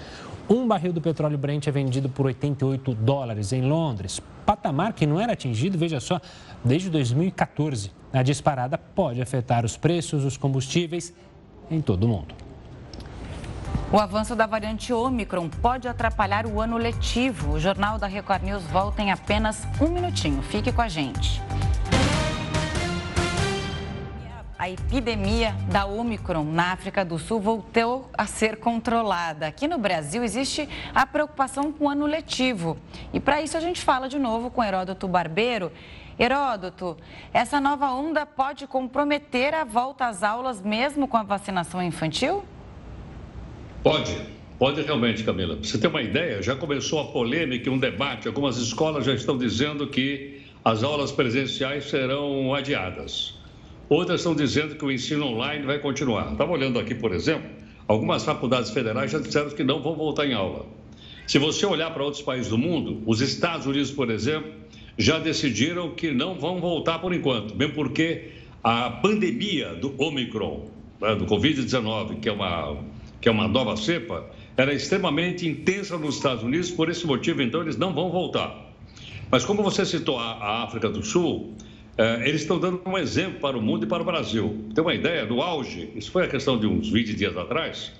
Um 0.48 0.68
barril 0.68 0.94
do 0.94 1.02
petróleo 1.02 1.40
Brent 1.40 1.66
é 1.66 1.72
vendido 1.72 2.08
por 2.08 2.28
88 2.28 2.94
dólares 2.94 3.52
em 3.52 3.64
Londres, 3.64 4.22
patamar 4.46 4.94
que 4.94 5.08
não 5.08 5.20
era 5.20 5.34
atingido, 5.34 5.76
veja 5.76 6.00
só, 6.00 6.22
desde 6.64 6.88
2014. 6.92 7.92
A 8.14 8.22
disparada 8.22 8.78
pode 8.78 9.22
afetar 9.22 9.66
os 9.66 9.76
preços 9.76 10.22
dos 10.22 10.38
combustíveis 10.38 11.12
em 11.70 11.82
todo 11.82 12.04
o 12.04 12.08
mundo. 12.08 12.36
O 13.92 14.00
avanço 14.00 14.36
da 14.36 14.46
variante 14.46 14.94
Omicron 14.94 15.50
pode 15.50 15.88
atrapalhar 15.88 16.46
o 16.46 16.62
ano 16.62 16.78
letivo. 16.78 17.54
O 17.54 17.60
Jornal 17.60 17.98
da 17.98 18.06
Record 18.06 18.44
News 18.44 18.64
volta 18.66 19.02
em 19.02 19.12
apenas 19.12 19.68
um 19.82 19.90
minutinho. 19.90 20.44
Fique 20.44 20.72
com 20.72 20.82
a 20.82 20.88
gente. 20.88 21.42
A 24.58 24.70
epidemia 24.70 25.54
da 25.70 25.86
Omicron 25.86 26.44
na 26.46 26.72
África 26.72 27.04
do 27.04 27.20
Sul 27.20 27.40
voltou 27.40 28.10
a 28.18 28.26
ser 28.26 28.58
controlada. 28.58 29.48
Aqui 29.48 29.68
no 29.68 29.78
Brasil 29.78 30.24
existe 30.24 30.68
a 30.94 31.06
preocupação 31.06 31.72
com 31.72 31.86
o 31.86 31.90
ano 31.90 32.06
letivo. 32.06 32.78
E 33.14 33.20
para 33.20 33.42
isso 33.42 33.58
a 33.58 33.60
gente 33.60 33.82
fala 33.82 34.08
de 34.08 34.18
novo 34.18 34.50
com 34.50 34.64
Heródoto 34.64 35.08
Barbeiro. 35.08 35.72
Heródoto, 36.18 36.96
essa 37.34 37.60
nova 37.60 37.92
onda 37.92 38.26
pode 38.26 38.66
comprometer 38.66 39.54
a 39.54 39.66
volta 39.66 40.08
às 40.08 40.24
aulas 40.24 40.62
mesmo 40.62 41.08
com 41.08 41.18
a 41.18 41.24
vacinação 41.24 41.84
infantil? 41.84 42.46
Pode, 43.84 44.18
pode 44.58 44.82
realmente, 44.82 45.24
Camila. 45.24 45.58
Você 45.58 45.78
ter 45.78 45.88
uma 45.88 46.02
ideia, 46.02 46.42
já 46.42 46.56
começou 46.56 47.02
a 47.02 47.06
polêmica, 47.12 47.70
um 47.70 47.78
debate. 47.78 48.28
Algumas 48.30 48.56
escolas 48.58 49.06
já 49.06 49.14
estão 49.14 49.38
dizendo 49.38 49.88
que 49.88 50.46
as 50.64 50.82
aulas 50.82 51.12
presenciais 51.12 51.90
serão 51.90 52.54
adiadas. 52.56 53.45
Outras 53.88 54.22
estão 54.22 54.36
dizendo 54.36 54.76
que 54.76 54.84
o 54.84 54.92
ensino 54.92 55.28
online 55.28 55.66
vai 55.66 55.80
continuar. 55.80 56.32
Estava 56.32 56.52
olhando 56.52 56.80
aqui, 56.80 56.96
por 56.96 57.14
exemplo, 57.14 57.50
algumas 57.88 58.24
faculdades 58.24 58.72
federais 58.72 59.12
já 59.12 59.20
disseram 59.20 59.50
que 59.52 59.64
não 59.64 59.82
vão 59.82 59.96
voltar 59.96 60.26
em 60.26 60.34
aula. 60.34 60.66
Se 61.28 61.38
você 61.38 61.66
olhar 61.66 61.92
para 61.92 62.04
outros 62.04 62.22
países 62.22 62.50
do 62.50 62.58
mundo, 62.58 63.02
os 63.06 63.22
Estados 63.22 63.66
Unidos, 63.66 63.92
por 63.92 64.10
exemplo, 64.10 64.52
já 64.98 65.20
decidiram 65.20 65.92
que 65.92 66.12
não 66.12 66.36
vão 66.36 66.60
voltar 66.60 67.00
por 67.00 67.14
enquanto, 67.14 67.56
mesmo 67.56 67.74
porque 67.74 68.32
a 68.64 68.90
pandemia 68.90 69.76
do 69.76 69.94
Omicron, 70.02 70.66
né, 71.02 71.16
do 71.16 71.26
Covid-19, 71.26 72.20
que, 72.20 72.30
é 72.30 72.32
uma, 72.32 72.78
que 73.22 73.30
é 73.30 73.32
uma 73.32 73.48
nova 73.48 73.76
cepa, 73.78 74.26
era 74.58 74.74
extremamente 74.74 75.48
intensa 75.48 75.98
nos 75.98 76.16
Estados 76.16 76.44
Unidos, 76.44 76.72
por 76.72 76.90
esse 76.90 77.06
motivo, 77.06 77.42
então, 77.42 77.62
eles 77.62 77.78
não 77.78 77.94
vão 77.94 78.10
voltar. 78.10 78.74
Mas 79.30 79.44
como 79.44 79.62
você 79.62 79.86
citou 79.86 80.18
a, 80.18 80.32
a 80.32 80.64
África 80.64 80.90
do 80.90 81.04
Sul, 81.04 81.54
eles 82.24 82.42
estão 82.42 82.60
dando 82.60 82.82
um 82.86 82.98
exemplo 82.98 83.40
para 83.40 83.58
o 83.58 83.62
mundo 83.62 83.86
e 83.86 83.88
para 83.88 84.02
o 84.02 84.06
Brasil. 84.06 84.66
Tem 84.74 84.84
uma 84.84 84.94
ideia 84.94 85.26
do 85.26 85.42
auge, 85.42 85.90
isso 85.96 86.12
foi 86.12 86.26
a 86.26 86.28
questão 86.28 86.60
de 86.60 86.68
uns 86.68 86.90
20 86.90 87.16
dias 87.16 87.38
atrás, 87.38 87.94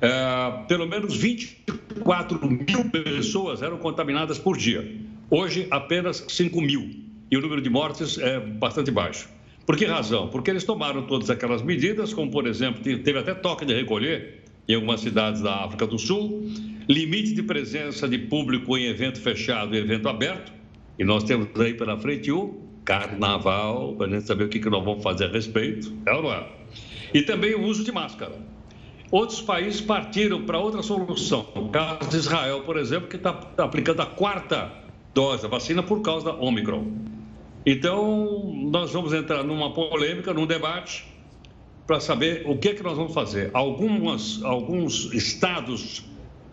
eh, 0.00 0.52
pelo 0.68 0.86
menos 0.86 1.16
24 1.16 2.38
mil 2.48 2.90
pessoas 2.90 3.62
eram 3.62 3.78
contaminadas 3.78 4.38
por 4.38 4.56
dia. 4.56 4.88
Hoje, 5.30 5.66
apenas 5.70 6.24
5 6.28 6.60
mil. 6.60 6.90
E 7.30 7.36
o 7.36 7.40
número 7.40 7.60
de 7.60 7.68
mortes 7.68 8.18
é 8.18 8.38
bastante 8.38 8.90
baixo. 8.90 9.28
Por 9.64 9.76
que 9.76 9.84
razão? 9.84 10.28
Porque 10.28 10.48
eles 10.48 10.62
tomaram 10.62 11.02
todas 11.02 11.28
aquelas 11.28 11.62
medidas, 11.62 12.14
como, 12.14 12.30
por 12.30 12.46
exemplo, 12.46 12.80
teve 12.82 13.18
até 13.18 13.34
toque 13.34 13.64
de 13.64 13.74
recolher 13.74 14.44
em 14.68 14.74
algumas 14.74 15.00
cidades 15.00 15.40
da 15.40 15.64
África 15.64 15.86
do 15.86 15.98
Sul, 15.98 16.48
limite 16.88 17.34
de 17.34 17.42
presença 17.42 18.08
de 18.08 18.18
público 18.18 18.76
em 18.76 18.86
evento 18.86 19.20
fechado 19.20 19.74
e 19.74 19.78
evento 19.78 20.08
aberto, 20.08 20.52
e 20.98 21.04
nós 21.04 21.24
temos 21.24 21.48
aí 21.58 21.74
pela 21.74 21.98
frente 21.98 22.30
o 22.30 22.65
carnaval, 22.86 23.94
para 23.96 24.06
a 24.06 24.10
gente 24.10 24.26
saber 24.26 24.44
o 24.44 24.48
que, 24.48 24.60
que 24.60 24.70
nós 24.70 24.82
vamos 24.82 25.02
fazer 25.02 25.24
a 25.24 25.28
respeito, 25.28 25.92
é 26.06 26.12
ou 26.14 26.22
não 26.22 26.32
é? 26.32 26.46
E 27.12 27.20
também 27.20 27.54
o 27.54 27.64
uso 27.64 27.84
de 27.84 27.92
máscara. 27.92 28.32
Outros 29.10 29.42
países 29.42 29.80
partiram 29.80 30.44
para 30.44 30.58
outra 30.58 30.82
solução. 30.82 31.46
O 31.54 31.68
caso 31.68 32.08
de 32.08 32.16
Israel, 32.16 32.62
por 32.62 32.76
exemplo, 32.76 33.08
que 33.08 33.16
está 33.16 33.32
tá 33.32 33.64
aplicando 33.64 34.00
a 34.00 34.06
quarta 34.06 34.72
dose 35.12 35.42
da 35.42 35.48
vacina 35.48 35.82
por 35.82 36.00
causa 36.00 36.26
da 36.26 36.34
Omicron. 36.34 36.92
Então, 37.64 38.52
nós 38.70 38.92
vamos 38.92 39.12
entrar 39.12 39.42
numa 39.42 39.72
polêmica, 39.72 40.32
num 40.32 40.46
debate, 40.46 41.04
para 41.86 41.98
saber 42.00 42.44
o 42.46 42.56
que, 42.56 42.68
é 42.68 42.74
que 42.74 42.82
nós 42.82 42.96
vamos 42.96 43.12
fazer. 43.12 43.50
Algumas, 43.52 44.42
alguns 44.44 45.12
estados 45.12 46.04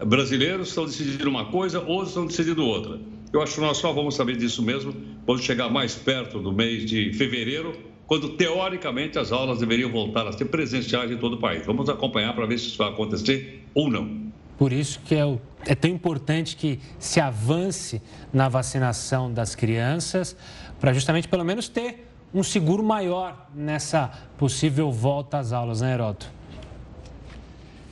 brasileiros 0.03 0.69
estão 0.69 0.86
decidindo 0.86 1.29
uma 1.29 1.45
coisa, 1.45 1.79
outros 1.79 2.09
estão 2.09 2.25
decidindo 2.25 2.65
outra. 2.65 2.99
Eu 3.34 3.41
acho 3.41 3.55
que 3.55 3.61
nós 3.61 3.77
só 3.77 3.91
vamos 3.91 4.13
saber 4.13 4.38
disso 4.38 4.61
mesmo 4.61 4.93
quando 5.25 5.41
chegar 5.41 5.67
mais 5.67 5.95
perto 5.95 6.39
do 6.39 6.51
mês 6.51 6.86
de 6.86 7.11
fevereiro, 7.13 7.75
quando 8.05 8.29
teoricamente 8.38 9.17
as 9.17 9.31
aulas 9.31 9.57
deveriam 9.57 9.91
voltar 9.91 10.27
a 10.27 10.31
ser 10.31 10.45
presenciais 10.45 11.09
em 11.09 11.17
todo 11.17 11.34
o 11.34 11.39
país. 11.39 11.65
Vamos 11.65 11.89
acompanhar 11.89 12.36
para 12.36 12.45
ver 12.45 12.59
se 12.59 12.67
isso 12.67 12.77
vai 12.77 12.89
acontecer 12.89 13.65
ou 13.73 13.89
não. 13.89 14.31
Por 14.55 14.71
isso 14.71 14.99
que 15.03 15.15
é, 15.15 15.25
o, 15.25 15.41
é 15.65 15.73
tão 15.73 15.89
importante 15.89 16.55
que 16.55 16.79
se 16.99 17.19
avance 17.19 17.99
na 18.31 18.47
vacinação 18.47 19.34
das 19.34 19.55
crianças, 19.55 20.38
para 20.79 20.93
justamente 20.93 21.27
pelo 21.27 21.43
menos 21.43 21.67
ter 21.67 22.07
um 22.31 22.43
seguro 22.43 22.84
maior 22.84 23.49
nessa 23.55 24.09
possível 24.38 24.91
volta 24.91 25.39
às 25.39 25.51
aulas, 25.51 25.81
né, 25.81 25.93
Heroto? 25.93 26.29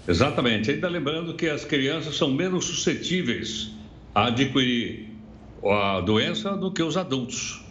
Exatamente. 0.08 0.70
Ainda 0.70 0.88
lembrando 0.88 1.34
que 1.34 1.50
as 1.50 1.66
crianças 1.66 2.16
são 2.16 2.30
menos 2.32 2.66
suscetíveis 2.66 3.72
a 4.14 4.28
adquirir 4.28 5.11
a 5.64 6.02
doença 6.02 6.56
do 6.58 6.72
que 6.72 6.82
os 6.82 6.98
adultos. 6.98 7.64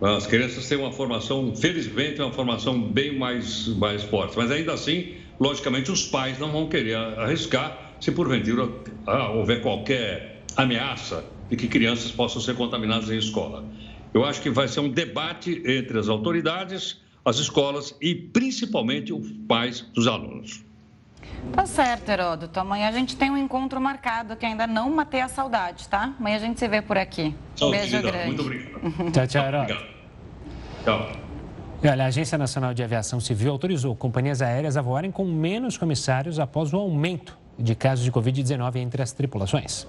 As 0.00 0.26
crianças 0.26 0.66
têm 0.66 0.78
uma 0.78 0.92
formação, 0.92 1.54
felizmente, 1.54 2.22
uma 2.22 2.32
formação 2.32 2.80
bem 2.80 3.18
mais, 3.18 3.68
mais 3.76 4.02
forte. 4.02 4.36
Mas 4.36 4.50
ainda 4.50 4.72
assim, 4.72 5.14
logicamente, 5.38 5.90
os 5.90 6.06
pais 6.06 6.38
não 6.38 6.50
vão 6.50 6.68
querer 6.68 6.96
arriscar 6.96 7.96
se 8.00 8.10
porventura 8.10 8.68
ah, 9.06 9.30
houver 9.30 9.60
qualquer 9.60 10.42
ameaça 10.56 11.24
de 11.50 11.56
que 11.56 11.68
crianças 11.68 12.10
possam 12.10 12.40
ser 12.40 12.56
contaminadas 12.56 13.10
em 13.10 13.18
escola. 13.18 13.68
Eu 14.14 14.24
acho 14.24 14.40
que 14.40 14.48
vai 14.48 14.68
ser 14.68 14.80
um 14.80 14.88
debate 14.88 15.62
entre 15.66 15.98
as 15.98 16.08
autoridades, 16.08 16.98
as 17.24 17.36
escolas 17.36 17.94
e 18.00 18.14
principalmente 18.14 19.12
os 19.12 19.30
pais 19.46 19.82
dos 19.94 20.06
alunos. 20.06 20.64
Tá 21.52 21.66
certo, 21.66 22.08
Heródoto. 22.08 22.60
Amanhã 22.60 22.88
a 22.88 22.92
gente 22.92 23.16
tem 23.16 23.30
um 23.30 23.36
encontro 23.36 23.80
marcado 23.80 24.36
que 24.36 24.46
ainda 24.46 24.66
não 24.66 24.90
matei 24.90 25.20
a 25.20 25.28
saudade, 25.28 25.88
tá? 25.88 26.14
Amanhã 26.18 26.36
a 26.36 26.40
gente 26.40 26.58
se 26.58 26.68
vê 26.68 26.80
por 26.80 26.96
aqui. 26.96 27.34
Um 27.60 27.70
beijo 27.70 27.90
querida. 27.90 28.10
grande. 28.10 28.26
Muito 28.26 28.42
obrigado. 28.42 29.10
Tchau, 29.12 29.26
tchau, 29.26 29.46
Heródoto. 29.46 29.86
Tchau. 30.84 31.30
E 31.82 31.88
olha, 31.88 32.04
a 32.04 32.06
Agência 32.08 32.36
Nacional 32.36 32.74
de 32.74 32.82
Aviação 32.82 33.18
Civil 33.20 33.50
autorizou 33.50 33.96
companhias 33.96 34.42
aéreas 34.42 34.76
a 34.76 34.82
voarem 34.82 35.10
com 35.10 35.24
menos 35.24 35.78
comissários 35.78 36.38
após 36.38 36.74
o 36.74 36.76
aumento 36.76 37.38
de 37.58 37.74
casos 37.74 38.04
de 38.04 38.12
Covid-19 38.12 38.76
entre 38.76 39.02
as 39.02 39.12
tripulações. 39.12 39.86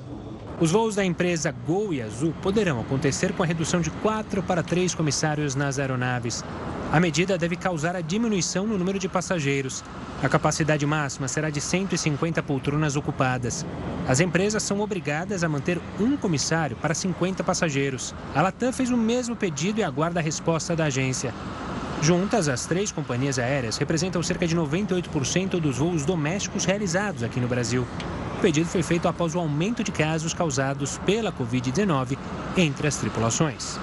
Os 0.61 0.69
voos 0.71 0.93
da 0.93 1.03
empresa 1.03 1.51
Gol 1.65 1.91
e 1.91 2.03
Azul 2.03 2.35
poderão 2.39 2.79
acontecer 2.79 3.33
com 3.33 3.41
a 3.41 3.45
redução 3.47 3.81
de 3.81 3.89
quatro 3.89 4.43
para 4.43 4.61
três 4.61 4.93
comissários 4.93 5.55
nas 5.55 5.79
aeronaves. 5.79 6.43
A 6.91 6.99
medida 6.99 7.35
deve 7.35 7.55
causar 7.55 7.95
a 7.95 8.01
diminuição 8.01 8.67
no 8.67 8.77
número 8.77 8.99
de 8.99 9.09
passageiros. 9.09 9.83
A 10.21 10.29
capacidade 10.29 10.85
máxima 10.85 11.27
será 11.27 11.49
de 11.49 11.59
150 11.59 12.43
poltronas 12.43 12.95
ocupadas. 12.95 13.65
As 14.07 14.19
empresas 14.19 14.61
são 14.61 14.81
obrigadas 14.81 15.43
a 15.43 15.49
manter 15.49 15.81
um 15.99 16.15
comissário 16.15 16.77
para 16.77 16.93
50 16.93 17.43
passageiros. 17.43 18.13
A 18.35 18.43
Latam 18.43 18.71
fez 18.71 18.91
o 18.91 18.97
mesmo 18.97 19.35
pedido 19.35 19.79
e 19.79 19.83
aguarda 19.83 20.19
a 20.19 20.23
resposta 20.23 20.75
da 20.75 20.85
agência. 20.85 21.33
Juntas, 22.01 22.49
as 22.49 22.65
três 22.65 22.91
companhias 22.91 23.37
aéreas 23.37 23.77
representam 23.77 24.23
cerca 24.23 24.47
de 24.47 24.55
98% 24.55 25.59
dos 25.59 25.77
voos 25.77 26.03
domésticos 26.03 26.65
realizados 26.65 27.21
aqui 27.21 27.39
no 27.39 27.47
Brasil. 27.47 27.85
O 28.37 28.41
pedido 28.41 28.67
foi 28.67 28.81
feito 28.81 29.07
após 29.07 29.35
o 29.35 29.39
aumento 29.39 29.83
de 29.83 29.91
casos 29.91 30.33
causados 30.33 30.97
pela 31.05 31.31
Covid-19 31.31 32.17
entre 32.57 32.87
as 32.87 32.97
tripulações. 32.97 33.79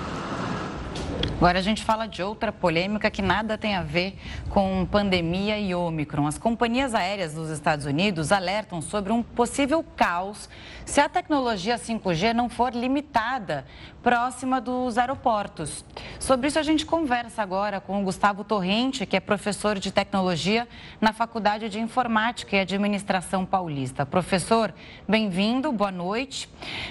Agora 1.39 1.61
a 1.61 1.63
gente 1.63 1.85
fala 1.85 2.09
de 2.09 2.21
outra 2.21 2.51
polêmica 2.51 3.09
que 3.13 3.23
nada 3.23 3.57
tem 3.57 3.77
a 3.77 3.83
ver 3.85 4.19
com 4.51 4.85
pandemia 4.85 5.57
e 5.57 5.73
Ômicron. 5.73 6.27
As 6.27 6.37
companhias 6.37 6.97
aéreas 6.97 7.33
dos 7.33 7.49
Estados 7.49 7.87
Unidos 7.87 8.33
alertam 8.33 8.83
sobre 8.83 9.13
um 9.13 9.23
possível 9.23 9.85
caos 9.97 10.49
se 10.85 11.01
a 11.01 11.09
tecnologia 11.09 11.77
5G 11.77 12.33
não 12.33 12.49
for 12.49 12.75
limitada 12.75 13.65
próxima 14.03 14.61
dos 14.61 14.99
aeroportos. 14.99 15.85
Sobre 16.19 16.49
isso 16.49 16.59
a 16.59 16.63
gente 16.63 16.85
conversa 16.85 17.41
agora 17.41 17.81
com 17.81 18.01
o 18.01 18.05
Gustavo 18.05 18.43
Torrente, 18.43 19.07
que 19.07 19.17
é 19.17 19.21
professor 19.21 19.79
de 19.79 19.93
tecnologia 19.93 20.67
na 21.01 21.13
Faculdade 21.13 21.69
de 21.69 21.79
Informática 21.79 22.57
e 22.57 22.61
Administração 22.61 23.47
Paulista. 23.47 24.05
Professor, 24.05 24.75
bem-vindo, 25.07 25.71
boa 25.71 25.93
noite. 25.93 26.49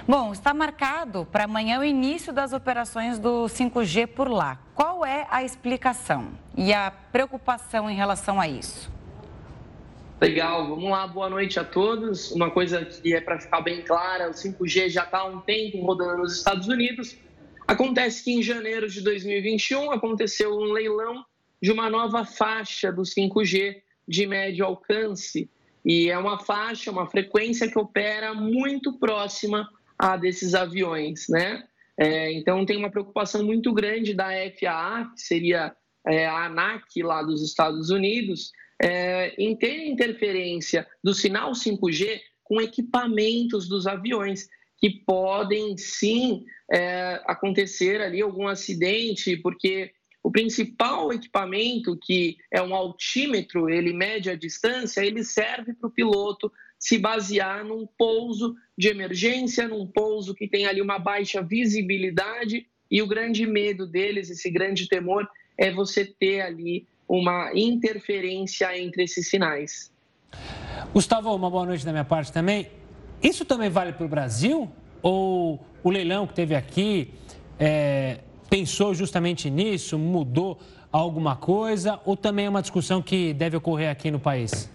Bom, 0.08 0.32
está 0.32 0.54
marcado 0.54 1.28
para 1.30 1.43
amanhã 1.43 1.80
o 1.80 1.84
início 1.84 2.32
das 2.32 2.54
operações 2.54 3.20
do 3.20 3.45
5G 3.45 4.08
por 4.08 4.30
lá. 4.30 4.37
Qual 4.76 5.04
é 5.04 5.26
a 5.32 5.44
explicação 5.44 6.38
e 6.56 6.72
a 6.72 6.92
preocupação 6.92 7.90
em 7.90 7.96
relação 7.96 8.40
a 8.40 8.48
isso? 8.48 8.92
Legal, 10.22 10.68
vamos 10.68 10.92
lá, 10.92 11.08
boa 11.08 11.28
noite 11.28 11.60
a 11.60 11.64
todos. 11.64 12.32
Uma 12.32 12.52
coisa 12.52 12.86
que 12.86 13.16
é 13.16 13.20
para 13.20 13.40
ficar 13.40 13.62
bem 13.62 13.82
clara: 13.82 14.30
o 14.30 14.34
5G 14.34 14.90
já 14.90 15.06
está 15.06 15.22
há 15.22 15.26
um 15.26 15.40
tempo 15.40 15.84
rodando 15.84 16.18
nos 16.18 16.38
Estados 16.38 16.68
Unidos. 16.68 17.18
Acontece 17.68 18.24
que 18.24 18.32
em 18.32 18.44
janeiro 18.44 18.88
de 18.88 19.02
2021 19.02 19.92
aconteceu 19.92 20.56
um 20.56 20.72
leilão 20.72 21.26
de 21.60 21.72
uma 21.72 21.90
nova 21.90 22.24
faixa 22.24 22.92
do 22.92 23.02
5G 23.02 23.78
de 24.08 24.28
médio 24.28 24.66
alcance. 24.66 25.50
E 25.84 26.12
é 26.12 26.18
uma 26.18 26.38
faixa, 26.38 26.92
uma 26.92 27.08
frequência 27.08 27.68
que 27.68 27.80
opera 27.80 28.36
muito 28.36 29.00
próxima 29.00 29.68
a 29.98 30.16
desses 30.16 30.54
aviões, 30.54 31.28
né? 31.28 31.64
É, 32.00 32.32
então 32.34 32.66
tem 32.66 32.78
uma 32.78 32.91
preocupação 32.91 33.43
muito 33.43 33.74
grande 33.74 34.14
da 34.14 34.30
FAA, 34.60 35.12
que 35.16 35.22
seria 35.22 35.76
é, 36.08 36.26
a 36.28 36.45
ANAC 36.45 37.02
lá 37.02 37.24
dos 37.24 37.43
Estados 37.43 37.89
Unidos, 37.89 38.52
é, 38.82 39.34
em 39.41 39.56
ter 39.56 39.88
interferência 39.88 40.88
do 41.04 41.14
sinal 41.14 41.52
5G 41.52 42.20
com 42.43 42.62
equipamentos 42.62 43.68
dos 43.68 43.88
aviões, 43.88 44.48
que 44.78 44.89
podem 45.06 45.76
sim 45.78 46.45
é, 46.72 47.20
acontecer 47.26 48.00
ali 48.00 48.22
algum 48.22 48.48
acidente, 48.48 49.36
porque 49.38 49.91
o 50.24 50.32
principal 50.32 51.12
equipamento, 51.12 51.98
que 52.02 52.38
é 52.52 52.62
um 52.62 52.76
altímetro, 52.76 53.70
ele 53.70 53.91
mede 53.91 54.30
a 54.30 54.36
distância, 54.36 55.04
ele 55.04 55.24
serve 55.24 55.74
para 55.74 55.88
o 55.88 55.91
piloto 55.91 56.52
se 56.80 56.98
basear 56.98 57.66
num 57.66 57.88
pouso 57.98 58.56
de 58.78 58.88
emergência, 58.88 59.68
num 59.68 59.88
pouso 59.88 60.36
que 60.36 60.48
tem 60.48 60.66
ali 60.66 60.82
uma 60.82 61.00
baixa 61.00 61.42
visibilidade, 61.42 62.68
e 62.90 63.02
o 63.02 63.08
grande 63.08 63.46
medo 63.46 63.86
deles, 63.86 64.30
esse 64.30 64.50
grande 64.50 64.88
temor, 64.88 65.28
é 65.58 65.72
você 65.72 66.06
ter 66.06 66.42
ali 66.42 66.88
uma 67.08 67.52
interferência 67.54 68.78
entre 68.78 69.04
esses 69.04 69.30
sinais. 69.30 69.92
Gustavo, 70.94 71.34
uma 71.34 71.50
boa 71.50 71.66
noite 71.66 71.86
da 71.86 71.92
minha 71.92 72.06
parte 72.06 72.32
também. 72.32 72.68
Isso 73.22 73.44
também 73.44 73.70
vale 73.70 73.94
para 73.94 74.06
o 74.06 74.10
Brasil? 74.10 74.70
Ou 75.02 75.66
o 75.84 75.90
leilão 75.90 76.28
que 76.28 76.34
teve 76.34 76.56
aqui 76.56 77.14
é, 77.60 78.20
pensou 78.50 78.94
justamente 78.94 79.50
nisso, 79.50 79.98
mudou 79.98 80.60
alguma 80.92 81.36
coisa? 81.36 82.00
Ou 82.06 82.16
também 82.16 82.46
é 82.46 82.50
uma 82.50 82.62
discussão 82.62 83.02
que 83.02 83.34
deve 83.34 83.58
ocorrer 83.58 83.90
aqui 83.90 84.12
no 84.12 84.20
país? 84.20 84.70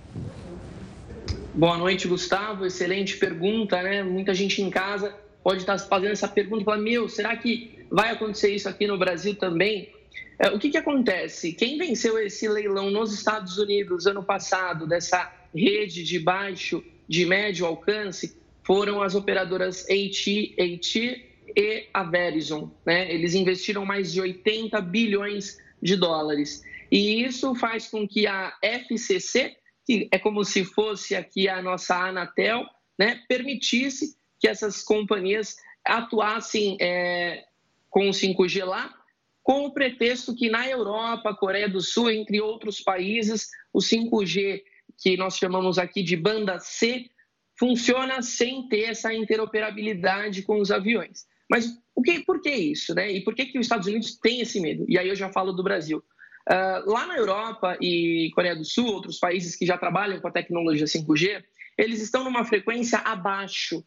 Boa 1.54 1.76
noite, 1.76 2.08
Gustavo. 2.08 2.64
Excelente 2.64 3.18
pergunta, 3.18 3.82
né? 3.82 4.02
Muita 4.02 4.32
gente 4.32 4.62
em 4.62 4.70
casa 4.70 5.14
pode 5.44 5.60
estar 5.60 5.78
fazendo 5.78 6.12
essa 6.12 6.26
pergunta 6.26 6.70
e 6.74 6.80
meu, 6.80 7.10
será 7.10 7.36
que 7.36 7.84
vai 7.90 8.10
acontecer 8.10 8.54
isso 8.54 8.70
aqui 8.70 8.86
no 8.86 8.96
Brasil 8.96 9.34
também? 9.34 9.92
É, 10.38 10.48
o 10.48 10.58
que, 10.58 10.70
que 10.70 10.78
acontece? 10.78 11.52
Quem 11.52 11.76
venceu 11.76 12.18
esse 12.18 12.48
leilão 12.48 12.90
nos 12.90 13.12
Estados 13.12 13.58
Unidos 13.58 14.06
ano 14.06 14.22
passado, 14.22 14.86
dessa 14.86 15.30
rede 15.54 16.02
de 16.02 16.18
baixo, 16.18 16.82
de 17.06 17.26
médio 17.26 17.66
alcance, 17.66 18.34
foram 18.62 19.02
as 19.02 19.14
operadoras 19.14 19.84
AT&T 19.90 21.26
e 21.54 21.86
a 21.92 22.02
Verizon. 22.02 22.70
Né? 22.86 23.12
Eles 23.12 23.34
investiram 23.34 23.84
mais 23.84 24.10
de 24.10 24.22
80 24.22 24.80
bilhões 24.80 25.58
de 25.82 25.96
dólares. 25.96 26.64
E 26.90 27.22
isso 27.22 27.54
faz 27.56 27.88
com 27.88 28.08
que 28.08 28.26
a 28.26 28.54
FCC, 28.62 29.54
que 29.86 30.08
é 30.10 30.18
como 30.18 30.44
se 30.44 30.64
fosse 30.64 31.14
aqui 31.14 31.48
a 31.48 31.60
nossa 31.60 31.96
Anatel, 31.96 32.64
né, 32.98 33.20
permitisse 33.28 34.16
que 34.38 34.48
essas 34.48 34.82
companhias 34.82 35.56
atuassem 35.84 36.76
é, 36.80 37.44
com 37.90 38.08
o 38.08 38.12
5G 38.12 38.64
lá, 38.64 38.94
com 39.42 39.66
o 39.66 39.72
pretexto 39.72 40.34
que 40.34 40.48
na 40.48 40.68
Europa, 40.68 41.34
Coreia 41.34 41.68
do 41.68 41.80
Sul, 41.80 42.10
entre 42.10 42.40
outros 42.40 42.80
países, 42.80 43.48
o 43.72 43.78
5G, 43.78 44.62
que 44.98 45.16
nós 45.16 45.36
chamamos 45.36 45.78
aqui 45.78 46.02
de 46.02 46.16
banda 46.16 46.58
C, 46.60 47.10
funciona 47.58 48.22
sem 48.22 48.68
ter 48.68 48.84
essa 48.84 49.12
interoperabilidade 49.12 50.42
com 50.42 50.60
os 50.60 50.70
aviões. 50.70 51.26
Mas 51.50 51.66
o 51.94 52.02
que, 52.02 52.20
por 52.20 52.40
que 52.40 52.50
isso? 52.50 52.94
Né? 52.94 53.12
E 53.12 53.20
por 53.20 53.34
que, 53.34 53.46
que 53.46 53.58
os 53.58 53.66
Estados 53.66 53.86
Unidos 53.86 54.16
têm 54.18 54.40
esse 54.40 54.60
medo? 54.60 54.84
E 54.88 54.98
aí 54.98 55.08
eu 55.08 55.16
já 55.16 55.30
falo 55.30 55.52
do 55.52 55.62
Brasil. 55.62 56.02
Uh, 56.50 56.90
lá 56.90 57.06
na 57.06 57.16
Europa 57.16 57.76
e 57.80 58.30
Coreia 58.34 58.56
do 58.56 58.64
Sul, 58.64 58.86
outros 58.86 59.18
países 59.18 59.54
que 59.54 59.64
já 59.64 59.78
trabalham 59.78 60.20
com 60.20 60.28
a 60.28 60.32
tecnologia 60.32 60.86
5G, 60.86 61.42
eles 61.78 62.00
estão 62.00 62.24
numa 62.24 62.44
frequência 62.44 62.98
abaixo. 62.98 63.84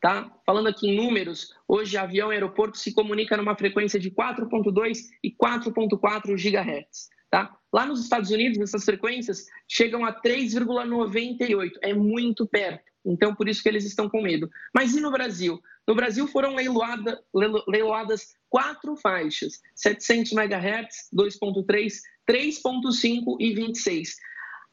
Tá? 0.00 0.30
Falando 0.44 0.68
aqui 0.68 0.88
em 0.88 0.96
números, 0.96 1.54
hoje 1.66 1.96
avião 1.96 2.30
e 2.30 2.34
aeroporto 2.34 2.78
se 2.78 2.92
comunica 2.92 3.36
numa 3.36 3.56
frequência 3.56 3.98
de 3.98 4.10
4.2 4.10 4.98
e 5.24 5.32
4.4 5.32 6.34
GHz. 6.34 7.08
Tá? 7.30 7.56
Lá 7.72 7.86
nos 7.86 8.02
Estados 8.02 8.30
Unidos, 8.30 8.58
essas 8.58 8.84
frequências 8.84 9.46
chegam 9.66 10.04
a 10.04 10.12
3,98, 10.12 11.72
é 11.82 11.94
muito 11.94 12.46
perto. 12.46 12.84
Então, 13.06 13.34
por 13.34 13.48
isso 13.48 13.62
que 13.62 13.68
eles 13.68 13.84
estão 13.84 14.08
com 14.08 14.20
medo. 14.20 14.50
Mas 14.74 14.94
e 14.94 15.00
no 15.00 15.10
Brasil? 15.10 15.60
No 15.86 15.94
Brasil 15.94 16.26
foram 16.26 16.54
leiloada, 16.54 17.22
leiloadas 17.68 18.34
quatro 18.50 18.96
faixas: 18.96 19.60
700 19.74 20.32
MHz, 20.32 21.08
2.3, 21.14 21.92
3.5 22.28 23.36
e 23.38 23.54
26. 23.54 24.16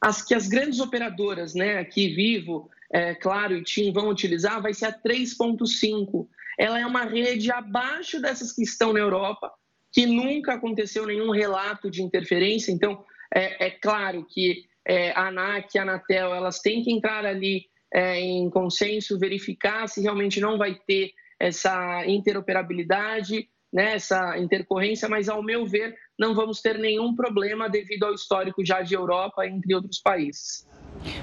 As 0.01 0.21
que 0.21 0.33
as 0.33 0.47
grandes 0.47 0.79
operadoras, 0.79 1.53
né, 1.53 1.77
aqui 1.77 2.13
Vivo, 2.13 2.69
é, 2.91 3.15
Claro 3.15 3.55
e 3.55 3.63
TIM 3.63 3.93
vão 3.93 4.09
utilizar, 4.09 4.61
vai 4.61 4.73
ser 4.73 4.87
a 4.87 4.91
3.5. 4.91 6.27
Ela 6.59 6.79
é 6.79 6.85
uma 6.85 7.05
rede 7.05 7.51
abaixo 7.51 8.19
dessas 8.19 8.51
que 8.51 8.63
estão 8.63 8.91
na 8.91 8.99
Europa, 8.99 9.51
que 9.91 10.05
nunca 10.05 10.53
aconteceu 10.53 11.05
nenhum 11.05 11.31
relato 11.31 11.89
de 11.89 12.03
interferência. 12.03 12.71
Então, 12.71 13.03
é, 13.33 13.67
é 13.67 13.69
claro 13.71 14.25
que 14.25 14.65
é, 14.85 15.11
a 15.11 15.27
ANAC 15.27 15.73
e 15.73 15.79
a 15.79 15.83
Anatel 15.83 16.33
elas 16.33 16.59
têm 16.59 16.83
que 16.83 16.91
entrar 16.91 17.25
ali 17.25 17.65
é, 17.93 18.19
em 18.19 18.49
consenso, 18.49 19.19
verificar 19.19 19.87
se 19.87 20.01
realmente 20.01 20.39
não 20.41 20.57
vai 20.57 20.75
ter 20.87 21.11
essa 21.39 22.05
interoperabilidade, 22.07 23.47
né, 23.71 23.95
essa 23.95 24.37
intercorrência, 24.37 25.09
mas 25.09 25.27
ao 25.27 25.43
meu 25.43 25.65
ver 25.65 25.95
não 26.17 26.35
vamos 26.35 26.61
ter 26.61 26.77
nenhum 26.77 27.15
problema 27.15 27.69
devido 27.69 28.03
ao 28.03 28.13
histórico 28.13 28.65
já 28.65 28.81
de 28.81 28.93
Europa 28.93 29.45
entre 29.47 29.73
outros 29.73 29.99
países. 29.99 30.67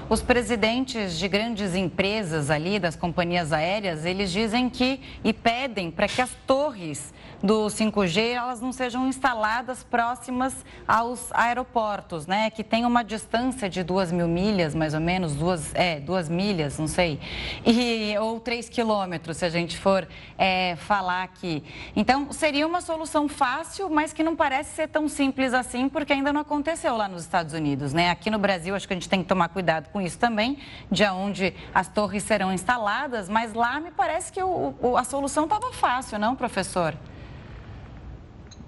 Os 0.09 0.21
presidentes 0.21 1.17
de 1.17 1.27
grandes 1.27 1.75
empresas 1.75 2.49
ali, 2.49 2.79
das 2.79 2.95
companhias 2.95 3.51
aéreas, 3.51 4.05
eles 4.05 4.31
dizem 4.31 4.69
que 4.69 4.99
e 5.23 5.33
pedem 5.33 5.91
para 5.91 6.07
que 6.07 6.21
as 6.21 6.31
torres 6.45 7.13
do 7.43 7.65
5G 7.65 8.33
elas 8.33 8.61
não 8.61 8.71
sejam 8.71 9.07
instaladas 9.07 9.83
próximas 9.83 10.65
aos 10.87 11.31
aeroportos, 11.31 12.27
né? 12.27 12.49
Que 12.49 12.63
tem 12.63 12.85
uma 12.85 13.03
distância 13.03 13.69
de 13.69 13.83
duas 13.83 14.11
mil 14.11 14.27
milhas, 14.27 14.75
mais 14.75 14.93
ou 14.93 14.99
menos, 14.99 15.35
duas, 15.35 15.73
é, 15.73 15.99
duas 15.99 16.29
milhas, 16.29 16.77
não 16.77 16.87
sei, 16.87 17.19
e, 17.65 18.15
ou 18.19 18.39
três 18.39 18.69
quilômetros, 18.69 19.37
se 19.37 19.45
a 19.45 19.49
gente 19.49 19.77
for 19.77 20.07
é, 20.37 20.75
falar 20.75 21.23
aqui. 21.23 21.63
Então, 21.95 22.31
seria 22.31 22.67
uma 22.67 22.81
solução 22.81 23.27
fácil, 23.27 23.89
mas 23.89 24.13
que 24.13 24.23
não 24.23 24.35
parece 24.35 24.75
ser 24.75 24.87
tão 24.87 25.07
simples 25.07 25.53
assim, 25.53 25.89
porque 25.89 26.13
ainda 26.13 26.31
não 26.31 26.41
aconteceu 26.41 26.95
lá 26.95 27.07
nos 27.07 27.23
Estados 27.23 27.53
Unidos, 27.53 27.93
né? 27.93 28.11
Aqui 28.11 28.29
no 28.29 28.37
Brasil, 28.37 28.75
acho 28.75 28.87
que 28.87 28.93
a 28.93 28.95
gente 28.95 29.09
tem 29.09 29.23
que 29.23 29.27
tomar 29.27 29.49
cuidado 29.49 29.70
com 29.79 30.01
isso 30.01 30.17
também, 30.17 30.57
de 30.91 31.03
onde 31.05 31.53
as 31.73 31.87
torres 31.87 32.23
serão 32.23 32.51
instaladas, 32.51 33.29
mas 33.29 33.53
lá 33.53 33.79
me 33.79 33.91
parece 33.91 34.31
que 34.31 34.41
o, 34.41 34.73
o, 34.81 34.97
a 34.97 35.03
solução 35.03 35.45
estava 35.45 35.71
fácil, 35.71 36.19
não, 36.19 36.35
professor? 36.35 36.95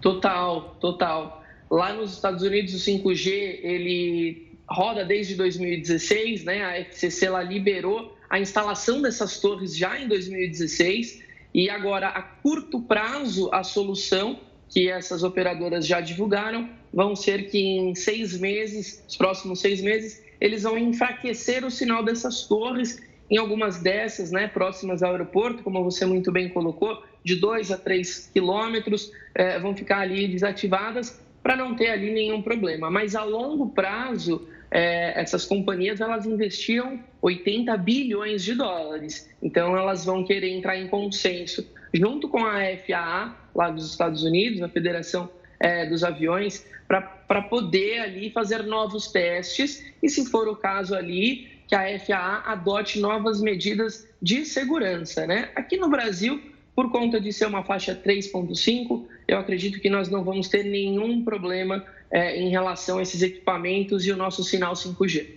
Total, 0.01 0.75
total. 0.79 1.43
Lá 1.69 1.93
nos 1.93 2.13
Estados 2.13 2.43
Unidos, 2.43 2.73
o 2.73 2.77
5G, 2.77 3.29
ele 3.63 4.59
roda 4.69 5.05
desde 5.05 5.35
2016, 5.35 6.43
né? 6.43 6.63
A 6.63 6.79
FCC 6.81 7.25
ela 7.25 7.41
liberou 7.41 8.17
a 8.29 8.39
instalação 8.39 9.01
dessas 9.01 9.39
torres 9.39 9.75
já 9.75 9.99
em 9.99 10.07
2016 10.07 11.21
e 11.53 11.69
agora 11.69 12.07
a 12.07 12.21
curto 12.21 12.81
prazo 12.81 13.49
a 13.53 13.63
solução 13.63 14.39
que 14.67 14.89
essas 14.89 15.23
operadoras 15.23 15.85
já 15.85 16.01
divulgaram 16.01 16.67
vão 16.91 17.15
ser 17.15 17.49
que 17.49 17.59
em 17.59 17.93
seis 17.93 18.37
meses, 18.39 19.03
os 19.07 19.15
próximos 19.15 19.59
seis 19.59 19.81
meses, 19.81 20.23
eles 20.43 20.63
vão 20.63 20.77
enfraquecer 20.77 21.65
o 21.65 21.71
sinal 21.71 22.03
dessas 22.03 22.45
torres 22.45 23.01
em 23.31 23.37
algumas 23.37 23.81
dessas, 23.81 24.29
né, 24.29 24.45
próximas 24.45 25.01
ao 25.01 25.11
aeroporto, 25.11 25.63
como 25.63 25.81
você 25.81 26.05
muito 26.05 26.33
bem 26.33 26.49
colocou, 26.49 27.01
de 27.23 27.37
2 27.37 27.71
a 27.71 27.77
3 27.77 28.29
quilômetros, 28.33 29.09
é, 29.33 29.57
vão 29.57 29.73
ficar 29.73 29.99
ali 29.99 30.27
desativadas 30.27 31.17
para 31.41 31.55
não 31.55 31.77
ter 31.77 31.87
ali 31.87 32.11
nenhum 32.11 32.41
problema. 32.41 32.91
Mas 32.91 33.15
a 33.15 33.23
longo 33.23 33.69
prazo, 33.69 34.45
é, 34.69 35.17
essas 35.17 35.45
companhias 35.45 36.01
elas 36.01 36.25
investiam 36.25 36.99
80 37.21 37.77
bilhões 37.77 38.43
de 38.43 38.53
dólares. 38.53 39.29
Então 39.41 39.77
elas 39.77 40.03
vão 40.03 40.25
querer 40.25 40.49
entrar 40.49 40.77
em 40.77 40.89
consenso 40.89 41.65
junto 41.93 42.27
com 42.27 42.45
a 42.45 42.59
FAA 42.85 43.33
lá 43.55 43.69
dos 43.69 43.89
Estados 43.89 44.23
Unidos, 44.23 44.61
a 44.61 44.67
Federação 44.67 45.29
é, 45.57 45.85
dos 45.85 46.03
Aviões, 46.03 46.65
para 47.01 47.41
poder 47.41 47.99
ali 47.99 48.29
fazer 48.29 48.63
novos 48.63 49.07
testes 49.07 49.83
e, 50.01 50.09
se 50.09 50.25
for 50.29 50.47
o 50.47 50.55
caso 50.55 50.95
ali, 50.95 51.47
que 51.67 51.75
a 51.75 51.99
FAA 51.99 52.43
adote 52.45 52.99
novas 52.99 53.41
medidas 53.41 54.07
de 54.21 54.45
segurança. 54.45 55.25
Né? 55.25 55.49
Aqui 55.55 55.77
no 55.77 55.89
Brasil, 55.89 56.41
por 56.75 56.91
conta 56.91 57.19
de 57.19 57.31
ser 57.31 57.45
uma 57.47 57.63
faixa 57.63 57.95
3.5, 57.95 59.05
eu 59.27 59.37
acredito 59.37 59.79
que 59.79 59.89
nós 59.89 60.09
não 60.09 60.23
vamos 60.23 60.47
ter 60.47 60.63
nenhum 60.63 61.23
problema 61.23 61.83
é, 62.11 62.39
em 62.39 62.49
relação 62.49 62.99
a 62.99 63.01
esses 63.01 63.21
equipamentos 63.21 64.05
e 64.05 64.11
o 64.11 64.17
nosso 64.17 64.43
sinal 64.43 64.73
5G. 64.73 65.27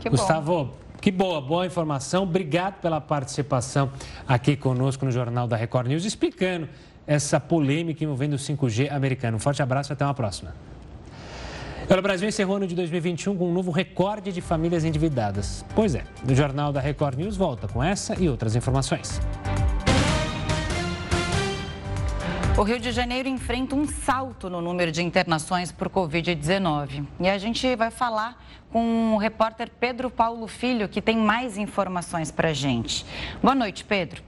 Que 0.00 0.08
Gustavo, 0.08 0.76
que 1.00 1.10
boa, 1.10 1.40
boa 1.40 1.66
informação. 1.66 2.22
Obrigado 2.22 2.80
pela 2.80 3.00
participação 3.00 3.90
aqui 4.26 4.56
conosco 4.56 5.04
no 5.04 5.10
Jornal 5.10 5.48
da 5.48 5.56
Record 5.56 5.88
News, 5.88 6.04
explicando 6.04 6.68
essa 7.06 7.40
polêmica 7.40 8.04
envolvendo 8.04 8.34
o 8.34 8.36
5G 8.36 8.90
americano. 8.92 9.36
Um 9.36 9.40
forte 9.40 9.62
abraço 9.62 9.90
e 9.90 9.94
até 9.94 10.04
uma 10.04 10.14
próxima. 10.14 10.54
O 11.88 12.02
Brasil 12.02 12.28
encerrou 12.28 12.54
o 12.54 12.56
ano 12.56 12.66
de 12.66 12.74
2021 12.74 13.36
com 13.36 13.48
um 13.48 13.52
novo 13.52 13.70
recorde 13.70 14.32
de 14.32 14.40
famílias 14.40 14.84
endividadas. 14.84 15.64
Pois 15.74 15.94
é, 15.94 16.04
o 16.28 16.34
Jornal 16.34 16.72
da 16.72 16.80
Record 16.80 17.18
News 17.18 17.36
volta 17.36 17.68
com 17.68 17.82
essa 17.82 18.18
e 18.18 18.28
outras 18.28 18.56
informações. 18.56 19.20
O 22.58 22.62
Rio 22.62 22.78
de 22.78 22.92
Janeiro 22.92 23.28
enfrenta 23.28 23.74
um 23.74 23.86
salto 23.86 24.50
no 24.50 24.60
número 24.60 24.92
de 24.92 25.02
internações 25.02 25.72
por 25.72 25.88
Covid-19. 25.88 27.06
E 27.18 27.28
a 27.28 27.38
gente 27.38 27.74
vai 27.76 27.90
falar 27.90 28.44
com 28.70 29.14
o 29.14 29.16
repórter 29.16 29.70
Pedro 29.80 30.10
Paulo 30.10 30.46
Filho, 30.46 30.88
que 30.88 31.00
tem 31.00 31.16
mais 31.16 31.56
informações 31.56 32.30
para 32.30 32.52
gente. 32.52 33.06
Boa 33.42 33.54
noite, 33.54 33.84
Pedro. 33.84 34.22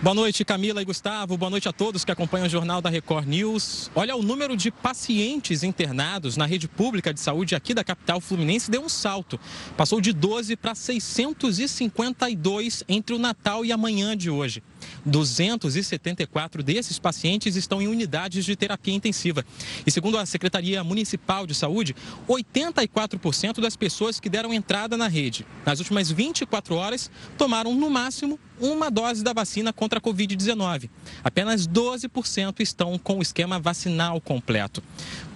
Boa 0.00 0.14
noite, 0.14 0.44
Camila 0.44 0.80
e 0.80 0.84
Gustavo. 0.84 1.36
Boa 1.36 1.50
noite 1.50 1.68
a 1.68 1.72
todos 1.72 2.04
que 2.04 2.12
acompanham 2.12 2.46
o 2.46 2.48
Jornal 2.48 2.80
da 2.80 2.88
Record 2.88 3.26
News. 3.26 3.90
Olha, 3.96 4.14
o 4.14 4.22
número 4.22 4.56
de 4.56 4.70
pacientes 4.70 5.64
internados 5.64 6.36
na 6.36 6.46
rede 6.46 6.68
pública 6.68 7.12
de 7.12 7.18
saúde 7.18 7.56
aqui 7.56 7.74
da 7.74 7.82
capital 7.82 8.20
fluminense 8.20 8.70
deu 8.70 8.80
um 8.80 8.88
salto. 8.88 9.40
Passou 9.76 10.00
de 10.00 10.12
12 10.12 10.54
para 10.54 10.76
652 10.76 12.84
entre 12.88 13.12
o 13.12 13.18
Natal 13.18 13.64
e 13.64 13.72
amanhã 13.72 14.16
de 14.16 14.30
hoje. 14.30 14.62
274 15.04 16.62
desses 16.62 16.98
pacientes 16.98 17.56
estão 17.56 17.80
em 17.80 17.88
unidades 17.88 18.44
de 18.44 18.56
terapia 18.56 18.94
intensiva. 18.94 19.44
E 19.86 19.90
segundo 19.90 20.18
a 20.18 20.26
Secretaria 20.26 20.82
Municipal 20.84 21.46
de 21.46 21.54
Saúde, 21.54 21.94
84% 22.28 23.60
das 23.60 23.76
pessoas 23.76 24.20
que 24.20 24.28
deram 24.28 24.52
entrada 24.52 24.96
na 24.96 25.08
rede 25.08 25.46
nas 25.64 25.78
últimas 25.78 26.10
24 26.10 26.74
horas 26.74 27.10
tomaram 27.36 27.74
no 27.74 27.90
máximo 27.90 28.38
uma 28.60 28.90
dose 28.90 29.22
da 29.22 29.32
vacina 29.32 29.72
contra 29.72 29.98
a 29.98 30.02
Covid-19. 30.02 30.90
Apenas 31.22 31.66
12% 31.66 32.60
estão 32.60 32.98
com 32.98 33.18
o 33.18 33.22
esquema 33.22 33.58
vacinal 33.58 34.20
completo. 34.20 34.82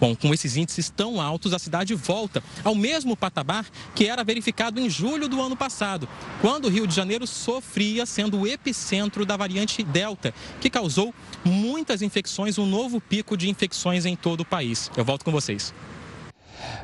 Bom, 0.03 0.17
com 0.17 0.35
esses 0.35 0.57
índices 0.57 0.91
tão 0.91 1.21
altos, 1.21 1.53
a 1.53 1.61
cidade 1.61 1.95
volta 1.95 2.43
ao 2.65 2.75
mesmo 2.75 3.17
patamar 3.17 3.65
que 3.95 4.09
era 4.09 4.25
verificado 4.25 4.81
em 4.81 4.91
julho 4.91 5.29
do 5.29 5.41
ano 5.41 5.57
passado, 5.57 6.09
quando 6.41 6.65
o 6.65 6.69
Rio 6.69 6.89
de 6.89 6.93
Janeiro 6.93 7.25
sofria 7.25 8.05
sendo 8.05 8.41
o 8.41 8.45
epicentro 8.45 9.25
da 9.25 9.37
variante 9.37 9.81
Delta, 9.85 10.35
que 10.61 10.69
causou 10.69 11.15
muitas 11.45 12.03
infecções, 12.03 12.59
um 12.59 12.67
novo 12.67 13.01
pico 13.01 13.37
de 13.37 13.49
infecções 13.49 14.05
em 14.05 14.17
todo 14.17 14.41
o 14.41 14.45
país. 14.45 14.91
Eu 14.97 15.05
volto 15.05 15.25
com 15.25 15.31
vocês. 15.31 15.73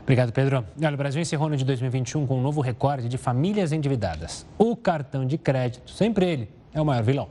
Obrigado, 0.01 0.31
Pedro. 0.31 0.65
Olha, 0.81 0.95
o 0.95 0.97
Brasil 0.97 1.21
encerrou 1.21 1.49
no 1.49 1.57
de 1.57 1.65
2021 1.65 2.25
com 2.25 2.39
um 2.39 2.41
novo 2.41 2.61
recorde 2.61 3.09
de 3.09 3.19
famílias 3.19 3.73
endividadas. 3.73 4.47
O 4.57 4.77
cartão 4.77 5.27
de 5.27 5.37
crédito, 5.37 5.91
sempre 5.91 6.25
ele, 6.25 6.49
é 6.73 6.81
o 6.81 6.85
maior 6.85 7.03
vilão. 7.03 7.29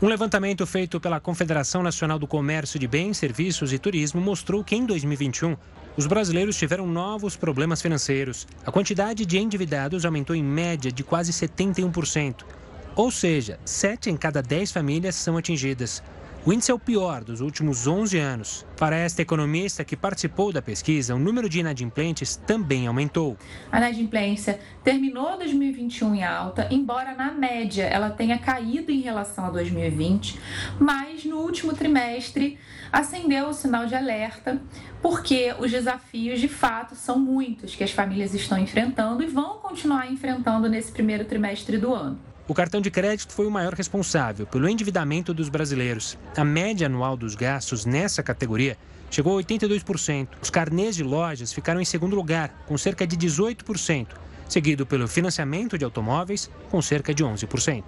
Um 0.00 0.06
levantamento 0.06 0.64
feito 0.64 1.00
pela 1.00 1.18
Confederação 1.18 1.82
Nacional 1.82 2.20
do 2.20 2.26
Comércio 2.28 2.78
de 2.78 2.86
Bens, 2.86 3.16
Serviços 3.16 3.72
e 3.72 3.80
Turismo 3.80 4.20
mostrou 4.20 4.62
que 4.62 4.76
em 4.76 4.86
2021 4.86 5.56
os 5.96 6.06
brasileiros 6.06 6.56
tiveram 6.56 6.86
novos 6.86 7.34
problemas 7.34 7.82
financeiros. 7.82 8.46
A 8.64 8.70
quantidade 8.70 9.26
de 9.26 9.38
endividados 9.38 10.04
aumentou 10.04 10.36
em 10.36 10.44
média 10.44 10.92
de 10.92 11.02
quase 11.02 11.32
71%. 11.32 12.44
Ou 12.94 13.10
seja, 13.10 13.58
7 13.64 14.08
em 14.08 14.16
cada 14.16 14.40
10 14.40 14.70
famílias 14.70 15.16
são 15.16 15.36
atingidas. 15.36 16.00
O 16.48 16.52
índice 16.54 16.70
é 16.70 16.74
o 16.74 16.78
pior 16.78 17.22
dos 17.24 17.42
últimos 17.42 17.86
11 17.86 18.16
anos. 18.16 18.66
Para 18.78 18.96
esta 18.96 19.20
economista 19.20 19.84
que 19.84 19.94
participou 19.94 20.50
da 20.50 20.62
pesquisa, 20.62 21.14
o 21.14 21.18
número 21.18 21.46
de 21.46 21.60
inadimplentes 21.60 22.36
também 22.36 22.86
aumentou. 22.86 23.36
A 23.70 23.76
inadimplência 23.76 24.58
terminou 24.82 25.36
2021 25.36 26.14
em 26.14 26.24
alta, 26.24 26.66
embora 26.70 27.14
na 27.14 27.30
média 27.30 27.84
ela 27.84 28.08
tenha 28.08 28.38
caído 28.38 28.90
em 28.90 29.02
relação 29.02 29.44
a 29.44 29.50
2020, 29.50 30.40
mas 30.80 31.22
no 31.26 31.36
último 31.36 31.74
trimestre 31.74 32.58
acendeu 32.90 33.48
o 33.48 33.52
sinal 33.52 33.84
de 33.84 33.94
alerta, 33.94 34.58
porque 35.02 35.54
os 35.58 35.70
desafios 35.70 36.40
de 36.40 36.48
fato 36.48 36.94
são 36.94 37.18
muitos 37.18 37.74
que 37.74 37.84
as 37.84 37.90
famílias 37.90 38.32
estão 38.32 38.56
enfrentando 38.56 39.22
e 39.22 39.26
vão 39.26 39.58
continuar 39.58 40.10
enfrentando 40.10 40.66
nesse 40.66 40.92
primeiro 40.92 41.26
trimestre 41.26 41.76
do 41.76 41.92
ano. 41.92 42.18
O 42.48 42.54
cartão 42.54 42.80
de 42.80 42.90
crédito 42.90 43.34
foi 43.34 43.46
o 43.46 43.50
maior 43.50 43.74
responsável 43.74 44.46
pelo 44.46 44.66
endividamento 44.66 45.34
dos 45.34 45.50
brasileiros. 45.50 46.16
A 46.34 46.42
média 46.42 46.86
anual 46.86 47.14
dos 47.14 47.34
gastos 47.34 47.84
nessa 47.84 48.22
categoria 48.22 48.78
chegou 49.10 49.38
a 49.38 49.42
82%. 49.42 50.28
Os 50.40 50.48
carnês 50.48 50.96
de 50.96 51.02
lojas 51.02 51.52
ficaram 51.52 51.78
em 51.78 51.84
segundo 51.84 52.16
lugar, 52.16 52.48
com 52.66 52.78
cerca 52.78 53.06
de 53.06 53.18
18%, 53.18 54.08
seguido 54.48 54.86
pelo 54.86 55.06
financiamento 55.06 55.76
de 55.76 55.84
automóveis, 55.84 56.50
com 56.70 56.80
cerca 56.80 57.12
de 57.12 57.22
11%. 57.22 57.84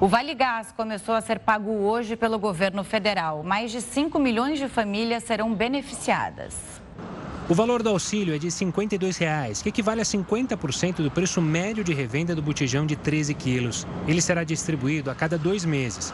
O 0.00 0.08
Vale 0.08 0.34
Gás 0.34 0.72
começou 0.72 1.14
a 1.14 1.20
ser 1.20 1.38
pago 1.38 1.70
hoje 1.70 2.16
pelo 2.16 2.38
governo 2.38 2.82
federal. 2.82 3.42
Mais 3.42 3.70
de 3.70 3.82
5 3.82 4.18
milhões 4.18 4.58
de 4.58 4.66
famílias 4.66 5.24
serão 5.24 5.54
beneficiadas. 5.54 6.85
O 7.48 7.54
valor 7.54 7.80
do 7.80 7.88
auxílio 7.90 8.34
é 8.34 8.38
de 8.38 8.50
52 8.50 9.16
reais, 9.18 9.62
que 9.62 9.68
equivale 9.68 10.00
a 10.00 10.04
50% 10.04 10.96
do 10.96 11.10
preço 11.12 11.40
médio 11.40 11.84
de 11.84 11.94
revenda 11.94 12.34
do 12.34 12.42
botijão 12.42 12.84
de 12.84 12.96
13 12.96 13.34
quilos. 13.34 13.86
Ele 14.08 14.20
será 14.20 14.42
distribuído 14.42 15.12
a 15.12 15.14
cada 15.14 15.38
dois 15.38 15.64
meses. 15.64 16.12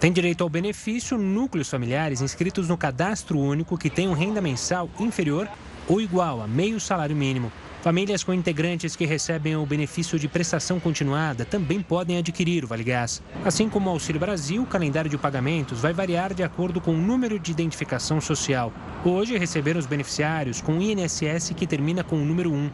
Tem 0.00 0.10
direito 0.10 0.42
ao 0.42 0.50
benefício 0.50 1.16
núcleos 1.16 1.70
familiares 1.70 2.20
inscritos 2.20 2.68
no 2.68 2.76
cadastro 2.76 3.38
único 3.38 3.78
que 3.78 3.88
tenham 3.88 4.12
renda 4.12 4.40
mensal 4.40 4.90
inferior 4.98 5.48
ou 5.86 6.00
igual 6.00 6.42
a 6.42 6.48
meio 6.48 6.80
salário 6.80 7.14
mínimo. 7.14 7.52
Famílias 7.82 8.22
com 8.22 8.34
integrantes 8.34 8.94
que 8.94 9.06
recebem 9.06 9.56
o 9.56 9.64
benefício 9.64 10.18
de 10.18 10.28
prestação 10.28 10.78
continuada 10.78 11.46
também 11.46 11.80
podem 11.80 12.18
adquirir 12.18 12.62
o 12.62 12.66
Vale 12.66 12.84
Gás. 12.84 13.22
Assim 13.42 13.70
como 13.70 13.88
o 13.88 13.92
Auxílio 13.92 14.20
Brasil, 14.20 14.62
o 14.62 14.66
calendário 14.66 15.08
de 15.08 15.16
pagamentos 15.16 15.80
vai 15.80 15.94
variar 15.94 16.34
de 16.34 16.42
acordo 16.42 16.78
com 16.78 16.90
o 16.90 17.00
número 17.00 17.38
de 17.38 17.50
identificação 17.50 18.20
social. 18.20 18.70
Hoje 19.02 19.38
receberam 19.38 19.80
os 19.80 19.86
beneficiários 19.86 20.60
com 20.60 20.76
o 20.76 20.82
INSS 20.82 21.54
que 21.56 21.66
termina 21.66 22.04
com 22.04 22.16
o 22.16 22.24
número 22.24 22.52
1. 22.52 22.70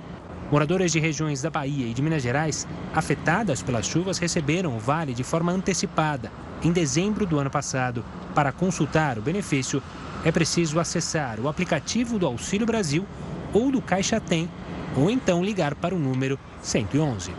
Moradores 0.50 0.90
de 0.90 0.98
regiões 0.98 1.40
da 1.40 1.50
Bahia 1.50 1.86
e 1.86 1.94
de 1.94 2.02
Minas 2.02 2.24
Gerais, 2.24 2.66
afetadas 2.92 3.62
pelas 3.62 3.86
chuvas, 3.86 4.18
receberam 4.18 4.76
o 4.76 4.80
vale 4.80 5.14
de 5.14 5.22
forma 5.22 5.52
antecipada, 5.52 6.32
em 6.64 6.72
dezembro 6.72 7.24
do 7.24 7.38
ano 7.38 7.50
passado. 7.50 8.04
Para 8.34 8.50
consultar 8.50 9.18
o 9.18 9.22
benefício, 9.22 9.80
é 10.24 10.32
preciso 10.32 10.80
acessar 10.80 11.38
o 11.38 11.48
aplicativo 11.48 12.18
do 12.18 12.26
Auxílio 12.26 12.66
Brasil 12.66 13.06
ou 13.52 13.70
do 13.70 13.80
Caixa 13.80 14.20
Tem 14.20 14.48
ou 14.96 15.10
então 15.10 15.44
ligar 15.44 15.74
para 15.74 15.94
o 15.94 15.98
número 15.98 16.38
111. 16.62 17.32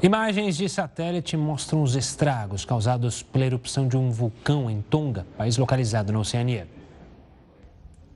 Imagens 0.00 0.56
de 0.56 0.68
satélite 0.68 1.36
mostram 1.36 1.82
os 1.82 1.96
estragos 1.96 2.64
causados 2.64 3.22
pela 3.22 3.44
erupção 3.44 3.88
de 3.88 3.96
um 3.96 4.10
vulcão 4.10 4.70
em 4.70 4.80
Tonga, 4.80 5.26
país 5.36 5.56
localizado 5.56 6.12
na 6.12 6.20
Oceania. 6.20 6.68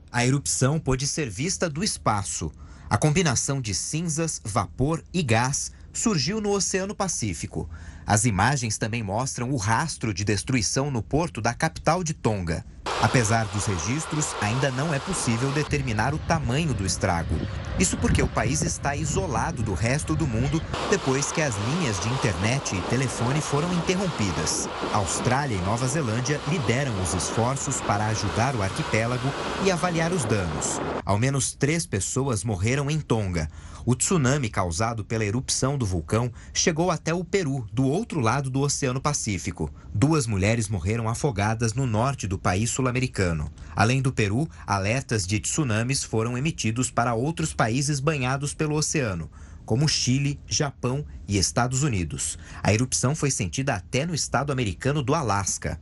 A 0.09 0.25
erupção 0.25 0.79
pôde 0.79 1.05
ser 1.05 1.29
vista 1.29 1.69
do 1.69 1.83
espaço. 1.83 2.51
A 2.89 2.97
combinação 2.97 3.59
de 3.59 3.73
cinzas, 3.73 4.39
vapor 4.45 5.03
e 5.13 5.21
gás 5.21 5.71
surgiu 5.91 6.39
no 6.39 6.51
Oceano 6.51 6.95
Pacífico. 6.95 7.69
As 8.05 8.25
imagens 8.25 8.77
também 8.77 9.01
mostram 9.01 9.51
o 9.51 9.57
rastro 9.57 10.13
de 10.13 10.23
destruição 10.23 10.91
no 10.91 11.01
porto 11.01 11.41
da 11.41 11.53
capital 11.53 12.03
de 12.03 12.13
Tonga. 12.13 12.65
Apesar 13.01 13.45
dos 13.47 13.65
registros, 13.65 14.33
ainda 14.41 14.71
não 14.71 14.93
é 14.93 14.99
possível 14.99 15.51
determinar 15.51 16.13
o 16.13 16.17
tamanho 16.19 16.73
do 16.73 16.85
estrago. 16.85 17.35
Isso 17.77 17.97
porque 17.97 18.21
o 18.21 18.27
país 18.27 18.61
está 18.61 18.95
isolado 18.95 19.61
do 19.61 19.73
resto 19.73 20.15
do 20.15 20.25
mundo 20.25 20.61
depois 20.89 21.31
que 21.31 21.41
as 21.41 21.53
linhas 21.69 21.99
de 21.99 22.09
internet 22.09 22.75
e 22.75 22.81
telefone 22.83 23.41
foram 23.41 23.73
interrompidas. 23.73 24.69
Austrália 24.93 25.55
e 25.55 25.61
Nova 25.61 25.85
Zelândia 25.87 26.39
lideram 26.47 26.93
os 27.01 27.13
esforços 27.13 27.81
para 27.81 28.07
ajudar 28.07 28.55
o 28.55 28.61
arquipélago 28.61 29.29
e 29.65 29.71
avaliar 29.71 30.13
os 30.13 30.23
danos. 30.23 30.79
Ao 31.05 31.17
menos 31.17 31.53
três 31.53 31.85
pessoas 31.85 32.43
morreram 32.43 32.89
em 32.89 33.01
Tonga. 33.01 33.49
O 33.85 33.95
tsunami 33.95 34.49
causado 34.49 35.03
pela 35.03 35.25
erupção 35.25 35.77
do 35.77 35.85
vulcão 35.85 36.31
chegou 36.53 36.89
até 36.89 37.13
o 37.13 37.21
Peru, 37.21 37.67
do 37.73 37.83
outro 37.85 38.21
lado 38.21 38.49
do 38.49 38.61
Oceano 38.61 39.01
Pacífico. 39.01 39.69
Duas 39.93 40.25
mulheres 40.25 40.69
morreram 40.69 41.09
afogadas 41.09 41.73
no 41.73 41.85
norte 41.85 42.25
do 42.25 42.39
país 42.39 42.69
sul-americano. 42.69 43.51
Além 43.75 44.01
do 44.01 44.13
Peru, 44.13 44.47
alertas 44.65 45.27
de 45.27 45.37
tsunamis 45.37 46.01
foram 46.01 46.37
emitidos 46.37 46.89
para 46.89 47.13
outros 47.13 47.53
países 47.53 47.99
banhados 47.99 48.53
pelo 48.53 48.75
oceano, 48.75 49.29
como 49.65 49.89
Chile, 49.89 50.39
Japão 50.47 51.05
e 51.27 51.37
Estados 51.37 51.83
Unidos. 51.83 52.37
A 52.63 52.73
erupção 52.73 53.13
foi 53.13 53.31
sentida 53.31 53.75
até 53.75 54.05
no 54.05 54.15
estado 54.15 54.53
americano 54.53 55.03
do 55.03 55.13
Alasca. 55.13 55.77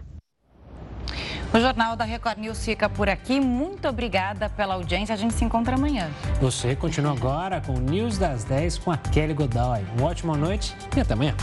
O 1.53 1.59
Jornal 1.59 1.95
da 1.95 2.05
Record 2.05 2.37
News 2.37 2.63
fica 2.63 2.89
por 2.89 3.09
aqui. 3.09 3.39
Muito 3.39 3.87
obrigada 3.87 4.49
pela 4.49 4.75
audiência. 4.75 5.13
A 5.13 5.17
gente 5.17 5.33
se 5.33 5.43
encontra 5.43 5.75
amanhã. 5.75 6.09
Você 6.39 6.75
continua 6.75 7.11
agora 7.11 7.61
com 7.61 7.73
o 7.73 7.79
News 7.79 8.17
das 8.17 8.43
10 8.43 8.77
com 8.79 8.91
a 8.91 8.97
Kelly 8.97 9.33
Godoy. 9.33 9.85
Uma 9.97 10.07
ótima 10.09 10.37
noite 10.37 10.75
e 10.95 10.99
até 10.99 11.13
amanhã. 11.13 11.35